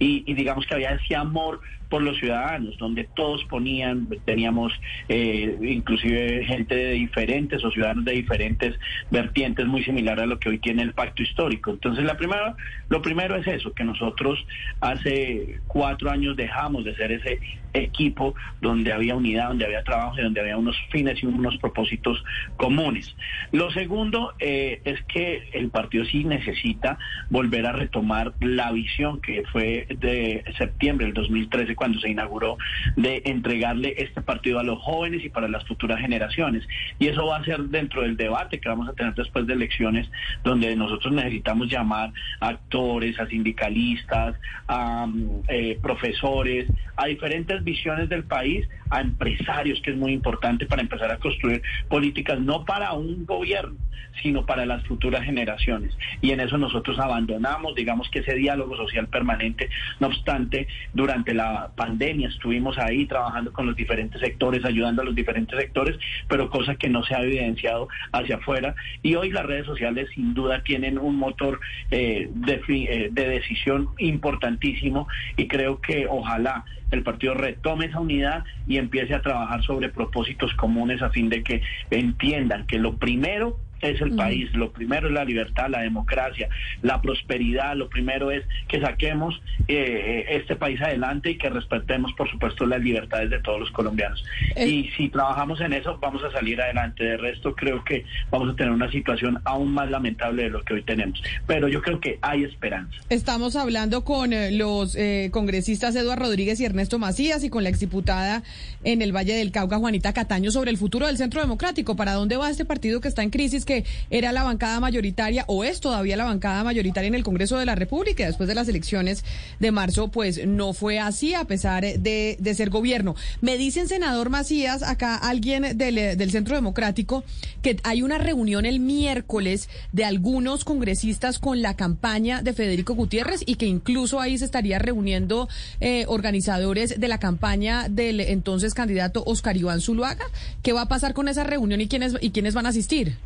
Y, 0.00 0.24
y 0.26 0.34
digamos 0.34 0.66
que 0.66 0.74
había 0.74 0.90
ese 0.90 1.14
amor 1.14 1.60
por 1.92 2.02
los 2.02 2.16
ciudadanos, 2.16 2.78
donde 2.78 3.04
todos 3.04 3.44
ponían, 3.44 4.08
teníamos 4.24 4.72
eh, 5.10 5.58
inclusive 5.60 6.42
gente 6.46 6.74
de 6.74 6.92
diferentes 6.92 7.62
o 7.62 7.70
ciudadanos 7.70 8.06
de 8.06 8.12
diferentes 8.12 8.78
vertientes 9.10 9.66
muy 9.66 9.84
similar 9.84 10.18
a 10.18 10.24
lo 10.24 10.38
que 10.38 10.48
hoy 10.48 10.58
tiene 10.58 10.80
el 10.80 10.94
pacto 10.94 11.22
histórico. 11.22 11.70
Entonces 11.70 12.02
la 12.02 12.16
primera, 12.16 12.56
lo 12.88 13.02
primero 13.02 13.36
es 13.36 13.46
eso, 13.46 13.74
que 13.74 13.84
nosotros 13.84 14.38
hace 14.80 15.60
cuatro 15.66 16.10
años 16.10 16.34
dejamos 16.34 16.82
de 16.86 16.96
ser 16.96 17.12
ese 17.12 17.40
equipo 17.74 18.34
donde 18.60 18.92
había 18.92 19.14
unidad, 19.14 19.48
donde 19.48 19.64
había 19.64 19.82
trabajo 19.82 20.18
y 20.18 20.22
donde 20.22 20.40
había 20.40 20.56
unos 20.56 20.76
fines 20.90 21.22
y 21.22 21.26
unos 21.26 21.56
propósitos 21.58 22.22
comunes. 22.56 23.14
Lo 23.50 23.70
segundo 23.70 24.32
eh, 24.38 24.80
es 24.84 25.02
que 25.04 25.48
el 25.52 25.68
partido 25.70 26.04
sí 26.04 26.24
necesita 26.24 26.98
volver 27.30 27.66
a 27.66 27.72
retomar 27.72 28.32
la 28.40 28.72
visión 28.72 29.20
que 29.20 29.42
fue 29.52 29.86
de 29.98 30.44
septiembre 30.58 31.06
del 31.06 31.14
2013 31.14 31.74
cuando 31.82 31.98
se 31.98 32.10
inauguró 32.10 32.58
de 32.94 33.22
entregarle 33.24 33.96
este 33.98 34.22
partido 34.22 34.60
a 34.60 34.62
los 34.62 34.80
jóvenes 34.80 35.24
y 35.24 35.30
para 35.30 35.48
las 35.48 35.64
futuras 35.64 35.98
generaciones. 35.98 36.64
Y 37.00 37.08
eso 37.08 37.26
va 37.26 37.38
a 37.38 37.44
ser 37.44 37.58
dentro 37.62 38.02
del 38.02 38.16
debate 38.16 38.60
que 38.60 38.68
vamos 38.68 38.88
a 38.88 38.92
tener 38.92 39.14
después 39.14 39.48
de 39.48 39.54
elecciones, 39.54 40.08
donde 40.44 40.76
nosotros 40.76 41.12
necesitamos 41.12 41.68
llamar 41.68 42.12
a 42.38 42.50
actores, 42.50 43.18
a 43.18 43.26
sindicalistas, 43.26 44.36
a 44.68 45.08
mm, 45.08 45.42
eh, 45.48 45.78
profesores, 45.82 46.68
a 46.94 47.06
diferentes 47.06 47.64
visiones 47.64 48.08
del 48.08 48.22
país, 48.22 48.64
a 48.90 49.00
empresarios, 49.00 49.80
que 49.82 49.90
es 49.90 49.96
muy 49.96 50.12
importante 50.12 50.66
para 50.66 50.82
empezar 50.82 51.10
a 51.10 51.16
construir 51.16 51.62
políticas 51.88 52.38
no 52.38 52.64
para 52.64 52.92
un 52.92 53.26
gobierno, 53.26 53.76
sino 54.22 54.46
para 54.46 54.66
las 54.66 54.84
futuras 54.84 55.24
generaciones. 55.24 55.96
Y 56.20 56.30
en 56.30 56.38
eso 56.38 56.58
nosotros 56.58 56.98
abandonamos, 57.00 57.74
digamos 57.74 58.08
que 58.10 58.20
ese 58.20 58.34
diálogo 58.34 58.76
social 58.76 59.08
permanente. 59.08 59.68
No 59.98 60.08
obstante, 60.08 60.68
durante 60.92 61.34
la 61.34 61.71
pandemia 61.74 62.28
estuvimos 62.28 62.78
ahí 62.78 63.06
trabajando 63.06 63.52
con 63.52 63.66
los 63.66 63.76
diferentes 63.76 64.20
sectores, 64.20 64.64
ayudando 64.64 65.02
a 65.02 65.04
los 65.04 65.14
diferentes 65.14 65.58
sectores, 65.58 65.98
pero 66.28 66.50
cosa 66.50 66.76
que 66.76 66.88
no 66.88 67.02
se 67.04 67.14
ha 67.14 67.22
evidenciado 67.22 67.88
hacia 68.12 68.36
afuera. 68.36 68.74
Y 69.02 69.14
hoy 69.14 69.30
las 69.30 69.46
redes 69.46 69.66
sociales 69.66 70.08
sin 70.14 70.34
duda 70.34 70.62
tienen 70.62 70.98
un 70.98 71.16
motor 71.16 71.60
eh, 71.90 72.28
de, 72.32 72.62
eh, 72.68 73.08
de 73.10 73.28
decisión 73.28 73.88
importantísimo 73.98 75.08
y 75.36 75.48
creo 75.48 75.80
que 75.80 76.06
ojalá 76.08 76.64
el 76.90 77.02
partido 77.02 77.34
retome 77.34 77.86
esa 77.86 78.00
unidad 78.00 78.44
y 78.66 78.76
empiece 78.76 79.14
a 79.14 79.22
trabajar 79.22 79.62
sobre 79.62 79.88
propósitos 79.88 80.52
comunes 80.54 81.02
a 81.02 81.10
fin 81.10 81.28
de 81.28 81.42
que 81.42 81.62
entiendan 81.90 82.66
que 82.66 82.78
lo 82.78 82.96
primero 82.96 83.58
es 83.82 84.00
el 84.00 84.14
país. 84.14 84.52
Lo 84.54 84.72
primero 84.72 85.08
es 85.08 85.12
la 85.12 85.24
libertad, 85.24 85.68
la 85.68 85.82
democracia, 85.82 86.48
la 86.82 87.02
prosperidad. 87.02 87.76
Lo 87.76 87.88
primero 87.88 88.30
es 88.30 88.44
que 88.68 88.80
saquemos 88.80 89.40
eh, 89.68 90.24
este 90.30 90.56
país 90.56 90.80
adelante 90.80 91.30
y 91.30 91.38
que 91.38 91.50
respetemos, 91.50 92.12
por 92.14 92.30
supuesto, 92.30 92.64
las 92.64 92.80
libertades 92.80 93.30
de 93.30 93.40
todos 93.40 93.60
los 93.60 93.70
colombianos. 93.72 94.24
Y 94.56 94.90
si 94.96 95.08
trabajamos 95.08 95.60
en 95.60 95.72
eso, 95.72 95.98
vamos 96.00 96.22
a 96.24 96.30
salir 96.30 96.60
adelante. 96.60 97.04
De 97.04 97.16
resto, 97.16 97.54
creo 97.54 97.84
que 97.84 98.04
vamos 98.30 98.52
a 98.52 98.56
tener 98.56 98.72
una 98.72 98.90
situación 98.90 99.40
aún 99.44 99.72
más 99.74 99.90
lamentable 99.90 100.44
de 100.44 100.50
lo 100.50 100.62
que 100.62 100.74
hoy 100.74 100.82
tenemos. 100.82 101.20
Pero 101.46 101.68
yo 101.68 101.82
creo 101.82 102.00
que 102.00 102.18
hay 102.22 102.44
esperanza. 102.44 102.96
Estamos 103.10 103.56
hablando 103.56 104.04
con 104.04 104.32
eh, 104.32 104.52
los 104.52 104.94
eh, 104.94 105.30
congresistas 105.32 105.96
Eduardo 105.96 106.26
Rodríguez 106.26 106.60
y 106.60 106.64
Ernesto 106.64 106.98
Macías 106.98 107.42
y 107.42 107.50
con 107.50 107.64
la 107.64 107.70
exdiputada 107.70 108.42
en 108.84 109.02
el 109.02 109.14
Valle 109.14 109.34
del 109.34 109.50
Cauca, 109.50 109.78
Juanita 109.78 110.12
Cataño, 110.12 110.50
sobre 110.50 110.70
el 110.70 110.76
futuro 110.76 111.06
del 111.06 111.16
Centro 111.16 111.40
Democrático. 111.40 111.96
¿Para 111.96 112.12
dónde 112.12 112.36
va 112.36 112.50
este 112.50 112.64
partido 112.64 113.00
que 113.00 113.08
está 113.08 113.22
en 113.22 113.30
crisis, 113.30 113.64
que 113.72 113.84
era 114.10 114.32
la 114.32 114.42
bancada 114.42 114.80
mayoritaria 114.80 115.44
o 115.48 115.64
es 115.64 115.80
todavía 115.80 116.16
la 116.16 116.24
bancada 116.24 116.64
mayoritaria 116.64 117.08
en 117.08 117.14
el 117.14 117.24
Congreso 117.24 117.58
de 117.58 117.66
la 117.66 117.74
República? 117.74 118.26
Después 118.26 118.48
de 118.48 118.54
las 118.54 118.68
elecciones 118.68 119.24
de 119.60 119.72
marzo, 119.72 120.08
pues 120.08 120.46
no 120.46 120.72
fue 120.72 120.98
así 120.98 121.34
a 121.34 121.44
pesar 121.44 121.82
de, 121.82 122.36
de 122.38 122.54
ser 122.54 122.70
gobierno. 122.70 123.16
Me 123.40 123.56
dicen, 123.56 123.88
senador 123.88 124.30
Macías, 124.30 124.82
acá 124.82 125.16
alguien 125.16 125.76
del, 125.76 126.30
Centro 126.30 126.54
Democrático, 126.56 127.24
que 127.62 127.78
hay 127.82 128.02
una 128.02 128.18
reunión 128.18 128.66
el 128.66 128.80
miércoles 128.80 129.68
de 129.92 130.04
algunos 130.04 130.64
congresistas 130.64 131.38
con 131.38 131.62
la 131.62 131.76
campaña 131.76 132.42
de 132.42 132.52
Federico 132.52 132.94
Gutiérrez 132.94 133.42
y 133.46 133.56
que 133.56 133.66
incluso 133.66 134.20
ahí 134.20 134.38
se 134.38 134.44
estaría 134.44 134.78
reuniendo 134.78 135.48
eh, 135.80 136.04
organizadores 136.08 137.00
de 137.00 137.08
la 137.08 137.18
campaña 137.18 137.88
del 137.88 138.20
entonces 138.20 138.74
candidato 138.74 139.22
Oscar 139.26 139.56
Iván 139.56 139.80
Zuluaga. 139.80 140.24
¿Qué 140.62 140.72
va 140.72 140.82
a 140.82 140.88
pasar 140.88 141.14
con 141.14 141.28
esa 141.28 141.44
reunión 141.44 141.80
y 141.80 141.88
quiénes, 141.88 142.14
y 142.20 142.30
quiénes 142.30 142.54
van 142.54 142.66
a 142.66 142.70
asistir? 142.70 143.16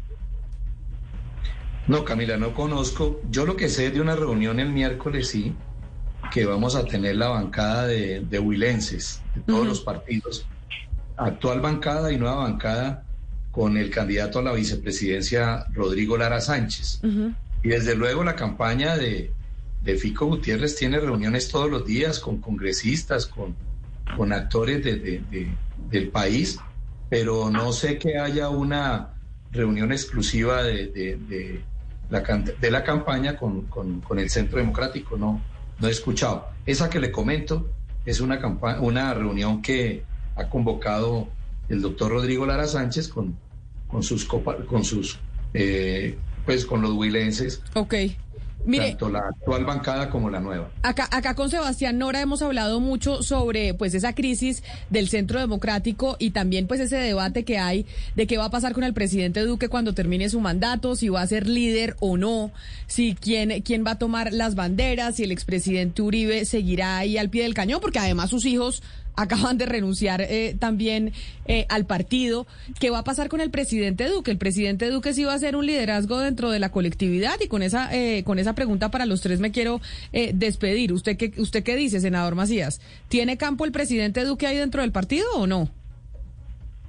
No, 1.88 2.04
Camila, 2.04 2.36
no 2.36 2.52
conozco. 2.52 3.20
Yo 3.30 3.46
lo 3.46 3.56
que 3.56 3.68
sé 3.68 3.90
de 3.90 4.00
una 4.00 4.16
reunión 4.16 4.58
el 4.58 4.70
miércoles, 4.70 5.28
sí, 5.28 5.54
que 6.32 6.44
vamos 6.44 6.74
a 6.74 6.84
tener 6.84 7.16
la 7.16 7.28
bancada 7.28 7.86
de, 7.86 8.20
de 8.20 8.38
huilenses, 8.38 9.22
de 9.34 9.42
todos 9.42 9.66
los 9.66 9.80
partidos, 9.80 10.46
actual 11.16 11.60
bancada 11.60 12.12
y 12.12 12.18
nueva 12.18 12.36
bancada, 12.36 13.04
con 13.52 13.76
el 13.76 13.90
candidato 13.90 14.40
a 14.40 14.42
la 14.42 14.52
vicepresidencia 14.52 15.64
Rodrigo 15.72 16.18
Lara 16.18 16.40
Sánchez. 16.40 17.00
Y 17.62 17.68
desde 17.68 17.94
luego 17.94 18.22
la 18.22 18.36
campaña 18.36 18.96
de, 18.96 19.32
de, 19.82 19.96
Fico 19.96 20.26
Gutiérrez 20.26 20.76
tiene 20.76 21.00
reuniones 21.00 21.48
todos 21.48 21.70
los 21.70 21.86
días 21.86 22.18
con 22.18 22.38
congresistas, 22.40 23.26
con, 23.26 23.56
con 24.16 24.32
actores 24.32 24.84
de, 24.84 24.96
de, 24.96 25.48
del 25.88 26.08
país, 26.08 26.58
pero 27.08 27.48
no 27.50 27.72
sé 27.72 27.98
que 27.98 28.18
haya 28.18 28.50
una 28.50 29.14
reunión 29.52 29.90
exclusiva 29.90 30.62
de, 30.62 31.62
la, 32.10 32.20
de 32.20 32.70
la 32.70 32.84
campaña 32.84 33.36
con, 33.36 33.62
con, 33.66 34.18
el 34.18 34.30
Centro 34.30 34.58
Democrático, 34.58 35.16
no 35.16 35.40
no 35.78 35.88
he 35.88 35.90
escuchado. 35.90 36.48
Esa 36.64 36.90
que 36.90 37.00
le 37.00 37.10
comento 37.10 37.68
es 38.04 38.20
una, 38.20 38.40
una 38.80 39.14
reunión 39.14 39.62
que 39.62 40.04
ha 40.34 40.48
convocado 40.48 41.28
el 41.68 41.82
doctor 41.82 42.12
Rodrigo 42.12 42.46
Lara 42.46 42.66
Sánchez 42.66 43.08
con, 43.08 43.36
con 43.88 44.02
sus, 44.02 44.24
con 44.24 44.84
sus 44.84 45.18
eh, 45.54 46.16
pues 46.44 46.64
con 46.64 46.82
los 46.82 46.92
huilenses. 46.92 47.62
Ok. 47.74 47.94
Mire, 48.66 48.90
tanto 48.90 49.08
la 49.08 49.20
actual 49.20 49.64
bancada 49.64 50.10
como 50.10 50.28
la 50.28 50.40
nueva. 50.40 50.70
Acá, 50.82 51.08
acá 51.10 51.34
con 51.34 51.50
Sebastián 51.50 51.98
Nora 51.98 52.20
hemos 52.20 52.42
hablado 52.42 52.80
mucho 52.80 53.22
sobre 53.22 53.74
pues 53.74 53.94
esa 53.94 54.12
crisis 54.14 54.62
del 54.90 55.08
centro 55.08 55.38
democrático 55.38 56.16
y 56.18 56.30
también 56.30 56.66
pues 56.66 56.80
ese 56.80 56.96
debate 56.96 57.44
que 57.44 57.58
hay 57.58 57.86
de 58.16 58.26
qué 58.26 58.38
va 58.38 58.46
a 58.46 58.50
pasar 58.50 58.72
con 58.72 58.84
el 58.84 58.92
presidente 58.92 59.44
Duque 59.44 59.68
cuando 59.68 59.94
termine 59.94 60.28
su 60.28 60.40
mandato, 60.40 60.96
si 60.96 61.08
va 61.08 61.22
a 61.22 61.26
ser 61.26 61.46
líder 61.46 61.96
o 62.00 62.16
no, 62.16 62.50
si 62.86 63.14
quién, 63.14 63.62
quién 63.62 63.84
va 63.86 63.92
a 63.92 63.98
tomar 63.98 64.32
las 64.32 64.56
banderas, 64.56 65.16
si 65.16 65.24
el 65.24 65.32
expresidente 65.32 66.02
Uribe 66.02 66.44
seguirá 66.44 66.98
ahí 66.98 67.18
al 67.18 67.30
pie 67.30 67.44
del 67.44 67.54
cañón, 67.54 67.80
porque 67.80 68.00
además 68.00 68.30
sus 68.30 68.44
hijos 68.46 68.82
acaban 69.16 69.58
de 69.58 69.66
renunciar 69.66 70.20
eh, 70.20 70.54
también 70.58 71.12
eh, 71.46 71.66
al 71.68 71.86
partido. 71.86 72.46
¿Qué 72.78 72.90
va 72.90 72.98
a 72.98 73.04
pasar 73.04 73.28
con 73.28 73.40
el 73.40 73.50
presidente 73.50 74.08
Duque? 74.08 74.30
El 74.30 74.38
presidente 74.38 74.88
Duque 74.90 75.14
sí 75.14 75.24
va 75.24 75.34
a 75.34 75.38
ser 75.38 75.56
un 75.56 75.66
liderazgo 75.66 76.18
dentro 76.20 76.50
de 76.50 76.60
la 76.60 76.70
colectividad 76.70 77.40
y 77.40 77.48
con 77.48 77.62
esa 77.62 77.94
eh, 77.94 78.22
con 78.24 78.38
esa 78.38 78.54
pregunta 78.54 78.90
para 78.90 79.06
los 79.06 79.22
tres 79.22 79.40
me 79.40 79.50
quiero 79.50 79.80
despedir. 80.34 80.92
¿Usted 80.92 81.16
qué, 81.16 81.32
¿Usted 81.38 81.62
qué 81.62 81.76
dice, 81.76 82.00
senador 82.00 82.34
Macías? 82.34 82.80
¿Tiene 83.08 83.36
campo 83.36 83.64
el 83.64 83.72
presidente 83.72 84.24
Duque 84.24 84.46
ahí 84.46 84.56
dentro 84.56 84.82
del 84.82 84.92
partido 84.92 85.26
o 85.34 85.46
no? 85.46 85.70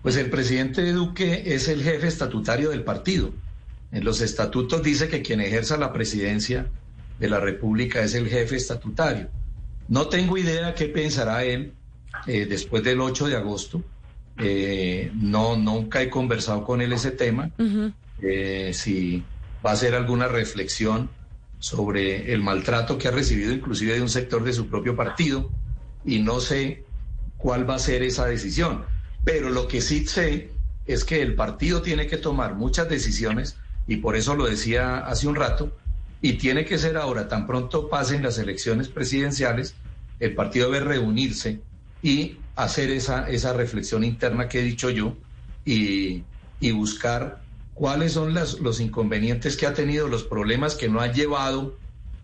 Pues 0.01 0.15
el 0.17 0.29
presidente 0.29 0.91
Duque 0.91 1.43
es 1.47 1.67
el 1.67 1.83
jefe 1.83 2.07
estatutario 2.07 2.69
del 2.69 2.83
partido. 2.83 3.31
En 3.91 4.03
los 4.03 4.21
estatutos 4.21 4.83
dice 4.83 5.07
que 5.07 5.21
quien 5.21 5.41
ejerza 5.41 5.77
la 5.77 5.93
presidencia 5.93 6.67
de 7.19 7.29
la 7.29 7.39
República 7.39 8.01
es 8.01 8.13
el 8.13 8.27
jefe 8.27 8.55
estatutario. 8.55 9.29
No 9.87 10.07
tengo 10.07 10.37
idea 10.37 10.75
qué 10.75 10.85
pensará 10.85 11.43
él 11.43 11.73
eh, 12.25 12.45
después 12.45 12.83
del 12.83 13.01
8 13.01 13.27
de 13.27 13.35
agosto. 13.35 13.83
Eh, 14.39 15.11
no, 15.15 15.55
nunca 15.55 16.01
he 16.01 16.09
conversado 16.09 16.63
con 16.63 16.81
él 16.81 16.93
ese 16.93 17.11
tema. 17.11 17.51
Eh, 18.21 18.71
si 18.73 19.23
va 19.65 19.71
a 19.71 19.73
hacer 19.73 19.95
alguna 19.95 20.27
reflexión 20.27 21.09
sobre 21.59 22.33
el 22.33 22.41
maltrato 22.41 22.97
que 22.97 23.07
ha 23.07 23.11
recibido 23.11 23.51
inclusive 23.51 23.95
de 23.95 24.01
un 24.01 24.09
sector 24.09 24.43
de 24.43 24.53
su 24.53 24.67
propio 24.67 24.95
partido 24.95 25.49
y 26.05 26.19
no 26.19 26.39
sé 26.39 26.83
cuál 27.37 27.67
va 27.67 27.75
a 27.75 27.79
ser 27.79 28.03
esa 28.03 28.25
decisión. 28.25 28.85
Pero 29.23 29.49
lo 29.49 29.67
que 29.67 29.81
sí 29.81 30.05
sé 30.05 30.51
es 30.85 31.03
que 31.03 31.21
el 31.21 31.35
partido 31.35 31.81
tiene 31.81 32.07
que 32.07 32.17
tomar 32.17 32.55
muchas 32.55 32.87
decisiones 32.89 33.57
y 33.87 33.97
por 33.97 34.15
eso 34.15 34.35
lo 34.35 34.45
decía 34.45 34.99
hace 34.99 35.27
un 35.27 35.35
rato 35.35 35.75
y 36.21 36.33
tiene 36.33 36.65
que 36.65 36.77
ser 36.77 36.97
ahora, 36.97 37.27
tan 37.27 37.45
pronto 37.45 37.89
pasen 37.89 38.23
las 38.23 38.37
elecciones 38.37 38.87
presidenciales, 38.87 39.75
el 40.19 40.33
partido 40.33 40.71
debe 40.71 40.85
reunirse 40.85 41.61
y 42.01 42.37
hacer 42.55 42.89
esa, 42.91 43.29
esa 43.29 43.53
reflexión 43.53 44.03
interna 44.03 44.47
que 44.47 44.59
he 44.59 44.63
dicho 44.63 44.89
yo 44.89 45.15
y, 45.65 46.23
y 46.59 46.71
buscar 46.71 47.41
cuáles 47.73 48.13
son 48.13 48.33
las, 48.33 48.59
los 48.59 48.79
inconvenientes 48.79 49.55
que 49.55 49.67
ha 49.67 49.73
tenido, 49.73 50.07
los 50.07 50.23
problemas 50.23 50.75
que 50.75 50.89
no 50.89 50.99
ha 50.99 51.11
llevado 51.11 51.77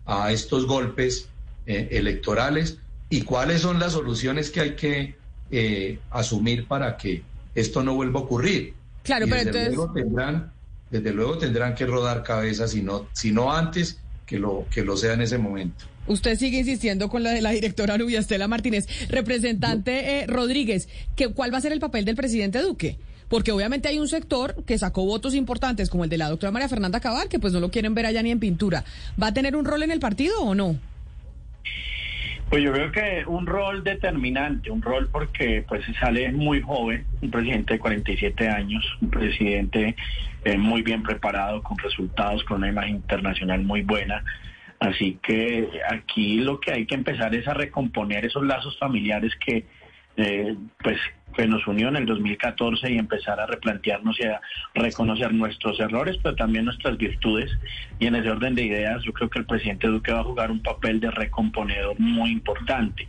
a 0.06 0.32
estos 0.32 0.66
golpes 0.66 1.28
eh, 1.66 1.88
electorales 1.92 2.78
y 3.08 3.22
cuáles 3.22 3.62
son 3.62 3.78
las 3.78 3.92
soluciones 3.92 4.50
que 4.50 4.60
hay 4.60 4.74
que 4.74 5.16
eh, 5.50 5.98
asumir 6.10 6.66
para 6.66 6.96
que 6.96 7.22
esto 7.54 7.82
no 7.82 7.94
vuelva 7.94 8.20
a 8.20 8.22
ocurrir. 8.24 8.74
Claro, 9.04 9.26
pero 9.26 9.36
desde 9.36 9.50
entonces... 9.50 9.74
luego 9.74 9.92
tendrán, 9.92 10.52
desde 10.90 11.12
luego 11.12 11.38
tendrán 11.38 11.74
que 11.74 11.86
rodar 11.86 12.22
cabezas, 12.22 12.74
y 12.74 12.82
no, 12.82 13.06
sino 13.12 13.52
antes 13.52 14.00
que 14.26 14.38
lo, 14.38 14.66
que 14.70 14.82
lo 14.82 14.96
sea 14.96 15.12
en 15.12 15.20
ese 15.20 15.38
momento. 15.38 15.84
Usted 16.06 16.36
sigue 16.36 16.58
insistiendo 16.58 17.08
con 17.08 17.22
la 17.22 17.30
de 17.30 17.42
la 17.42 17.50
directora 17.50 17.96
Nubia 17.96 18.20
Estela 18.20 18.48
Martínez. 18.48 18.86
Representante 19.08 20.20
eh, 20.20 20.26
Rodríguez, 20.26 20.88
¿qué, 21.16 21.28
¿cuál 21.28 21.52
va 21.52 21.58
a 21.58 21.62
ser 21.62 21.72
el 21.72 21.80
papel 21.80 22.04
del 22.04 22.16
presidente 22.16 22.60
Duque? 22.60 22.98
Porque 23.28 23.52
obviamente 23.52 23.88
hay 23.88 23.98
un 23.98 24.08
sector 24.08 24.64
que 24.64 24.78
sacó 24.78 25.06
votos 25.06 25.34
importantes, 25.34 25.88
como 25.88 26.04
el 26.04 26.10
de 26.10 26.18
la 26.18 26.28
doctora 26.28 26.52
María 26.52 26.68
Fernanda 26.68 27.00
Cabal, 27.00 27.28
que 27.28 27.38
pues 27.38 27.52
no 27.52 27.60
lo 27.60 27.70
quieren 27.70 27.94
ver 27.94 28.06
allá 28.06 28.22
ni 28.22 28.30
en 28.30 28.38
pintura. 28.38 28.84
¿Va 29.20 29.28
a 29.28 29.34
tener 29.34 29.56
un 29.56 29.64
rol 29.64 29.82
en 29.82 29.90
el 29.90 30.00
partido 30.00 30.40
o 30.42 30.54
no? 30.54 30.78
Pues 32.50 32.62
yo 32.62 32.72
creo 32.72 32.92
que 32.92 33.24
un 33.26 33.46
rol 33.46 33.82
determinante, 33.82 34.70
un 34.70 34.82
rol 34.82 35.08
porque 35.10 35.64
pues 35.66 35.82
sale 35.98 36.30
muy 36.30 36.60
joven, 36.60 37.04
un 37.22 37.30
presidente 37.30 37.74
de 37.74 37.80
47 37.80 38.48
años, 38.48 38.84
un 39.00 39.10
presidente 39.10 39.96
eh, 40.44 40.58
muy 40.58 40.82
bien 40.82 41.02
preparado, 41.02 41.62
con 41.62 41.78
resultados, 41.78 42.44
con 42.44 42.58
una 42.58 42.68
imagen 42.68 42.96
internacional 42.96 43.64
muy 43.64 43.82
buena. 43.82 44.22
Así 44.80 45.18
que 45.22 45.68
aquí 45.88 46.38
lo 46.38 46.60
que 46.60 46.72
hay 46.72 46.86
que 46.86 46.94
empezar 46.94 47.34
es 47.34 47.46
a 47.48 47.54
recomponer 47.54 48.24
esos 48.24 48.44
lazos 48.44 48.78
familiares 48.78 49.32
que 49.44 49.64
eh, 50.16 50.56
pues 50.82 50.98
que 51.34 51.46
nos 51.48 51.66
unió 51.66 51.88
en 51.88 51.96
el 51.96 52.06
2014 52.06 52.92
y 52.92 52.98
empezar 52.98 53.40
a 53.40 53.46
replantearnos 53.46 54.16
y 54.20 54.24
a 54.24 54.40
reconocer 54.74 55.34
nuestros 55.34 55.80
errores, 55.80 56.16
pero 56.22 56.36
también 56.36 56.64
nuestras 56.64 56.96
virtudes. 56.96 57.50
Y 57.98 58.06
en 58.06 58.14
ese 58.14 58.30
orden 58.30 58.54
de 58.54 58.64
ideas, 58.64 59.02
yo 59.02 59.12
creo 59.12 59.28
que 59.28 59.40
el 59.40 59.46
presidente 59.46 59.88
Duque 59.88 60.12
va 60.12 60.20
a 60.20 60.24
jugar 60.24 60.52
un 60.52 60.62
papel 60.62 61.00
de 61.00 61.10
recomponedor 61.10 61.98
muy 61.98 62.30
importante. 62.30 63.08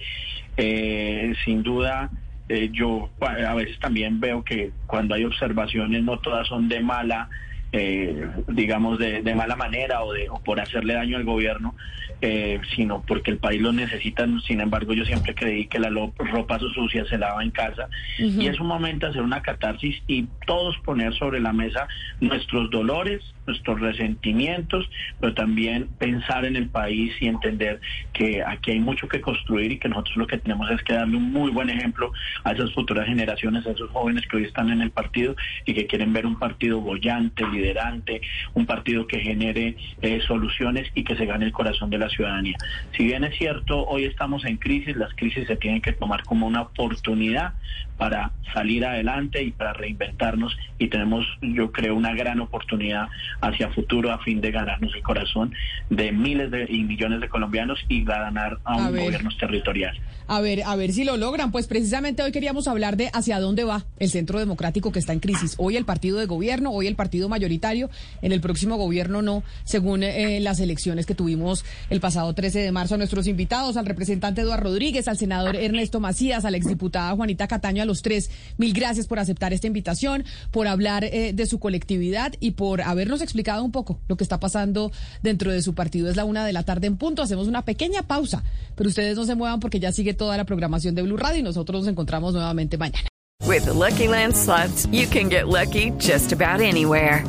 Eh, 0.58 1.36
sin 1.46 1.62
duda, 1.62 2.10
eh, 2.50 2.70
yo 2.72 3.10
a 3.22 3.54
veces 3.54 3.78
también 3.80 4.20
veo 4.20 4.44
que 4.44 4.72
cuando 4.88 5.14
hay 5.14 5.24
observaciones, 5.24 6.04
no 6.04 6.18
todas 6.20 6.48
son 6.48 6.68
de 6.68 6.80
mala 6.80 7.30
eh, 7.78 8.26
digamos, 8.48 8.98
de, 9.00 9.22
de, 9.22 9.36
mala 9.36 9.58
manera 9.58 10.02
o, 10.02 10.14
de, 10.14 10.30
o 10.30 10.40
por 10.40 10.62
hacerle 10.62 10.94
daño 10.94 11.18
al 11.18 11.26
gobierno, 11.26 11.76
eh, 12.22 12.62
sino 12.74 13.04
porque 13.06 13.32
el 13.32 13.38
país 13.38 13.62
lo 13.62 13.74
necesita. 13.74 14.26
Sin 14.48 14.62
embargo, 14.62 14.94
yo 14.94 15.04
siempre 15.04 15.36
creí 15.36 15.68
que 15.68 15.80
la 15.80 15.90
ropa 15.90 16.58
sucia 16.58 17.04
se 17.06 17.18
lava 17.18 17.44
en 17.44 17.52
casa 17.52 17.90
uh 18.20 18.24
-huh. 18.24 18.44
y 18.44 18.48
es 18.48 18.62
un 18.62 18.68
momento 18.68 19.06
de 19.06 19.12
hacer 19.12 19.24
una 19.24 19.42
catarsis 19.42 20.02
y 20.08 20.26
todos 20.48 20.78
poner 20.86 21.14
sobre 21.16 21.42
la 21.42 21.52
mesa 21.52 21.90
nuestros 22.22 22.72
dolores, 22.72 23.22
nuestros 23.48 23.80
resentimientos, 23.80 24.90
pero 25.20 25.34
también 25.34 25.88
pensar 25.98 26.46
en 26.46 26.56
el 26.56 26.70
país 26.70 27.14
y 27.20 27.28
entender 27.28 27.80
que 28.14 28.44
aquí 28.44 28.72
hay 28.72 28.80
mucho 28.80 29.08
que 29.08 29.22
construir 29.22 29.72
y 29.72 29.78
que 29.78 29.90
nosotros 29.90 30.18
lo 30.18 30.28
que 30.28 30.38
tenemos 30.38 30.70
es 30.72 30.82
que 30.84 30.94
darle 30.94 31.18
un 31.18 31.32
muy 31.32 31.52
buen 31.52 31.70
ejemplo 31.70 32.12
a 32.44 32.52
esas 32.52 32.74
futuras 32.74 33.08
generaciones, 33.08 33.66
a 33.66 33.72
esos 33.72 33.90
jóvenes 33.92 34.26
que 34.28 34.38
hoy 34.38 34.44
están 34.44 34.70
en 34.70 34.82
el 34.82 34.92
partido 34.92 35.36
y 35.66 35.74
que 35.74 35.88
quieren 35.88 36.14
ver 36.14 36.26
un 36.26 36.40
partido 36.40 36.82
bollante, 36.82 37.46
liderante, 37.48 38.22
un 38.54 38.66
partido 38.66 39.08
que 39.08 39.20
genere 39.20 39.78
eh, 40.02 40.22
soluciones 40.28 40.90
y 40.94 41.04
que 41.04 41.16
se 41.16 41.26
gane 41.26 41.46
el 41.46 41.52
corazón 41.52 41.90
de 41.90 41.98
la 41.98 42.10
ciudadanía. 42.10 42.58
Si 42.96 43.04
bien 43.04 43.24
es 43.24 43.38
cierto, 43.38 43.86
hoy 43.86 44.06
estamos 44.06 44.46
en 44.46 44.58
crisis, 44.58 44.96
las 44.96 45.14
crisis 45.14 45.48
se 45.48 45.56
tienen 45.56 45.82
que 45.82 45.94
tomar 45.94 46.24
como 46.24 46.48
una 46.48 46.62
oportunidad 46.62 47.54
para 47.98 48.32
salir 48.54 48.86
adelante 48.86 49.42
y 49.42 49.52
para 49.52 49.74
reinventarnos 49.74 50.58
y 50.78 50.88
tenemos, 50.88 51.26
yo 51.42 51.72
creo, 51.72 51.96
una 51.96 52.14
gran 52.14 52.40
oportunidad 52.40 53.08
hacia 53.42 53.70
futuro 53.70 54.12
a 54.12 54.20
fin 54.20 54.42
de 54.42 54.52
ganarnos 54.52 54.94
el 54.96 55.02
corazón 55.02 55.54
de 55.90 56.12
miles 56.12 56.52
de, 56.52 56.66
y 56.70 56.84
millones 56.84 57.22
de 57.22 57.30
colombianos 57.30 57.80
y 57.88 58.04
ganar 58.04 58.60
a, 58.64 58.78
un 58.78 58.96
gobierno 58.96 59.30
territorial. 59.40 59.98
A 60.28 60.42
ver, 60.42 60.64
a 60.64 60.76
ver 60.76 60.92
si 60.92 61.04
lo 61.04 61.18
logran. 61.18 61.52
Pues 61.52 61.68
precisamente 61.68 62.24
hoy 62.24 62.32
queríamos 62.32 62.68
hablar 62.68 62.98
de 62.98 63.10
hacia 63.14 63.40
dónde 63.40 63.64
va 63.64 63.86
el 64.00 64.10
centro 64.10 64.40
democrático 64.40 64.92
que 64.92 65.00
está 65.00 65.14
en 65.14 65.20
crisis. 65.20 65.56
Hoy 65.58 65.78
el 65.78 65.86
partido 65.86 66.18
de 66.18 66.26
gobierno, 66.26 66.72
hoy 66.72 66.88
el 66.88 66.96
partido 66.96 67.30
mayoritario, 67.30 67.90
en 68.22 68.32
el 68.32 68.42
próximo 68.42 68.78
gobierno 68.78 69.22
no, 69.22 69.44
según 69.64 70.04
eh, 70.04 70.40
las 70.40 70.60
elecciones 70.60 71.06
que 71.06 71.16
tuvimos 71.16 71.64
el 71.90 72.00
pasado 72.00 72.34
13 72.34 72.60
de 72.60 72.72
marzo. 72.72 72.96
A 72.96 72.98
nuestros 72.98 73.28
invitados, 73.28 73.78
al 73.78 73.86
representante 73.86 74.42
Eduardo 74.42 74.66
Rodríguez, 74.66 75.08
al 75.08 75.18
senador 75.18 75.56
Ernesto 75.56 76.00
Macías, 76.00 76.46
a 76.46 76.52
la 76.52 76.58
exdiputada 76.58 77.16
Juanita 77.16 77.48
Cataño, 77.48 77.84
a 77.84 77.86
los 77.86 78.02
tres, 78.02 78.32
mil 78.58 78.74
gracias 78.74 79.08
por 79.08 79.20
aceptar 79.20 79.54
esta 79.54 79.68
invitación, 79.68 80.24
por 80.52 80.68
hablar 80.68 81.04
eh, 81.04 81.34
de 81.34 81.46
su 81.46 81.60
colectividad 81.60 82.34
y 82.40 82.52
por 82.52 82.82
habernos 82.82 83.22
explicado 83.26 83.64
un 83.64 83.72
poco 83.72 84.00
lo 84.08 84.16
que 84.16 84.24
está 84.24 84.40
pasando 84.40 84.92
dentro 85.22 85.52
de 85.52 85.62
su 85.62 85.74
partido. 85.74 86.10
Es 86.10 86.16
la 86.16 86.26
una 86.26 86.46
de 86.46 86.54
la 86.54 86.64
tarde 86.64 86.88
en 86.88 86.98
punto. 86.98 87.22
Hacemos 87.22 87.48
una 87.48 87.64
pequeña 87.64 88.04
pausa, 88.04 88.44
pero 88.76 88.90
ustedes 88.90 89.18
no 89.18 89.26
se 89.26 89.36
muevan 89.36 89.60
porque 89.60 89.80
ya 89.80 89.92
sigue 89.92 90.14
toda 90.14 90.38
la 90.38 90.46
programación 90.46 90.96
de 90.96 91.02
Blue 91.02 91.18
Radio 91.18 91.40
y 91.40 91.44
nosotros 91.44 91.82
nos 91.82 91.90
encontramos 91.90 92.34
nuevamente 92.34 92.78
mañana. 92.78 93.10
With 93.44 93.66
the 93.66 93.74
Lucky 93.74 94.08
Land 94.08 94.36
slots, 94.36 94.88
you 94.92 95.08
can 95.08 95.30
get 95.30 95.48
lucky 95.48 95.92
just 96.00 96.32
about 96.32 96.62
anywhere. 96.62 97.24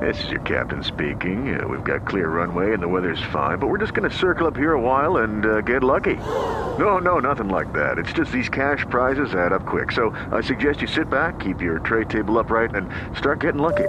This 0.00 0.24
is 0.24 0.30
your 0.30 0.40
captain 0.40 0.82
speaking. 0.82 1.54
Uh, 1.54 1.68
we've 1.68 1.84
got 1.84 2.06
clear 2.06 2.28
runway 2.28 2.72
and 2.72 2.82
the 2.82 2.88
weather's 2.88 3.22
fine, 3.32 3.58
but 3.58 3.68
we're 3.68 3.78
just 3.78 3.94
going 3.94 4.08
to 4.08 4.16
circle 4.16 4.46
up 4.46 4.56
here 4.56 4.72
a 4.72 4.80
while 4.80 5.18
and 5.18 5.44
uh, 5.44 5.60
get 5.60 5.84
lucky. 5.84 6.16
No, 6.78 6.98
no, 6.98 7.18
nothing 7.18 7.48
like 7.48 7.72
that. 7.74 7.98
It's 7.98 8.12
just 8.12 8.32
these 8.32 8.48
cash 8.48 8.84
prizes 8.88 9.34
add 9.34 9.52
up 9.52 9.66
quick. 9.66 9.92
So 9.92 10.10
I 10.32 10.40
suggest 10.40 10.80
you 10.80 10.88
sit 10.88 11.08
back, 11.10 11.40
keep 11.40 11.60
your 11.60 11.78
tray 11.80 12.04
table 12.04 12.38
upright, 12.38 12.74
and 12.74 12.88
start 13.16 13.40
getting 13.40 13.60
lucky. 13.60 13.88